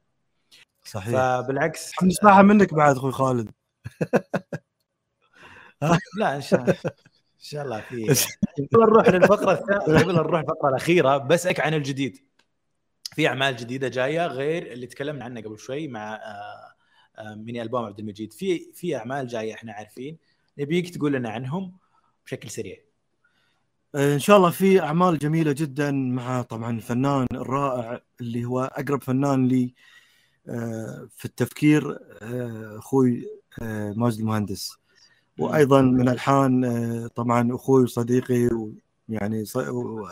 صحيح. 0.85 1.11
فبالعكس 1.13 1.91
نسمعها 2.03 2.41
منك 2.41 2.73
بعد 2.73 2.95
أخوي 2.95 3.11
خالد. 3.11 3.51
لا 6.17 6.35
إن 6.35 6.41
شاء 6.41 6.61
الله 6.61 6.75
إن 7.43 7.49
شاء 7.49 7.63
الله 7.65 7.81
في 7.81 8.25
قبل 8.73 8.83
نروح 8.83 9.09
للفقرة 9.09 9.51
الثانية 9.51 10.03
قبل 10.03 10.15
نروح 10.15 10.39
الفقرة 10.39 10.69
الأخيرة 10.69 11.17
بسالك 11.17 11.59
عن 11.59 11.73
الجديد. 11.73 12.17
في 13.15 13.27
أعمال 13.27 13.55
جديدة 13.55 13.87
جاية 13.87 14.27
غير 14.27 14.71
اللي 14.71 14.87
تكلمنا 14.87 15.25
عنها 15.25 15.41
قبل 15.41 15.59
شوي 15.59 15.87
مع 15.87 16.15
آه، 16.15 16.73
آه، 17.17 17.35
ميني 17.35 17.61
ألبوم 17.61 17.85
عبد 17.85 17.99
المجيد. 17.99 18.33
في 18.33 18.71
في 18.73 18.95
أعمال 18.95 19.27
جاية 19.27 19.53
إحنا 19.53 19.73
عارفين. 19.73 20.17
نبيك 20.57 20.95
تقول 20.95 21.13
لنا 21.13 21.29
عنهم 21.29 21.73
بشكل 22.25 22.49
سريع. 22.49 22.77
إن 23.95 24.19
شاء 24.19 24.37
الله 24.37 24.49
في 24.49 24.81
أعمال 24.81 25.17
جميلة 25.17 25.51
جدا 25.51 25.91
مع 25.91 26.41
طبعا 26.41 26.71
الفنان 26.71 27.27
الرائع 27.31 28.01
اللي 28.21 28.45
هو 28.45 28.63
أقرب 28.63 29.03
فنان 29.03 29.47
لي 29.47 29.73
آه، 30.49 31.07
في 31.15 31.25
التفكير 31.25 31.99
أخوي 32.77 33.27
ماجد 33.95 34.19
المهندس. 34.19 34.77
وأيضا 35.39 35.81
من 35.81 36.09
الحان 36.09 36.65
آه، 36.65 37.07
طبعا 37.07 37.55
أخوي 37.55 37.83
وصديقي 37.83 38.49
ويعني 39.09 39.43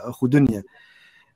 أخو 0.04 0.28
دنيا 0.28 0.64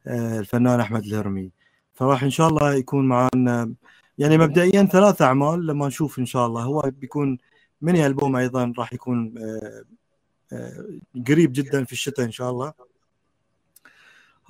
آه، 0.07 0.39
الفنان 0.39 0.79
أحمد 0.79 1.03
الهرمي. 1.05 1.51
فراح 1.93 2.23
إن 2.23 2.29
شاء 2.29 2.49
الله 2.49 2.73
يكون 2.73 3.07
معنا 3.07 3.73
يعني 4.17 4.37
مبدئيا 4.37 4.83
ثلاث 4.83 5.21
أعمال 5.21 5.67
لما 5.67 5.87
نشوف 5.87 6.19
إن 6.19 6.25
شاء 6.25 6.47
الله. 6.47 6.63
هو 6.63 6.81
بيكون 6.99 7.37
ميني 7.81 8.05
ألبوم 8.05 8.35
أيضا 8.35 8.73
راح 8.77 8.93
يكون 8.93 9.33
آه، 9.37 9.83
آه، 10.53 10.85
قريب 11.27 11.51
جدا 11.53 11.83
في 11.83 11.93
الشتاء 11.93 12.25
إن 12.25 12.31
شاء 12.31 12.51
الله. 12.51 12.73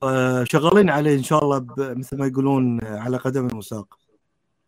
آه، 0.04 0.44
شغالين 0.44 0.90
عليه 0.90 1.16
إن 1.18 1.24
شاء 1.24 1.44
الله 1.44 1.66
مثل 1.78 2.18
ما 2.18 2.28
يقولون 2.28 2.84
آه، 2.84 3.00
على 3.00 3.18
قدم 3.18 3.58
وساق 3.58 4.00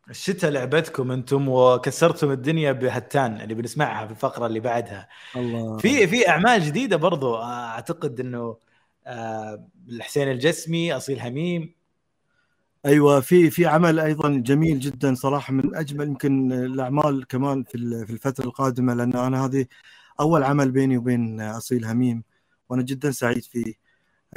الشتاء 0.10 0.52
لعبتكم 0.52 1.12
أنتم 1.12 1.50
وكسرتم 1.50 2.32
الدنيا 2.32 2.72
بهتان 2.72 3.42
اللي 3.42 3.54
بنسمعها 3.54 4.06
في 4.06 4.12
الفقرة 4.12 4.48
اللي 4.48 4.60
بعدها. 4.60 5.08
الله. 5.36 5.78
في 5.78 6.08
في 6.08 6.30
أعمال 6.30 6.62
جديدة 6.62 6.98
برضو 6.98 7.36
آه، 7.36 7.68
أعتقد 7.68 8.20
إنه 8.20 8.58
آه، 9.08 9.68
الحسين 9.90 10.32
الجسمي 10.32 10.94
أصيل 10.94 11.20
هميم. 11.20 11.74
أيوه 12.86 13.20
في 13.20 13.50
في 13.50 13.66
عمل 13.66 14.00
أيضا 14.00 14.30
جميل 14.30 14.80
جدا 14.80 15.14
صراحة 15.14 15.54
من 15.54 15.76
أجمل 15.76 16.08
يمكن 16.08 16.52
الأعمال 16.52 17.28
كمان 17.28 17.64
في 17.64 18.06
في 18.06 18.14
الفترة 18.14 18.46
القادمة 18.46 18.94
لأن 18.94 19.16
أنا 19.16 19.46
هذه 19.46 19.66
أول 20.20 20.44
عمل 20.44 20.72
بيني 20.72 20.98
وبين 20.98 21.42
أصيل 21.42 21.86
هميم 21.86 22.24
وأنا 22.70 22.84
جدا 22.84 23.12
سعيد 23.12 23.44
فيه. 23.44 23.74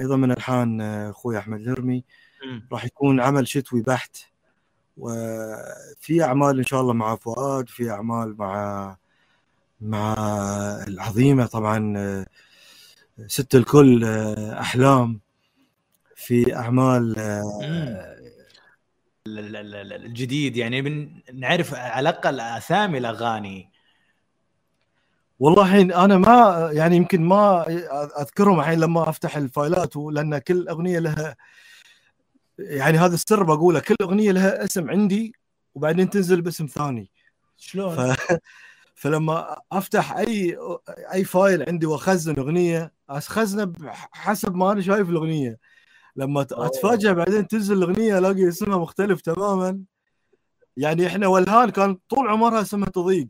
أيضا 0.01 0.16
من 0.16 0.33
الحان 0.33 0.81
أخوي 0.81 1.39
أحمد 1.39 1.61
الهرمي 1.61 2.05
راح 2.73 2.85
يكون 2.85 3.21
عمل 3.21 3.49
شتوي 3.49 3.83
بحت. 3.83 4.30
وفي 4.97 6.22
أعمال 6.24 6.59
إن 6.59 6.64
شاء 6.64 6.80
الله 6.80 6.93
مع 6.93 7.16
فؤاد 7.16 7.68
في 7.68 7.91
أعمال 7.91 8.36
مع 8.38 8.97
مع 9.80 10.14
العظيمة 10.88 11.47
طبعا 11.47 12.26
ست 13.26 13.55
الكل 13.55 14.05
أحلام. 14.53 15.20
في 16.16 16.57
أعمال 16.57 17.14
الجديد. 19.26 20.57
يعني 20.57 20.80
نعرف 21.34 21.74
على 21.74 22.09
الأقل 22.09 22.41
أسامي 22.41 22.99
الأغاني. 22.99 23.70
والله 25.38 25.62
الحين 25.62 25.93
أنا 25.93 26.18
ما 26.18 26.70
يعني 26.72 26.97
يمكن 26.97 27.22
ما 27.22 27.66
أذكرهم 28.20 28.61
الحين 28.61 28.80
لما 28.80 29.09
أفتح 29.09 29.36
الفايلات 29.36 29.97
لأن 29.97 30.38
كل 30.38 30.68
أغنية 30.68 30.99
لها 30.99 31.36
يعني 32.61 32.99
هذا 32.99 33.15
السر 33.15 33.43
بقوله 33.43 33.81
كل 33.81 33.95
أغنية 34.03 34.33
لها 34.33 34.65
اسم 34.65 34.91
عندي 34.91 35.35
وبعدين 35.75 36.11
تنزل 36.11 36.43
باسم 36.43 36.67
ثاني. 36.67 37.11
شلون؟ 37.57 37.97
ف... 37.97 38.17
فلما 38.95 39.57
أفتح 39.73 40.13
أي 40.13 40.59
أي 41.13 41.25
فايل 41.25 41.69
عندي 41.69 41.87
وأخزن 41.87 42.39
أغنية 42.39 42.93
أخزنه 43.11 43.73
حسب 44.13 44.55
ما 44.55 44.73
أنا 44.73 44.81
شايف 44.81 45.09
الأغنية. 45.09 45.59
لما. 46.17 46.41
اتفاجئ 46.41 47.13
بعدين 47.13 47.49
تنزل 47.49 47.77
الأغنية 47.77 48.19
ألاقي 48.19 48.49
اسمها 48.49 48.79
مختلف 48.79 49.21
تماما. 49.21 49.81
يعني 50.77 51.07
إحنا 51.07 51.27
والهان 51.27 51.71
كان 51.71 51.99
طول 52.09 52.29
عمرها 52.29 52.61
اسمها 52.61 52.89
تضيق. 52.89 53.29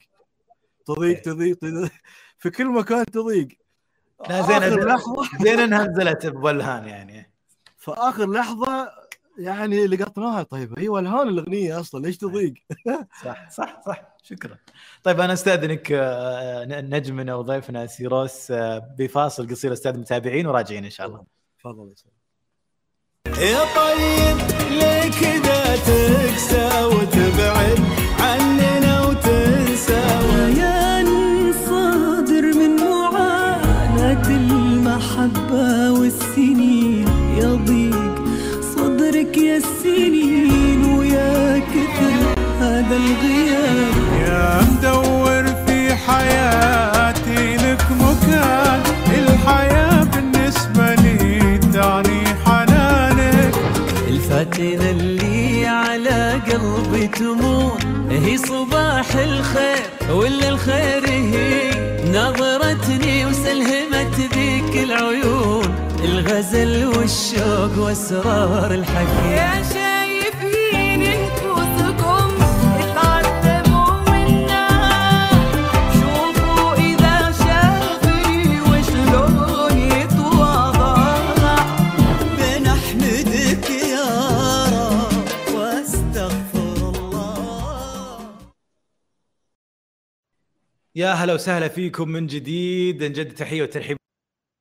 تضيق 0.87 1.16
إيه. 1.16 1.22
تضيق 1.22 1.57
تضيق. 1.57 1.91
في 2.39 2.51
كل 2.51 2.66
مكان 2.66 3.05
تضيق. 3.05 3.49
لا 4.28 4.43
زين 4.43 4.97
زين 5.41 5.61
انها 5.61 5.87
نزلت 5.87 6.26
بولهان 6.26 6.89
يعني. 6.89 7.33
فآخر 7.76 8.31
لحظة 8.33 8.91
يعني 9.41 9.86
لقطناها 9.86 10.43
طيب 10.43 10.78
هي 10.78 10.88
والهان 10.88 11.28
الأغنية 11.28 11.80
أصلا 11.80 12.07
ليش 12.07 12.18
تضيق؟ 12.18 12.55
صح 13.24 13.51
صح 13.51 13.80
صح. 13.86 14.03
شكرا. 14.22 14.59
طيب 15.03 15.20
أنا 15.20 15.32
أستأذنك 15.32 15.93
آه، 15.93 16.64
ن- 16.64 16.95
نجمنا 16.95 17.34
وضيفنا 17.34 17.86
سيروس 17.86 18.51
آه، 18.51 18.78
بفاصل 18.99 19.51
قصير 19.51 19.72
أستاذ 19.72 19.99
متابعين 19.99 20.47
وراجعين 20.47 20.84
إن 20.84 20.91
شاء 20.91 21.07
الله. 21.07 21.24
تفضل. 21.61 21.95
يا 23.26 23.61
طيب 23.76 24.36
ليه 24.70 25.11
كذا 25.11 25.76
تكسى 25.76 26.84
وتبعد. 26.84 27.99
لك 39.31 39.39
يا 39.39 39.57
السنين 39.57 40.85
ويا 40.85 41.59
كتر 41.59 42.43
هذا 42.61 42.97
الغياب. 42.97 43.95
يا 44.26 44.61
مدور 44.62 45.45
في 45.66 45.95
حياتي 45.95 47.57
لك 47.57 47.85
مكان. 48.01 48.83
الحياة 49.18 50.05
بالنسبة 50.05 50.95
لي 50.95 51.59
تعني 51.72 52.22
حنانك. 52.47 53.55
الفاتنة 54.09 54.91
اللي 54.91 55.66
على 55.66 56.41
قلبي 56.51 57.07
تموت 57.07 57.83
هي 58.11 58.37
صباح 58.39 59.07
الخير 59.14 60.14
ولا 60.14 60.49
الخير 60.49 61.09
هي؟ 61.09 61.70
نظرتني 62.09 63.26
وسلهمت 63.26 64.14
ذيك 64.35 64.85
العيون. 64.85 65.70
الغزل 66.31 66.87
والشوق 66.87 67.78
واسرار 67.78 68.74
الحكي. 68.74 69.31
يا 69.31 69.62
شايفين 69.74 71.01
نفوسكم 71.01 72.28
اتعلموا 72.83 73.93
منا. 74.11 74.68
شوفوا 75.99 76.74
إذا 76.74 77.33
شافي 77.43 78.61
وشلون 78.61 79.78
يتواضع. 79.78 80.97
بنحمدك 82.39 83.70
يا 83.70 84.09
رب 84.74 85.55
واستغفر 85.55 86.78
الله. 86.95 88.18
يا 90.95 91.12
هلا 91.12 91.35
وسهلا 91.35 91.68
فيكم 91.68 92.09
من 92.09 92.26
جديد. 92.26 93.05
نجدد 93.05 93.35
تحية 93.35 93.62
وترحيب 93.62 93.99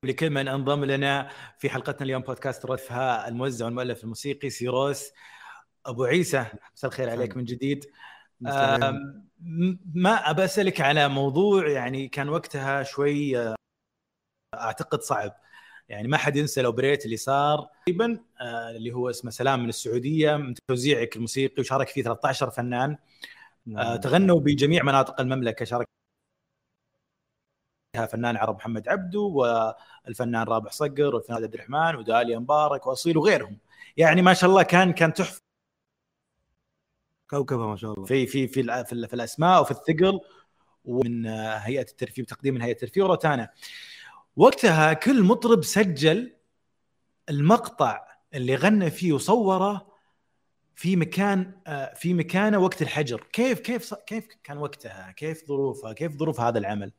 لكل 0.04 0.30
من 0.30 0.48
أنضم 0.48 0.86
لنا 0.86 1.30
في 1.58 1.70
حلقتنا 1.70 2.02
اليوم 2.02 2.22
بودكاست 2.22 2.66
رثها 2.66 3.28
الموزع 3.28 3.66
والمؤلف 3.66 4.04
الموسيقي 4.04 4.50
سيروس. 4.50 5.12
أبو 5.86 6.04
عيسى 6.04 6.46
مساء 6.74 6.92
الخير 6.92 7.10
عليك 7.10 7.38
من 7.38 7.46
جديد. 7.46 7.86
ما 9.96 10.30
أبى 10.30 10.46
أسألك 10.46 10.82
على 10.82 11.08
موضوع 11.08 11.68
يعني 11.68 12.08
كان 12.08 12.30
وقتها 12.30 12.84
شوي 12.84 13.40
آه، 13.40 13.56
أعتقد 14.56 15.02
صعب. 15.02 15.32
يعني 15.90 16.08
ما 16.08 16.18
حد 16.18 16.36
ينسى 16.36 16.62
الأوبريت 16.62 17.06
اللي 17.06 17.18
صار. 17.18 17.68
تقريبا. 17.86 18.20
آه، 18.42 18.70
اللي 18.70 18.92
هو 18.92 19.10
اسمه 19.10 19.32
سلام 19.32 19.64
من 19.64 19.70
السعودية 19.70 20.36
من 20.36 20.54
توزيعك 20.68 21.16
الموسيقي 21.16 21.62
وشارك 21.62 21.88
فيه 21.88 22.04
13 22.04 22.50
فنان. 22.50 22.98
آه، 23.78 23.96
تغنوا 23.96 24.40
بجميع 24.40 24.84
مناطق 24.84 25.22
المملكة 25.22 25.66
شارك 25.66 25.99
فنان 27.94 28.38
عرب 28.38 28.56
محمد 28.56 28.88
عبدو 28.88 29.30
والفنان 29.30 30.44
رابح 30.44 30.72
صقر 30.72 31.16
والفنان 31.16 31.44
عبد 31.44 31.54
الرحمن 31.54 31.96
وداليا 31.96 32.40
مبارك 32.40 32.88
واصيل 32.88 33.18
وغيرهم. 33.18 33.58
يعني 33.98 34.22
ما 34.22 34.34
شاء 34.34 34.50
الله 34.50 34.64
كان 34.64 34.94
كان 34.94 35.14
تحفة. 35.14 35.42
كوكبة 37.30 37.68
ما 37.68 37.76
شاء 37.76 37.94
الله. 37.94 38.06
في 38.06 38.28
في 38.28 38.48
في 38.48 38.64
في, 38.64 39.08
في 39.08 39.14
الأسماء 39.14 39.62
وفي 39.62 39.72
الثقل 39.72 40.20
ومن 40.86 41.26
آه، 41.26 41.58
هيئة 41.58 41.82
الترفيه 41.82 42.24
تقديم 42.24 42.54
من 42.54 42.62
هيئة 42.62 42.74
الترفيه 42.74 43.04
وروتانا 43.04 43.50
وقتها 44.36 44.94
كل 44.94 45.24
مطرب 45.24 45.64
سجل 45.64 46.36
المقطع 47.30 48.06
اللي 48.34 48.56
غنى 48.56 48.92
فيه 48.92 49.14
وصوره 49.14 49.90
في 50.76 50.96
مكان 50.96 51.54
آه، 51.68 51.94
في 51.94 52.14
مكانه 52.14 52.60
وقت 52.60 52.82
الحجر. 52.82 53.28
كيف 53.34 53.60
كيف 53.60 53.94
كيف 53.94 54.28
كان 54.44 54.58
وقتها؟ 54.58 55.12
كيف 55.12 55.48
ظروفها 55.48 55.94
كيف 55.94 56.18
ظروف 56.18 56.40
هذا 56.42 56.60
العمل؟ 56.60 56.92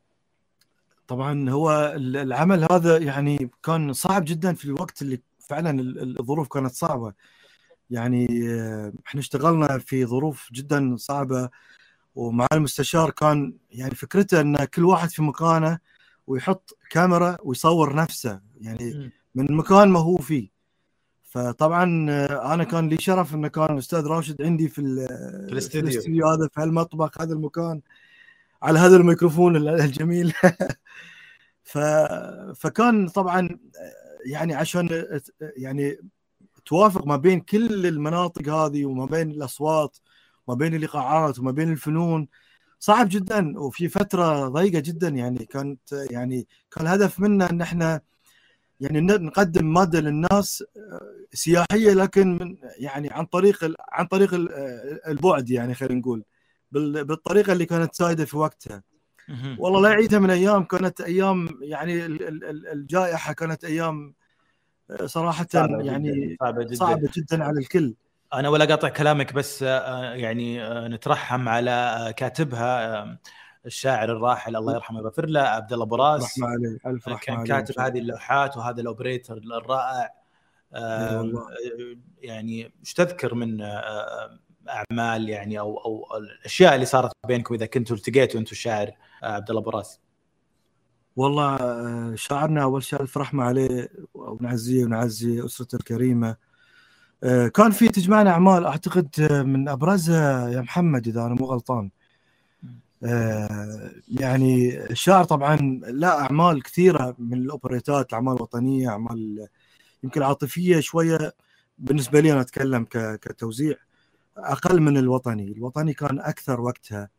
طبعا 1.11 1.49
هو 1.49 1.93
ال- 1.95 2.17
العمل 2.17 2.63
هذا 2.71 2.97
يعني 2.97 3.49
كان 3.63 3.93
صعب 3.93 4.25
جدا 4.25 4.53
في 4.53 4.65
الوقت 4.65 5.01
اللي 5.01 5.21
فعلا 5.39 5.69
ال- 5.69 5.99
ال- 5.99 6.19
الظروف 6.19 6.47
كانت 6.47 6.71
صعبة. 6.71 7.13
يعني 7.89 8.27
آه، 8.49 8.93
إحنا 9.07 9.19
اشتغلنا 9.21 9.77
في 9.77 10.05
ظروف 10.05 10.49
جدا 10.53 10.95
صعبة 10.97 11.49
ومع 12.15 12.47
المستشار 12.53 13.09
كان 13.09 13.53
يعني 13.71 13.95
فكرته 13.95 14.41
إن 14.41 14.63
كل 14.65 14.85
واحد 14.85 15.09
في 15.09 15.21
مكانه 15.21 15.79
ويحط 16.27 16.77
كاميرا 16.89 17.37
ويصور 17.43 17.95
نفسه 17.95 18.39
يعني 18.61 19.11
من 19.35 19.49
المكان 19.49 19.89
ما 19.89 19.99
هو 19.99 20.17
فيه. 20.17 20.49
فطبعا 21.23 22.07
آه، 22.09 22.53
أنا 22.53 22.63
كان 22.63 22.89
لي 22.89 22.97
شرف 22.99 23.35
انه 23.35 23.47
كان 23.47 23.73
الأستاذ 23.73 24.05
راشد 24.07 24.41
عندي. 24.41 24.67
في 24.69 24.79
الاستديو 25.79 26.27
هذا 26.27 26.47
في 26.53 26.61
هالمطبخ 26.61 27.21
هذا 27.21 27.33
المكان. 27.33 27.81
على 28.63 28.79
هذا 28.79 28.95
الميكروفون 28.95 29.55
ال- 29.55 29.69
الجميل. 29.81 30.33
ف... 31.63 31.77
فكان 32.55 33.07
طبعا 33.09 33.49
يعني 34.25 34.53
عشان 34.55 35.05
يعني 35.57 35.97
توافق 36.65 37.07
ما 37.07 37.15
بين 37.17 37.39
كل 37.41 37.85
المناطق 37.85 38.49
هذه 38.49 38.85
وما 38.85 39.05
بين 39.05 39.31
الأصوات 39.31 39.97
وما 40.47 40.57
بين 40.57 40.75
الإيقاعات 40.75 41.39
وما 41.39 41.51
بين 41.51 41.71
الفنون 41.71 42.27
صعب 42.79 43.07
جدا. 43.09 43.59
وفي 43.59 43.89
فترة 43.89 44.47
ضيقة 44.47 44.79
جدا 44.79 45.07
يعني 45.09 45.45
كانت 45.45 45.79
يعني 46.11 46.47
كان 46.71 46.85
الهدف 46.87 47.19
منا 47.19 47.49
إن 47.49 47.61
إحنا 47.61 48.01
يعني 48.79 49.01
نقدم 49.01 49.73
مادة 49.73 49.99
للناس 49.99 50.63
آه، 50.77 51.01
سياحية 51.33 51.93
لكن 51.93 52.37
من 52.37 52.57
يعني 52.77 53.09
عن 53.11 53.25
طريق 53.25 53.73
عن 53.91 54.05
طريق 54.05 54.33
آه، 54.33 54.99
البعد 55.07 55.49
يعني 55.49 55.73
خلينا 55.73 55.95
نقول. 55.99 56.23
بالطريقة 56.71 57.53
اللي 57.53 57.65
كانت 57.65 57.95
سائده 57.95 58.25
في 58.25 58.37
وقتها. 58.37 58.83
والله 59.57 59.81
لا 59.81 59.89
يعيدها 59.89 60.19
من 60.19 60.29
أيام 60.29 60.63
كانت 60.63 61.01
أيام 61.01 61.49
يعني 61.61 62.05
ال- 62.05 62.27
ال- 62.27 62.43
ال- 62.43 62.67
الجائحة 62.67 63.33
كانت 63.33 63.63
أيام 63.63 64.13
آه، 64.91 65.05
صراحة 65.05 65.47
صعبة 65.49 65.83
يعني 65.83 66.11
جداً، 66.11 66.35
صعبة 66.39 66.63
جدا. 66.63 66.75
صعبة 66.75 67.09
جدا 67.17 67.43
على 67.43 67.59
الكل. 67.59 67.93
أنا 68.33 68.49
ولا 68.49 68.65
قاطع 68.65 68.89
كلامك 68.89 69.33
بس 69.33 69.63
آه، 69.63 70.13
يعني 70.13 70.63
آه، 70.63 70.87
نترحم 70.87 71.49
على 71.49 72.13
كاتبها 72.17 73.17
الشاعر 73.65 74.11
الراحل 74.11 74.55
الله 74.55 74.73
يرحمه 74.73 74.99
ويغفر 74.99 75.25
له 75.25 75.41
عبد 75.41 75.73
الله 75.73 75.85
براس 75.85 76.23
رحمة 76.23 76.47
عليه 76.47 76.77
ألف 76.85 77.07
رحمة 77.09 77.19
كان 77.19 77.43
كاتب 77.43 77.79
هذه 77.79 77.99
اللوحات 77.99 78.57
وهذا 78.57 78.81
الأوبريتر 78.81 79.37
الرائع. 79.37 80.13
يعني 82.21 82.71
إيش 82.79 82.93
تذكر 82.93 83.35
من 83.35 83.61
أعمال 84.71 85.29
يعني 85.29 85.59
أو 85.59 85.77
أو 85.77 86.17
الأشياء 86.17 86.75
اللي 86.75 86.85
صارت 86.85 87.11
بينكم 87.27 87.53
إذا 87.53 87.65
كنتوا 87.65 87.95
التقيتوا 87.95 88.39
أنتم 88.39 88.51
الشاعر 88.51 88.91
عبد 89.23 89.49
الله 89.49 89.61
براس 89.61 89.99
والله 91.15 91.55
آه، 91.55 92.15
شاعرنا 92.15 92.63
أول 92.63 92.83
شيء 92.83 93.01
الف 93.01 93.17
رحمة 93.17 93.43
عليه 93.43 93.89
ونعزيه 94.13 94.85
ونعزي 94.85 95.45
أسرته 95.45 95.75
الكريمة. 95.75 96.35
آه، 97.23 97.47
كان 97.47 97.71
في 97.71 97.89
تجمعنا 97.89 98.31
أعمال 98.31 98.65
أعتقد 98.65 99.09
آه، 99.31 99.41
من 99.43 99.69
ابرزها 99.69 100.49
يا 100.49 100.61
محمد 100.61 101.07
إذا 101.07 101.21
أنا 101.25 101.35
مو 101.35 101.45
غلطان. 101.45 101.91
يعني 104.07 104.83
الشاعر 104.91 105.23
طبعا 105.23 105.55
لا 105.87 106.21
أعمال 106.21 106.63
كثيرة 106.63 107.15
من 107.19 107.33
الأوبريتات 107.37 108.13
أعمال 108.13 108.33
وطنية 108.41 108.89
أعمال 108.89 109.47
يمكن 110.03 110.23
عاطفية 110.23 110.79
شوية 110.79 111.33
بالنسبة 111.77 112.19
لي 112.19 112.33
أنا 112.33 112.41
أتكلم 112.41 112.85
كتوزيع. 113.21 113.75
أقل 114.43 114.81
من 114.81 114.97
الوطني. 114.97 115.51
الوطني 115.51 115.93
كان 115.93 116.19
أكثر 116.19 116.61
وقتها. 116.61 117.09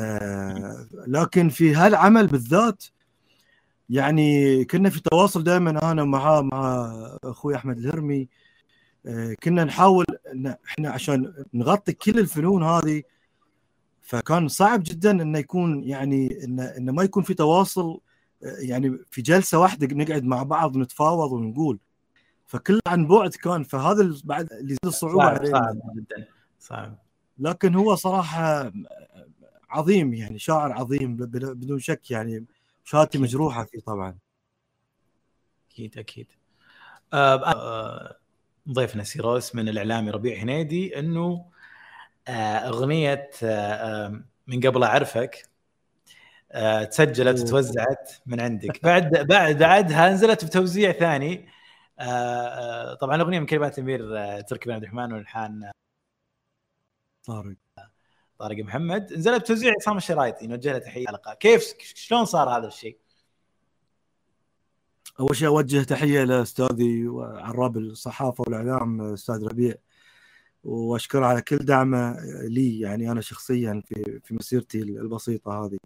آه، 0.00 0.88
لكن 1.06 1.48
في 1.48 1.74
هالعمل 1.74 2.26
بالذات 2.26 2.84
يعني 3.90 4.64
كنا 4.64 4.90
في 4.90 5.00
تواصل 5.00 5.44
دائما 5.44 5.92
أنا 5.92 6.04
معاه 6.04 6.42
مع 6.42 6.92
أخوي 7.24 7.56
أحمد 7.56 7.78
الهرمي. 7.78 8.28
آه، 9.06 9.36
كنا 9.42 9.64
نحاول 9.64 10.06
إن 10.32 10.46
إحنا 10.66 10.90
عشان 10.90 11.44
نغطي 11.54 11.92
كل 11.92 12.18
الفنون 12.18 12.62
هذه 12.62 13.02
فكان 14.02 14.48
صعب 14.48 14.82
جدا 14.82 15.10
إنه 15.10 15.38
يكون 15.38 15.84
يعني 15.84 16.44
انه 16.44 16.64
انه 16.64 16.92
ما 16.92 17.02
يكون 17.02 17.22
في 17.22 17.34
تواصل 17.34 18.00
آه، 18.44 18.56
يعني 18.60 18.98
في 19.10 19.22
جلسة 19.22 19.58
واحدة 19.58 19.96
نقعد 19.96 20.24
مع 20.24 20.42
بعض 20.42 20.76
ونتفاوض 20.76 21.32
ونقول. 21.32 21.78
فكل 22.52 22.80
عن 22.86 23.06
بعد 23.06 23.30
كان 23.30 23.62
فهذا 23.62 24.14
بعد 24.24 24.52
اللي 24.52 24.74
زاد 24.74 24.86
الصعوبة 24.86 25.34
صعب 25.34 25.46
صعب 25.46 25.76
جدا 25.96 26.26
صعب. 26.58 26.98
لكن 27.38 27.74
هو 27.74 27.94
صراحة 27.94 28.72
عظيم 29.70 30.14
يعني 30.14 30.38
شاعر 30.38 30.72
عظيم 30.72 31.16
بدون 31.16 31.78
شك 31.78 32.10
يعني 32.10 32.44
شهادتي. 32.84 33.18
مجروحة 33.18 33.64
فيه 33.64 33.80
طبعا. 33.80 34.16
أكيد 35.70 35.98
أكيد. 35.98 36.26
آه، 37.12 37.46
آه، 37.46 38.16
ضيفنا 38.68 39.04
سيروس 39.04 39.54
من 39.54 39.68
الإعلامي 39.68 40.10
ربيع 40.10 40.42
هنيدي 40.42 40.98
إنه 40.98 41.44
آه، 42.28 42.32
أغنية 42.68 43.30
آه، 43.42 44.22
من 44.46 44.60
قبل 44.60 44.82
أعرفك 44.82 45.48
تسجلت. 46.90 47.40
وتوزعت 47.40 48.12
من 48.26 48.40
عندك. 48.40 48.84
بعد 48.84 49.26
بعد 49.26 49.58
بعدها 49.58 50.10
نزلت 50.10 50.44
بتوزيع 50.44 50.92
ثاني. 50.92 51.48
طبعا 53.00 53.16
الاغنيه 53.16 53.40
من 53.40 53.46
كلمات 53.46 53.78
الامير 53.78 54.18
آه، 54.18 54.40
تركي 54.40 54.66
بن 54.66 54.74
عبد 54.74 54.82
الرحمن 54.82 55.12
والحان 55.12 55.70
طارق 57.24 57.56
طارق 58.38 58.64
محمد 58.64 59.12
نزلت 59.12 59.42
بتوزيع 59.42 59.72
عصام 59.80 59.96
الشرايطي 59.96 60.46
نوجه 60.46 60.72
له 60.72 60.78
تحية 60.78 61.06
حلقه 61.06 61.34
كيف 61.34 61.74
شلون 61.94 62.24
صار 62.24 62.48
هذا 62.48 62.66
الشيء؟ 62.66 62.98
أول 65.20 65.36
شيء 65.36 65.48
أوجه 65.48 65.82
تحية 65.82 66.24
لأستاذي 66.24 67.08
وعراب 67.08 67.76
الصحافة 67.76 68.44
والإعلام 68.46 69.12
أستاذ 69.12 69.46
ربيع 69.46 69.74
وأشكره 70.64 71.26
على 71.26 71.42
كل 71.42 71.56
دعمه 71.56 72.16
لي 72.44 72.80
يعني 72.80 73.10
أنا 73.12 73.20
شخصيا 73.20 73.82
في 73.86 74.20
في 74.24 74.34
مسيرتي 74.34 74.82
البسيطة 74.82 75.64
هذه. 75.64 75.78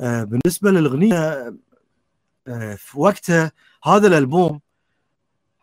آه، 0.00 0.24
بالنسبة 0.24 0.70
للأغنية 0.70 1.54
آه، 2.48 2.74
في 2.74 3.00
وقتها 3.00 3.52
هذا 3.84 4.06
الألبوم 4.06 4.60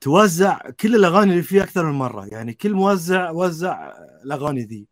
توزع 0.07 0.57
كل 0.79 0.95
الأغاني 0.95 1.31
اللي 1.31 1.43
فيها 1.43 1.63
أكثر 1.63 1.85
من 1.85 1.91
مرة. 1.91 2.25
يعني 2.25 2.53
كل 2.53 2.73
موزع 2.73 3.29
وزع 3.31 3.91
الأغاني 4.25 4.61
ذي. 4.61 4.87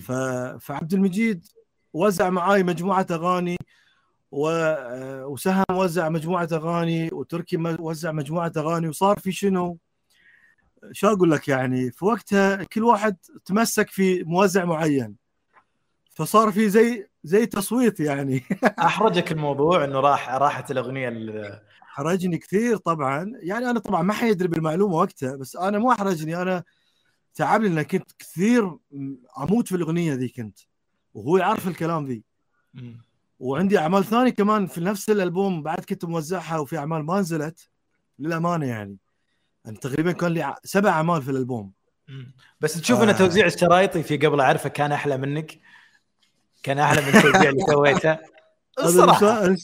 ف... 0.00 0.12
فعبد 0.60 0.94
المجيد 0.94 1.46
وزع 1.92 2.30
معاي 2.30 2.62
مجموعة 2.62 3.06
أغاني 3.10 3.56
و... 4.30 4.48
آه، 4.48 5.26
وسهم 5.26 5.64
وزع 5.70 6.08
مجموعة 6.08 6.48
أغاني 6.52 7.08
وتركي 7.12 7.56
وزع 7.80 8.12
مجموعة 8.12 8.52
أغاني 8.56 8.88
وصار 8.88 9.18
في 9.18 9.32
شنو؟ 9.32 9.78
شو 10.92 11.08
أقول 11.08 11.30
لك 11.30 11.48
يعني؟ 11.48 11.90
في 11.90 12.04
وقتها 12.04 12.64
كل 12.64 12.84
واحد 12.84 13.16
تمسك 13.44 13.90
في 13.90 14.22
موزع 14.22 14.64
معين. 14.64 15.16
فصار 16.14 16.52
في 16.52 16.68
زي 16.68 17.08
زي 17.24 17.46
تصويت 17.46 18.00
يعني. 18.00 18.42
أحرجك 18.78 19.32
الموضوع 19.32 19.84
إنه 19.84 20.00
راح 20.00 20.34
راحت 20.34 20.70
الأغنية 20.70 21.08
ال- 21.08 21.60
حرجني 21.98 22.38
كثير 22.38 22.76
طبعا. 22.76 23.32
يعني 23.42 23.70
أنا 23.70 23.80
طبعا 23.80 24.02
ما 24.02 24.12
حيدري 24.12 24.48
بالمعلومة 24.48 24.94
وقتها 24.94 25.36
بس 25.36 25.56
أنا 25.56 25.78
مو 25.78 25.92
احرجني 25.92 26.42
أنا 26.42 26.64
تعبني 27.34 27.68
لأن 27.68 27.82
كنت 27.82 28.12
كثير 28.18 28.76
أموت 29.38 29.68
في 29.68 29.76
الأغنية 29.76 30.14
ذي 30.14 30.28
كنت 30.28 30.58
وهو 31.14 31.36
يعرف 31.36 31.68
الكلام 31.68 32.06
ذي. 32.06 32.22
وعندي 33.40 33.78
أعمال 33.78 34.04
ثانية 34.04 34.30
كمان 34.30 34.66
في 34.66 34.80
نفس 34.80 35.10
الألبوم 35.10 35.62
بعد 35.62 35.78
كنت 35.78 36.04
موزعها 36.04 36.58
وفي 36.58 36.78
أعمال 36.78 37.02
ما 37.02 37.20
نزلت 37.20 37.68
للأمانة 38.18 38.66
يعني. 38.66 38.96
يعني 39.64 39.76
تقريبا 39.76 40.12
كان 40.12 40.32
لي 40.32 40.54
سبع 40.64 40.90
أعمال 40.90 41.22
في 41.22 41.30
الألبوم. 41.30 41.72
بس 42.60 42.80
تشوف 42.80 43.02
ان 43.02 43.08
آه. 43.08 43.12
توزيع 43.18 43.46
الشرايطي 43.46 44.02
في 44.02 44.16
قبل 44.16 44.40
اعرفك 44.40 44.72
كان 44.72 44.92
أحلى 44.92 45.16
منك؟ 45.16 45.60
كان 46.62 46.78
أحلى 46.78 47.00
من 47.00 47.08
التوزيع 47.08 47.50
اللي 47.50 47.64
سويته؟ 47.72 48.18
الصراحة. 48.78 49.56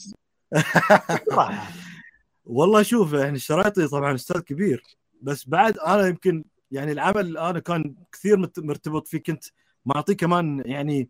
الصراحة. 0.53 1.84
والله 2.45 2.83
شوف 2.83 3.13
يعني 3.13 3.35
الشرايطي 3.35 3.87
طبعا 3.87 4.15
أستاذ 4.15 4.41
كبير 4.41 4.83
بس 5.21 5.49
بعد 5.49 5.77
أنا 5.77 6.07
يمكن 6.07 6.43
يعني 6.71 6.91
العمل 6.91 7.37
أنا 7.37 7.59
كان 7.59 7.95
كثير 8.11 8.37
مرتبط 8.57 9.07
فيه 9.07 9.17
كنت 9.17 9.43
معطيه 9.85 10.13
كمان 10.13 10.63
يعني 10.65 11.09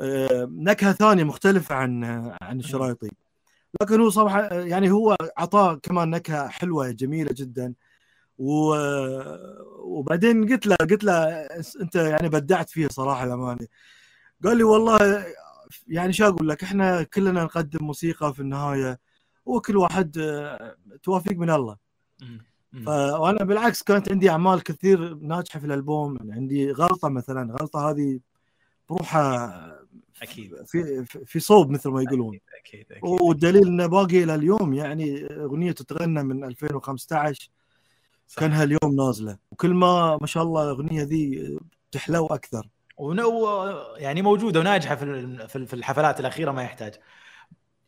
آه، 0.00 0.48
نكهة 0.50 0.92
ثانية 0.92 1.24
مختلفة 1.24 1.74
عن 1.74 2.04
عن 2.42 2.58
الشرايطي 2.60 3.10
لكن 3.82 4.00
هو 4.00 4.10
صراحة 4.10 4.54
يعني 4.54 4.90
هو 4.90 5.16
اعطاه 5.38 5.74
كمان 5.74 6.10
نكهة 6.10 6.48
حلوة 6.48 6.90
جميلة 6.90 7.30
جدا. 7.32 7.74
و... 8.38 8.74
وبعدين 9.78 10.48
قلت 10.48 10.66
له 10.66 10.76
قلت 10.76 11.04
له 11.04 11.14
أنت 11.80 11.94
يعني 11.96 12.28
بدعت 12.28 12.70
فيها 12.70 12.88
صراحة 12.88 13.24
الأمانة. 13.24 13.66
قال 14.44 14.56
لي 14.56 14.62
والله 14.64 15.26
يعني 15.88 16.12
شو 16.12 16.26
أقول 16.26 16.48
لك 16.48 16.62
إحنا 16.64 17.02
كلنا 17.02 17.44
نقدم 17.44 17.86
موسيقى 17.86 18.34
في 18.34 18.40
النهاية. 18.40 19.00
وكل 19.46 19.76
واحد 19.76 20.18
آه، 20.18 20.76
توفيق 21.02 21.38
من 21.38 21.50
الله. 21.50 21.76
وأنا 23.18 23.44
بالعكس 23.44 23.82
كانت 23.82 24.12
عندي 24.12 24.30
أعمال 24.30 24.62
كثير 24.62 25.14
ناجحة 25.14 25.60
في 25.60 25.66
الألبوم 25.66 26.16
يعني 26.16 26.32
عندي 26.32 26.72
غلطة 26.72 27.08
مثلا 27.08 27.52
غلطة 27.60 27.90
هذه 27.90 28.20
بروحها 28.88 29.78
أكيد. 30.22 30.54
في 30.66 31.04
في- 31.26 31.40
صوب 31.40 31.70
مثل 31.70 31.90
ما 31.90 32.02
يقولون. 32.02 32.38
أكيد 32.60 32.86
أكيد 32.92 33.00
والدليل 33.04 33.66
إنه 33.66 33.86
باقي 33.86 34.24
إلى 34.24 34.34
اليوم 34.34 34.72
يعني 34.74 35.26
أغنية 35.26 35.72
تتغنى 35.72 36.22
من 36.22 36.44
2015 36.44 37.50
صح. 38.28 38.40
كانها 38.40 38.64
اليوم 38.64 38.96
نازلة. 38.96 39.38
وكل 39.50 39.74
ما 39.74 40.18
ما 40.20 40.26
شاء 40.26 40.42
الله 40.42 40.62
الأغنية 40.62 41.02
ذي 41.02 41.58
تحلو 41.92 42.26
أكثر. 42.26 42.68
ونو 42.96 43.48
يعني 43.96 44.22
موجودة 44.22 44.60
وناجحة 44.60 44.94
في 44.96 45.66
في 45.66 45.74
الحفلات 45.74 46.20
الأخيرة 46.20 46.52
ما 46.52 46.62
يحتاج. 46.62 46.94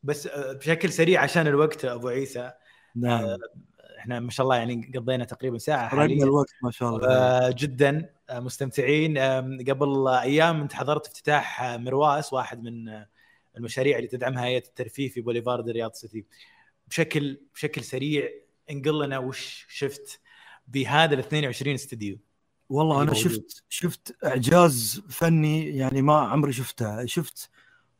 بس 0.03 0.27
آه، 0.27 0.53
بشكل 0.53 0.93
سريع 0.93 1.23
عشان 1.23 1.47
الوقت 1.47 1.85
أبو 1.85 2.09
عيسى. 2.09 2.53
نعم. 2.97 3.39
إحنا 3.99 4.21
ما 4.21 4.31
شاء 4.31 4.45
الله 4.45 4.57
يعني 4.57 4.93
قضينا 4.95 5.25
تقريبا 5.25 5.59
ساعة 5.59 5.89
حاليا. 5.89 6.25
الوقت 6.25 6.55
ما 6.63 6.71
شاء 6.71 6.97
الله. 6.97 7.09
آه، 7.09 7.51
جدا 7.59 8.11
آه، 8.31 8.41
مستمتعين. 8.41 9.19
قبل 9.69 10.09
أيام 10.09 10.61
انت 10.61 10.73
حضرت 10.73 11.07
افتتاح 11.07 11.63
آه، 11.63 11.77
مرواس 11.77 12.33
واحد 12.33 12.63
من 12.63 12.89
آه، 12.89 13.09
المشاريع 13.57 13.97
اللي 13.97 14.09
تدعمها 14.09 14.45
هيئة 14.45 14.65
الترفيه 14.67 15.09
في 15.09 15.21
بوليفارد 15.21 15.69
رياض 15.69 15.93
سيتي. 15.93 16.25
بشكل 16.89 17.41
بشكل 17.55 17.85
سريع 17.85 18.29
انقل 18.71 19.05
لنا 19.05 19.19
وش 19.19 19.67
شفت 19.69 20.21
بهذا 20.69 21.15
ال 21.15 21.19
22 21.19 21.75
استديو. 21.75 22.19
والله 22.69 23.03
أنا 23.03 23.13
موجود. 23.13 23.33
شفت 23.33 23.65
شفت 23.69 24.17
إعجاز 24.25 25.03
فني 25.09 25.77
يعني 25.77 26.03
ما 26.03 26.15
عمري 26.21 26.53
شفته. 26.53 27.07
شفت 27.07 27.51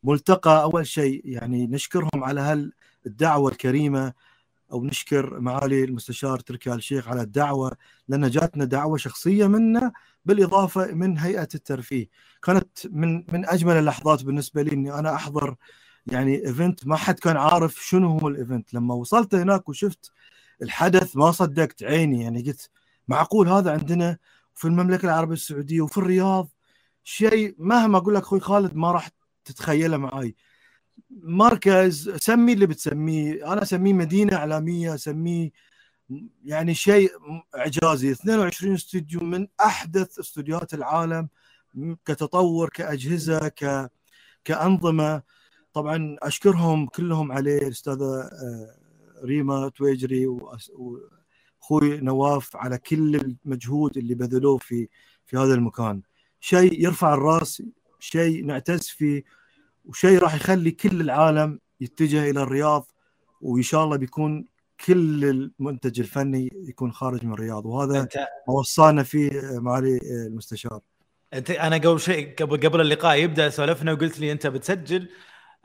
ملتقى 0.05 0.63
أول 0.63 0.87
شيء 0.87 1.23
يعني 1.25 1.67
نشكرهم 1.67 2.25
على 2.25 2.73
هالدعوة 3.07 3.51
الكريمة 3.51 4.13
أو 4.73 4.85
نشكر 4.85 5.41
معالي 5.41 5.85
المستشار 5.85 6.41
تركي 6.41 6.71
آل 6.71 6.75
الشيخ 6.77 7.09
على 7.09 7.23
الدعوة 7.23 7.73
لأن 8.09 8.31
جاتنا 8.31 8.65
دعوة 8.65 8.97
شخصية 8.97 9.47
منه 9.47 9.93
بالإضافة 10.25 10.87
من 10.93 11.19
هيئة 11.19 11.49
الترفيه. 11.55 12.09
كانت 12.43 12.69
من 12.91 13.25
من 13.33 13.49
أجمل 13.49 13.77
اللحظات 13.77 14.25
بالنسبة 14.25 14.63
لي 14.63 14.73
إني 14.73 14.95
أنا 14.95 15.15
أحضر 15.15 15.57
يعني 16.07 16.47
event 16.47 16.87
ما 16.87 16.97
حد 16.97 17.19
كان 17.19 17.37
عارف 17.37 17.75
شنو 17.85 18.19
هو 18.19 18.29
ال 18.29 18.35
event. 18.35 18.75
لما 18.75 18.95
وصلت 18.95 19.35
هناك 19.35 19.69
وشفت 19.69 20.13
الحدث 20.63 21.17
ما 21.17 21.31
صدقت 21.31 21.83
عيني 21.83 22.23
يعني 22.23 22.43
قلت 22.43 22.71
معقول 23.09 23.49
هذا 23.49 23.73
عندنا 23.73 24.19
في 24.55 24.65
المملكة 24.65 25.07
العربية 25.07 25.35
السعودية 25.35 25.81
وفي 25.81 25.99
الرياض؟ 25.99 26.49
شيء 27.05 27.55
مهما 27.59 27.99
أقول 27.99 28.15
لك 28.15 28.23
أخوي 28.23 28.41
خالد 28.41 28.75
ما 28.77 28.93
راح 28.93 29.11
تتخيله 29.45 29.97
معاي. 29.97 30.35
مركز 31.11 32.11
سمي 32.17 32.53
اللي 32.53 32.67
بتسميه. 32.67 33.53
أنا 33.53 33.63
أسميه 33.63 33.93
مدينة 33.93 34.37
إعلامية 34.37 34.95
أسميه 34.95 35.51
يعني 36.45 36.75
شيء 36.75 37.11
إعجازي. 37.57 38.11
22 38.13 38.75
استوديو 38.75 39.21
من 39.21 39.49
أحدث 39.61 40.19
استوديوهات 40.19 40.75
العالم 40.75 41.29
كتطور 42.05 42.69
كأجهزة 42.69 43.49
ك 43.49 43.91
كأنظمة. 44.45 45.23
طبعا 45.73 46.17
أشكرهم 46.23 46.87
كلهم 46.87 47.33
عليه 47.33 47.59
الأستاذة 47.59 48.21
آه، 48.21 48.77
ريما 49.25 49.69
تويجري 49.69 50.27
واخوي 50.27 52.01
نواف 52.01 52.57
على 52.57 52.79
كل 52.79 53.17
المجهود 53.17 53.99
اللي 53.99 54.15
بذلوه 54.15 54.59
في 54.59 54.89
في 55.27 55.37
هذا 55.37 55.55
المكان. 55.55 56.03
شيء 56.41 56.85
يرفع 56.85 57.15
الرأس 57.15 57.63
شيء 58.03 58.45
نعتز 58.45 58.89
فيه 58.89 59.25
وشيء 59.85 60.19
راح 60.19 60.35
يخلي 60.35 60.71
كل 60.71 61.01
العالم 61.01 61.59
يتجه 61.81 62.31
إلى 62.31 62.43
الرياض 62.43 62.87
وإن 63.41 63.63
شاء 63.63 63.85
الله 63.85 63.97
بيكون 63.97 64.47
كل 64.87 65.25
المنتج 65.25 66.01
الفني 66.01 66.51
يكون 66.69 66.93
خارج 66.93 67.25
من 67.25 67.33
الرياض. 67.33 67.67
وهذا 67.67 68.09
ما 68.49 68.55
وصانا 68.55 69.03
فيه 69.03 69.31
معالي 69.59 70.01
المستشار. 70.27 70.81
انت 71.35 71.51
أنا 71.51 71.77
قبل 71.77 72.01
شيء 72.01 72.35
قبل 72.35 72.57
قبل 72.57 72.81
اللقاء 72.81 73.17
يبدأ 73.17 73.49
سولفنا 73.49 73.93
وقلت 73.93 74.21
لي 74.21 74.33
أنت 74.33 74.47
بتسجل 74.47 75.09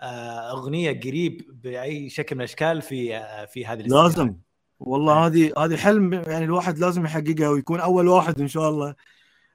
آه، 0.02 0.52
أغنية 0.52 1.00
قريب 1.00 1.62
بأي 1.64 2.10
شكل 2.10 2.36
من 2.36 2.42
الأشكال 2.42 2.82
في 2.82 3.18
آه، 3.18 3.46
في 3.46 3.66
هذه 3.66 3.80
الاستديو. 3.80 4.04
لازم. 4.04 4.36
والله 4.80 5.26
هذه 5.26 5.54
هذه 5.58 5.76
حلم 5.76 6.14
يعني 6.14 6.46
الواحد 6.46 6.80
لازم 6.80 7.06
يحققها 7.06 7.50
ويكون 7.50 7.80
أول 7.80 8.08
واحد 8.08 8.42
إن 8.42 8.48
شاء 8.48 8.70
الله. 8.70 8.96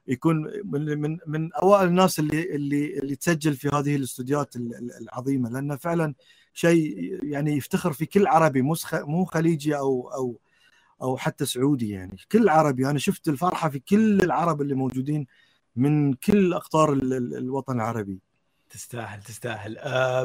يكون 0.07 0.51
من 0.65 0.99
من 1.01 1.17
من 1.27 1.53
أوائل 1.53 1.87
الناس 1.87 2.19
اللي 2.19 2.55
اللي 2.55 2.99
اللي 2.99 3.15
تسجل 3.15 3.53
في 3.55 3.67
هذه 3.69 3.95
الاستوديوهات 3.95 4.55
ال- 4.55 4.75
ال- 4.75 4.97
العظيمة 5.01 5.49
لأن 5.49 5.77
فعلا 5.77 6.13
شيء 6.53 7.19
يعني 7.23 7.57
يفتخر 7.57 7.93
في 7.93 8.05
كل 8.05 8.27
عربي 8.27 8.61
مو 8.61 8.75
مو 8.93 9.25
خليجي 9.25 9.77
أو 9.77 10.09
أو 10.13 10.39
أو 11.01 11.17
حتى 11.17 11.45
سعودي 11.45 11.89
يعني. 11.89 12.17
كل 12.31 12.49
عربي 12.49 12.89
أنا 12.89 12.99
شفت 12.99 13.27
الفرحة 13.27 13.69
في 13.69 13.79
كل 13.79 14.21
العرب 14.21 14.61
اللي 14.61 14.73
موجودين 14.75 15.27
من 15.75 16.13
كل 16.13 16.53
أقطار 16.53 16.93
ال- 16.93 17.13
ال- 17.13 17.35
الوطن 17.37 17.75
العربي. 17.75 18.19
تستاهل 18.69 19.23
تستاهل. 19.23 19.73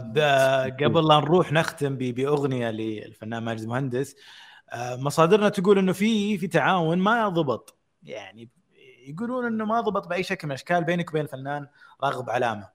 ب- 0.01 0.83
قبل 0.85 1.09
لا 1.09 1.21
نروح 1.21 1.53
نختم 1.53 1.97
بأغنية 1.97 2.71
للفنان 2.71 3.43
ماجد 3.45 3.67
مهندس 3.67 4.17
آه، 4.73 4.97
مصادرنا 4.97 5.49
تقول 5.49 5.79
إنه 5.79 5.93
في 5.93 6.39
في 6.39 6.47
تعاون 6.49 6.99
ما 6.99 7.29
ضبط. 7.29 7.79
يعني 8.03 8.49
يقولون 9.09 9.47
إنه 9.47 9.65
ما 9.65 9.81
ضبط 9.81 10.09
بأي 10.09 10.23
شكل 10.23 10.47
من 10.47 10.53
الأشكال 10.53 10.85
بينك 10.85 11.11
وبين 11.11 11.23
الفنان 11.23 11.67
راغب 12.03 12.31
علامة. 12.31 12.69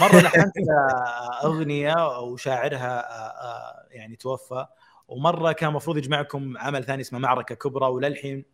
مرة 0.00 0.20
لحنت 0.20 0.52
أغنية 1.44 2.20
وشاعرها 2.20 3.00
آه، 3.00 3.46
آه، 3.46 3.86
يعني 3.90 4.16
توفى. 4.16 4.66
ومرة 5.08 5.52
كان 5.52 5.68
المفروض 5.68 5.96
يجمعكم 5.96 6.58
عمل 6.58 6.84
ثاني 6.84 7.00
اسمه 7.00 7.18
معركة 7.18 7.54
كبرى 7.54 7.86
وللحين 7.86 8.44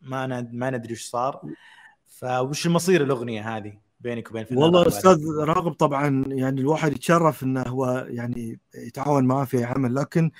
ما 0.00 0.26
ما 0.52 0.70
ندري 0.70 0.90
إيش 0.90 1.08
صار. 1.08 1.40
فوش 2.06 2.66
المصير 2.66 3.02
الأغنية 3.02 3.56
هذه 3.56 3.78
بينك 4.00 4.30
وبين 4.30 4.42
الفنان 4.42 4.62
والله 4.62 4.86
أستاذ 4.88 5.18
راغب 5.38 5.72
طبعا 5.72 6.24
يعني 6.26 6.60
الواحد 6.60 6.92
يتشرف 6.92 7.42
إنه 7.42 7.62
هو 7.62 8.06
يعني 8.08 8.60
يتعاون 8.74 9.24
معاه 9.24 9.44
في 9.44 9.64
عمل 9.64 9.94
لكن 9.94 10.30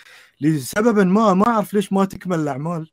لسبب 0.40 0.98
ما 0.98 1.34
ما 1.34 1.46
أعرف 1.46 1.74
ليش 1.74 1.92
ما 1.92 2.04
تكمل 2.04 2.40
الأعمال. 2.40 2.90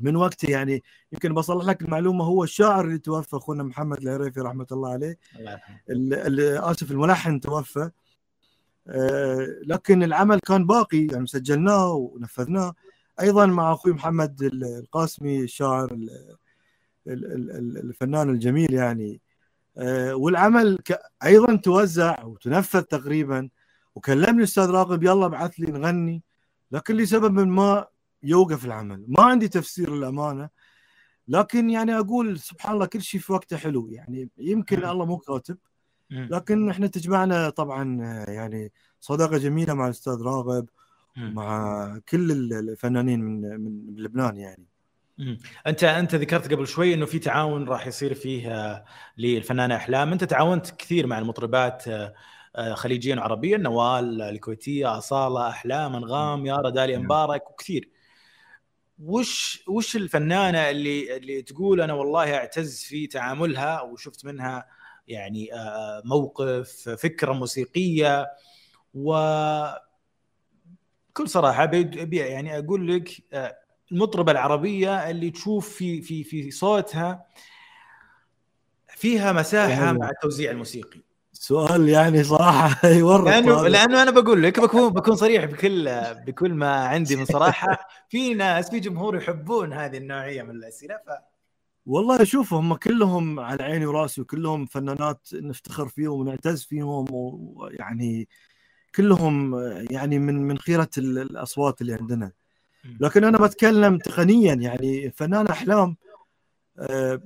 من 0.00 0.16
وقته 0.16 0.50
يعني 0.50 0.82
يمكن 1.12 1.34
بصلح 1.34 1.64
لك 1.64 1.82
المعلومة 1.82 2.24
هو 2.24 2.44
الشاعر 2.44 2.84
اللي 2.84 2.98
توفى 2.98 3.36
أخونا 3.36 3.62
محمد 3.62 3.98
العريفي 4.02 4.40
رحمة 4.40 4.66
الله 4.72 4.92
عليه. 4.92 5.18
الله 5.90 6.70
آسف 6.70 6.90
الملحن 6.90 7.40
توفى. 7.40 7.90
آه، 8.88 9.46
لكن 9.66 10.02
العمل 10.02 10.40
كان 10.40 10.66
باقي 10.66 11.06
يعني 11.06 11.26
سجلناه 11.26 11.92
ونفذناه. 11.92 12.74
أيضا 13.20 13.46
مع 13.46 13.72
أخوي 13.72 13.92
محمد 13.92 14.42
ال- 14.42 14.64
القاسمي 14.64 15.40
الشاعر 15.40 15.92
ال- 15.92 16.36
ال- 17.06 17.32
ال- 17.32 17.50
ال- 17.50 17.78
الفنان 17.78 18.30
الجميل 18.30 18.74
يعني. 18.74 19.20
آه، 19.78 20.14
والعمل 20.14 20.78
أيضا 21.24 21.56
توزع 21.56 22.24
وتنفذ 22.24 22.80
تقريبا. 22.82 23.48
وكلمني 23.94 24.38
الاستاذ 24.38 24.70
راغب 24.70 25.02
يلا 25.02 25.26
ابعث 25.26 25.54
لي 25.60 25.72
نغني. 25.72 26.22
لكن 26.72 26.96
لسبب 26.96 27.38
ما 27.38 27.86
يوقف 28.22 28.64
العمل 28.64 29.04
ما 29.08 29.22
عندي 29.22 29.48
تفسير 29.48 29.94
للأمانة 29.94 30.48
لكن 31.28 31.70
يعني 31.70 31.98
أقول 31.98 32.38
سبحان 32.38 32.74
الله 32.74 32.86
كل 32.86 33.02
شيء 33.02 33.20
في 33.20 33.32
وقته 33.32 33.56
حلو 33.56 33.88
يعني 33.90 34.28
يمكن. 34.38 34.84
الله 34.84 35.04
مو 35.04 35.18
كاتب. 35.18 35.58
لكن 36.10 36.70
إحنا 36.70 36.86
تجمعنا 36.86 37.50
طبعا 37.50 38.02
يعني 38.28 38.72
صداقة 39.00 39.38
جميلة 39.38 39.74
مع 39.74 39.84
الأستاذ 39.84 40.22
راغب. 40.22 40.68
مع 41.16 41.98
كل 42.08 42.30
ال- 42.32 42.52
الفنانين 42.52 43.20
من 43.20 43.40
من 43.60 43.94
لبنان 43.96 44.36
يعني 44.36 44.66
مم. 45.18 45.38
انت 45.66 45.84
أنت 45.84 46.14
ذكرت 46.14 46.52
قبل 46.52 46.66
شوي 46.66 46.94
إنه 46.94 47.06
في 47.06 47.18
تعاون 47.18 47.64
راح 47.68 47.86
يصير 47.86 48.14
فيه 48.14 48.52
آه، 48.52 48.84
للفنانة 49.18 49.76
أحلام 49.76 50.12
أنت 50.12 50.24
تعاونت 50.24 50.70
كثير 50.70 51.06
مع 51.06 51.18
المطربات 51.18 51.88
آه، 51.88 52.14
آه، 52.56 52.74
خليجيا 52.74 53.16
وعربيا 53.16 53.56
نوال 53.58 54.22
الكويتية 54.22 54.98
أصالة 54.98 55.48
أحلام 55.48 55.96
أنغام 55.96 56.46
يارا 56.46 56.70
داليا 56.70 56.96
نعم. 56.96 57.04
مبارك 57.04 57.50
وكثير 57.50 57.88
وش 59.04 59.64
وش 59.68 59.96
الفنانة 59.96 60.70
اللي 60.70 61.16
اللي 61.16 61.42
تقول 61.42 61.80
أنا 61.80 61.92
والله 61.92 62.34
أعتز 62.36 62.82
في 62.84 63.06
تعاملها 63.06 63.80
وشفت 63.80 64.24
منها 64.24 64.66
يعني 65.08 65.54
آه، 65.54 66.02
موقف 66.04 66.88
فكرة 66.88 67.32
موسيقية؟ 67.32 68.26
و 68.94 69.12
بكل 71.10 71.28
صراحة 71.28 71.64
بي- 71.64 71.84
بي- 71.84 72.16
يعني 72.16 72.58
أقول 72.58 72.96
لك 72.96 73.10
آه، 73.32 73.58
المطربة 73.92 74.32
العربية 74.32 75.10
اللي 75.10 75.30
تشوف 75.30 75.68
في 75.76 76.02
في 76.02 76.24
في 76.24 76.50
صوتها 76.50 77.26
فيها 78.96 79.32
مساحة 79.32 79.70
يعني- 79.84 79.98
مع 79.98 80.10
التوزيع 80.10 80.50
الموسيقي. 80.50 81.00
سؤال 81.40 81.88
يعني 81.88 82.24
صراحة 82.24 82.88
يورط 82.98 83.24
لأنه 83.24 83.60
هذا. 83.60 83.68
لأنه 83.68 84.02
أنا 84.02 84.10
بقول 84.10 84.42
لك 84.42 84.60
بكون 84.60 84.88
بكون 84.88 85.16
صريح 85.16 85.44
بكل 85.44 85.90
بكل 86.26 86.52
ما 86.54 86.74
عندي 86.74 87.16
من 87.16 87.24
صراحة. 87.24 87.78
في 88.10 88.34
ناس 88.34 88.70
في 88.70 88.80
جمهور 88.80 89.16
يحبون 89.16 89.72
هذه 89.72 89.96
النوعية 89.96 90.42
من 90.42 90.50
الأسئلة 90.50 90.94
ف 90.96 91.10
والله 91.86 92.24
شوف 92.24 92.54
هم 92.54 92.74
كلهم 92.74 93.40
على 93.40 93.62
عيني 93.62 93.86
وراسي 93.86 94.20
وكلهم 94.20 94.66
فنانات 94.66 95.28
نفتخر 95.34 95.88
فيهم 95.88 96.20
ونعتز 96.20 96.62
فيهم 96.64 97.06
ويعني 97.10 98.28
كلهم 98.94 99.54
يعني 99.90 100.18
من 100.18 100.34
من 100.34 100.58
خيرة 100.58 100.90
ال- 100.98 101.18
الأصوات 101.18 101.80
اللي 101.80 101.94
عندنا. 101.94 102.32
لكن 103.00 103.24
أنا 103.24 103.38
بتكلم 103.38 103.98
تقنيا 103.98 104.54
يعني 104.54 105.10
فنان 105.10 105.46
أحلام 105.46 105.96
آه، 106.78 107.20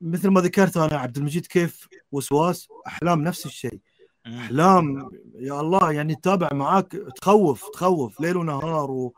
مثل 0.00 0.28
ما 0.28 0.40
ذكرت 0.40 0.76
أنا 0.76 0.98
عبد 0.98 1.16
المجيد 1.16 1.46
كيف 1.46 1.88
وسواس 2.12 2.68
أحلام 2.86 3.20
نفس 3.22 3.46
الشيء. 3.46 3.80
أحلام 4.26 5.10
يا 5.34 5.60
الله 5.60 5.92
يعني 5.92 6.14
تتابع 6.14 6.48
معاك 6.52 6.92
تخوف 6.92 7.68
تخوف 7.68 8.20
ليل 8.20 8.36
ونهار 8.36 8.90
و 8.90 9.14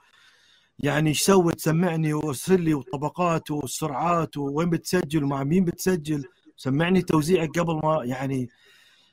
يعني 0.78 1.08
إيش 1.10 1.22
سوي؟ 1.22 1.52
تسمعني 1.52 2.14
وأرسل 2.14 2.60
لي 2.60 2.74
والطبقات 2.74 3.50
والسرعات 3.50 4.36
وين 4.36 4.70
بتسجل 4.70 5.24
ومع 5.24 5.44
مين 5.44 5.64
بتسجل. 5.64 6.24
سمعني 6.56 7.02
توزيعك 7.02 7.58
قبل 7.58 7.80
ما 7.84 8.04
يعني 8.04 8.48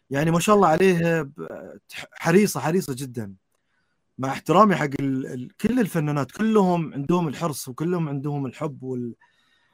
يعني 0.09 0.31
ما 0.31 0.39
شاء 0.39 0.55
الله 0.55 0.67
عليه 0.67 1.29
حريصة 2.13 2.59
حريصة 2.59 2.95
جدا. 2.97 3.35
مع 4.17 4.29
احترامي 4.29 4.75
حق 4.75 4.89
ال... 4.99 5.25
ال... 5.25 5.57
كل 5.57 5.79
الفنانات 5.79 6.31
كلهم 6.31 6.93
عندهم 6.93 7.27
الحرص 7.27 7.67
وكلهم 7.67 8.09
عندهم 8.09 8.45
الحب 8.45 8.83
وال... 8.83 9.15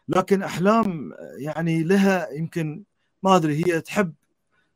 لكن 0.08 0.44
أحلام 0.44 1.14
يعني 1.38 1.84
لها 1.84 2.30
يمكن 2.32 2.84
ما 3.24 3.36
أدري 3.36 3.66
هي 3.66 3.82
تحب 3.82 4.14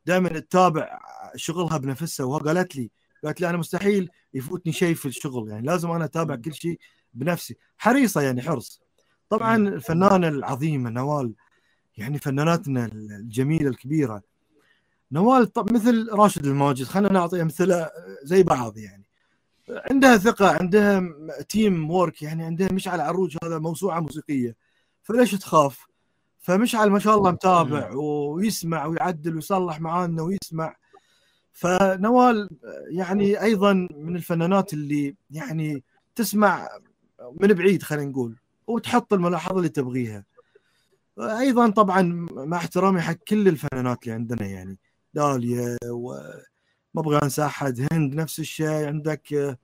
دائما 0.06 0.28
تتابع 0.28 1.00
شغلها 1.36 1.78
بنفسها 1.78 2.26
وقالت 2.26 2.76
لي 2.76 2.90
قالت 3.24 3.40
لي 3.40 3.50
أنا 3.50 3.58
مستحيل 3.58 4.10
يفوتني 4.34 4.72
شيء 4.72 4.94
في 4.94 5.06
الشغل 5.06 5.48
يعني 5.48 5.66
لازم 5.66 5.90
أنا 5.90 6.04
أتابع 6.04 6.36
كل 6.36 6.54
شيء 6.54 6.78
بنفسي. 7.14 7.56
حريصة 7.78 8.20
يعني 8.20 8.42
حرص. 8.42 8.82
طبعا. 9.28 9.56
الفنانة 9.56 10.28
العظيمة 10.28 10.90
نوال 10.90 11.32
يعني 11.96 12.18
فناناتنا 12.18 12.86
الجميلة 12.94 13.68
الكبيرة. 13.68 14.22
نوال 15.12 15.52
طب 15.52 15.72
مثل 15.72 16.08
راشد 16.12 16.46
الماجد 16.46 16.84
خلينا 16.84 17.12
نعطي 17.12 17.42
أمثلة 17.42 17.90
زي 18.22 18.42
بعض 18.42 18.78
يعني. 18.78 19.04
عندها 19.90 20.16
ثقة 20.16 20.50
عندها 20.50 21.02
تيم 21.48 21.90
وورك 21.90 22.22
يعني 22.22 22.44
عندها 22.44 22.72
مشعل 22.72 23.00
عروج 23.00 23.36
هذا 23.44 23.58
موسوعة 23.58 24.00
موسيقية. 24.00 24.56
فليش 25.10 25.32
تخاف؟ 25.32 25.86
فمشعل 26.38 26.90
ما 26.90 26.98
شاء 26.98 27.18
الله 27.18 27.30
متابع 27.30 27.90
ويسمع 27.94 28.86
ويعدل 28.86 29.34
ويصلح 29.34 29.80
معانا 29.80 30.22
ويسمع. 30.22 30.76
فنوال 31.52 32.50
يعني 32.90 33.42
أيضا 33.42 33.72
من 33.96 34.16
الفنانات 34.16 34.72
اللي 34.72 35.14
يعني 35.30 35.84
تسمع 36.14 36.68
من 37.40 37.48
بعيد 37.48 37.82
خلينا 37.82 38.10
نقول 38.10 38.36
وتحط 38.66 39.12
الملاحظة 39.12 39.56
اللي 39.56 39.68
تبغيها. 39.68 40.24
أيضا 41.18 41.70
طبعا 41.70 42.02
مع 42.32 42.56
احترامي 42.56 43.00
حق 43.00 43.12
كل 43.28 43.48
الفنانات 43.48 44.02
اللي 44.02 44.14
عندنا 44.14 44.46
يعني 44.46 44.78
داليا 45.14 45.78
وما 45.86 46.42
أبغى 46.96 47.20
أنسى 47.22 47.44
أحد 47.44 47.86
هند 47.92 48.14
نفس 48.14 48.38
الشيء 48.38 48.86
عندك 48.86 49.32
آه، 49.34 49.56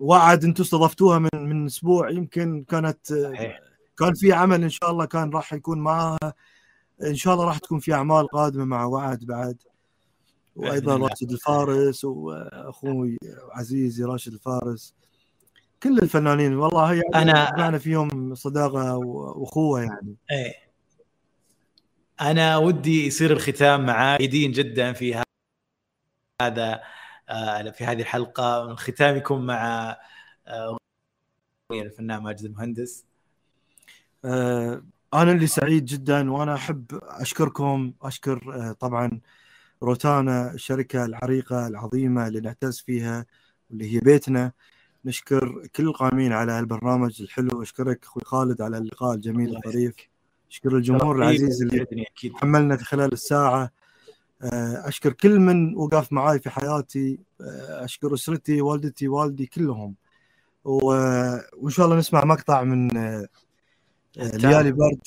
وعد 0.00 0.44
أنتم 0.44 0.62
استضفتوها 0.62 1.18
من 1.18 1.28
من 1.34 1.66
أسبوع. 1.66 2.10
يمكن 2.10 2.64
كانت 2.68 3.06
صحيح. 3.32 3.60
كان 3.98 4.14
في 4.14 4.32
عمل 4.32 4.62
إن 4.62 4.68
شاء 4.70 4.90
الله 4.90 5.04
كان 5.04 5.30
راح 5.30 5.52
يكون 5.52 5.78
معاها 5.78 6.34
إن 7.02 7.14
شاء 7.14 7.34
الله 7.34 7.44
راح 7.44 7.58
تكون 7.58 7.78
في 7.78 7.94
أعمال 7.94 8.28
قادمة 8.28 8.64
مع 8.64 8.84
وعد 8.84 9.24
بعد. 9.24 9.56
وأيضا. 10.56 10.96
راشد 10.96 11.30
الفارس 11.32 12.04
وأخوي 12.04 13.18
عزيزي 13.52 14.04
راشد 14.04 14.32
الفارس. 14.32 14.94
كل 15.82 15.98
الفنانين 15.98 16.54
والله 16.56 16.92
هي 16.92 17.00
أنا- 17.00 17.58
معنا 17.58 17.78
فيهم 17.78 18.34
صداقة 18.34 18.96
وأخوة 18.96 19.80
يعني. 19.82 20.16
إيه. 20.30 20.54
أنا 22.20 22.56
ودي 22.56 23.06
يصير 23.06 23.32
الختام 23.32 23.86
معاك. 23.86 24.20
جدا 24.22 24.92
في 24.92 25.22
هذا. 26.42 26.80
في 27.72 27.84
هذه 27.84 28.00
الحلقة 28.00 28.70
الختام 28.70 29.16
يكون 29.16 29.46
مع 29.46 29.96
آه، 30.46 30.76
الفنان 31.72 32.22
ماجد 32.22 32.44
المهندس. 32.44 33.04
آه، 34.24 34.82
أنا 35.14 35.32
اللي 35.32 35.46
سعيد 35.46 35.84
جدا 35.84 36.32
وأنا 36.32 36.54
أحب 36.54 36.84
أشكركم. 37.02 37.92
أشكر 38.02 38.54
آه، 38.54 38.72
طبعا 38.72 39.20
روتانا 39.82 40.52
الشركة 40.54 41.04
العريقة 41.04 41.66
العظيمة 41.66 42.26
اللي 42.26 42.40
نعتز 42.40 42.80
فيها 42.80 43.26
واللي 43.70 43.94
هي 43.94 43.98
بيتنا. 44.00 44.52
نشكر 45.04 45.66
كل 45.76 45.82
القائمين 45.82 46.32
على 46.32 46.58
البرنامج 46.58 47.22
الحلو. 47.22 47.62
أشكرك 47.62 48.04
أخوي 48.04 48.22
خالد 48.26 48.62
على 48.62 48.78
اللقاء 48.78 49.14
الجميل 49.14 49.56
الظريف 49.56 49.94
أشكر 50.50 50.76
الجمهور 50.76 51.16
العزيز 51.16 51.62
اللي 51.62 51.86
حملنا 52.34 52.76
خلال 52.76 53.12
الساعة. 53.12 53.62
آه، 53.62 53.70
أشكر 54.42 55.12
كل 55.12 55.38
من 55.38 55.76
وقف 55.76 56.12
معاي 56.12 56.38
في 56.38 56.50
حياتي 56.50 57.18
آه، 57.40 57.84
أشكر 57.84 58.14
أسرتي 58.14 58.60
والدتي 58.60 59.08
والدي 59.08 59.46
كلهم. 59.46 59.94
وإن 60.64 61.70
شاء 61.70 61.86
الله 61.86 61.98
نسمع 61.98 62.24
مقطع 62.24 62.64
من 62.64 62.96
آه، 62.96 63.26
آه، 64.18 64.36
ليالي 64.36 64.72
برد 64.72 65.00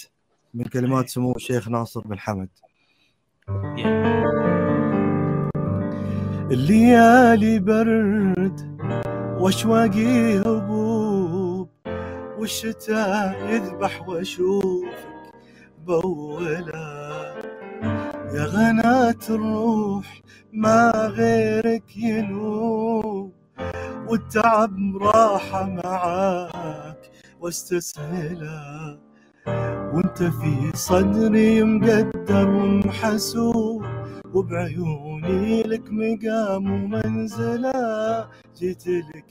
من 0.54 0.64
كلمات 0.64 1.10
سمو 1.10 1.32
الشيخ 1.32 1.70
ناصر 1.70 2.02
بن 2.02 2.20
حمد. 2.20 2.50
الليالي 6.52 7.60
برد 7.60 8.80
وأشواقي 9.40 10.40
هبوب 10.40 11.70
والشتاء 12.38 13.50
يذبح 13.50 14.08
وأشوفك 14.10 15.34
بولا. 15.86 16.83
يا 18.44 19.16
الروح 19.30 20.22
ما 20.54 20.92
غيرك 20.92 21.98
ينوب 21.98 23.32
والتعب 24.08 24.98
راحة 25.02 25.70
معاك 25.70 27.12
واستسهلا 27.40 28.98
وانت 29.94 30.24
في 30.24 30.72
صدري 30.78 31.64
مقدر 31.64 32.50
ومحسوب 32.50 33.86
وبعيوني 34.34 35.64
لك 35.64 35.84
مقام 35.92 36.72
ومنزلة. 36.72 38.28
جيت 38.58 38.88
لك 38.88 39.26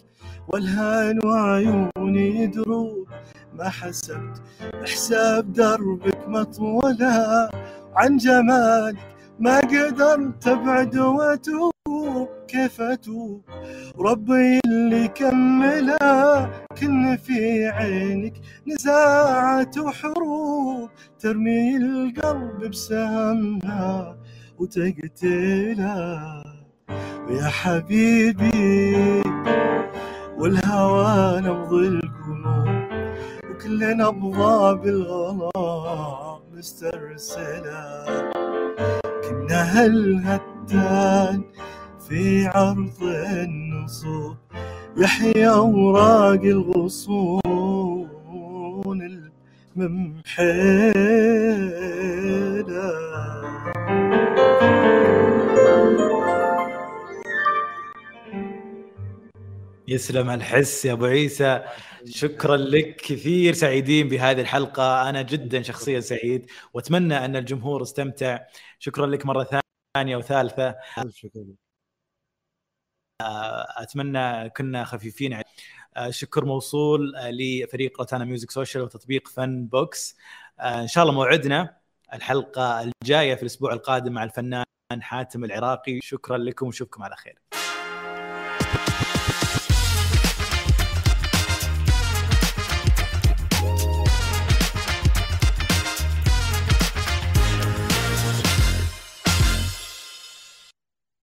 والهان 0.49 1.27
وعيوني 1.27 2.47
دروب 2.47 3.07
ما 3.55 3.69
حسبت 3.69 4.43
حساب 4.85 5.53
دربك 5.53 6.29
مطولة. 6.29 7.49
عن 7.97 8.17
جمالك 8.17 8.97
ما 9.39 9.61
قدرت 9.61 10.49
أبعد 10.49 10.97
واتوب 10.97 11.73
اتوب 11.87 12.29
كيف 12.49 12.81
اتوب 12.81 13.43
ربي 13.99 14.61
اللي 14.67 15.09
كمله 15.09 16.51
كن 16.81 17.17
في 17.17 17.67
عينك 17.69 18.35
نزاعات 18.67 19.79
وحروب. 19.79 20.91
ترمي 21.19 21.77
القلب 21.77 22.71
بسهمها 22.71 24.17
وتقتله 24.59 26.43
يا 27.31 27.45
حبيبي 27.45 29.23
والهوى 30.39 31.41
نبض 31.41 31.73
وكل 33.63 33.97
نبضة 33.97 34.73
بالغلا 34.73 36.39
مسترسلة 36.53 38.05
كنا 39.25 39.63
هالهتان 39.63 41.43
في 42.09 42.47
عرض 42.47 43.03
النصوب؟ 43.03 44.37
يحيى 44.97 45.49
اوراق 45.49 46.43
الغصون 46.43 47.43
الممحله 49.77 50.33
يسلم 59.93 60.31
الحس 60.31 60.85
يا 60.85 60.93
أبو 60.93 61.05
عيسى. 61.05 61.65
شكرا 62.05 62.57
لك 62.57 62.97
كثير 62.97 63.55
سعيدين 63.55 64.09
بهذه 64.09 64.41
الحلقة. 64.41 65.09
أنا 65.09 65.23
جدا 65.23 65.63
شخصيا 65.63 66.01
سعيد. 66.01 66.51
وأتمنى 66.75 67.25
أن 67.25 67.37
الجمهور 67.37 67.83
استمتع. 67.83 68.39
شكرا 68.79 69.07
لك 69.07 69.27
مرة 69.27 69.61
ثانية 69.97 70.17
وثالثة. 70.17 70.77
ألف 70.99 71.17
شكر 71.17 71.45
أتمنى 73.77 74.51
كنا 74.51 74.85
خفيفين 74.85 75.33
عليك. 75.33 75.47
آه، 75.97 76.11
شكر 76.11 76.45
موصول 76.45 77.17
آه، 77.17 77.31
لفريق 77.31 77.99
روتانا 77.99 78.25
ميوزك 78.25 78.51
social 78.51 78.85
وتطبيق 78.85 79.29
فن 79.29 79.67
بوكس. 79.67 80.17
آه، 80.61 80.83
إن 80.83 80.89
شاء 80.89 81.05
الله 81.05 81.15
موعدنا 81.15 81.77
الحلقة 82.13 82.83
الجاية 82.83 83.35
في 83.35 83.43
الأسبوع 83.43 83.73
القادم 83.73 84.13
مع 84.13 84.25
الفنان 84.25 84.65
حاتم 85.01 85.45
العراقي. 85.45 86.01
شكرا 86.03 86.39
لكم 86.39 86.67
ونشوفكم 86.67 87.03
على 87.03 87.17
خير. 87.17 87.62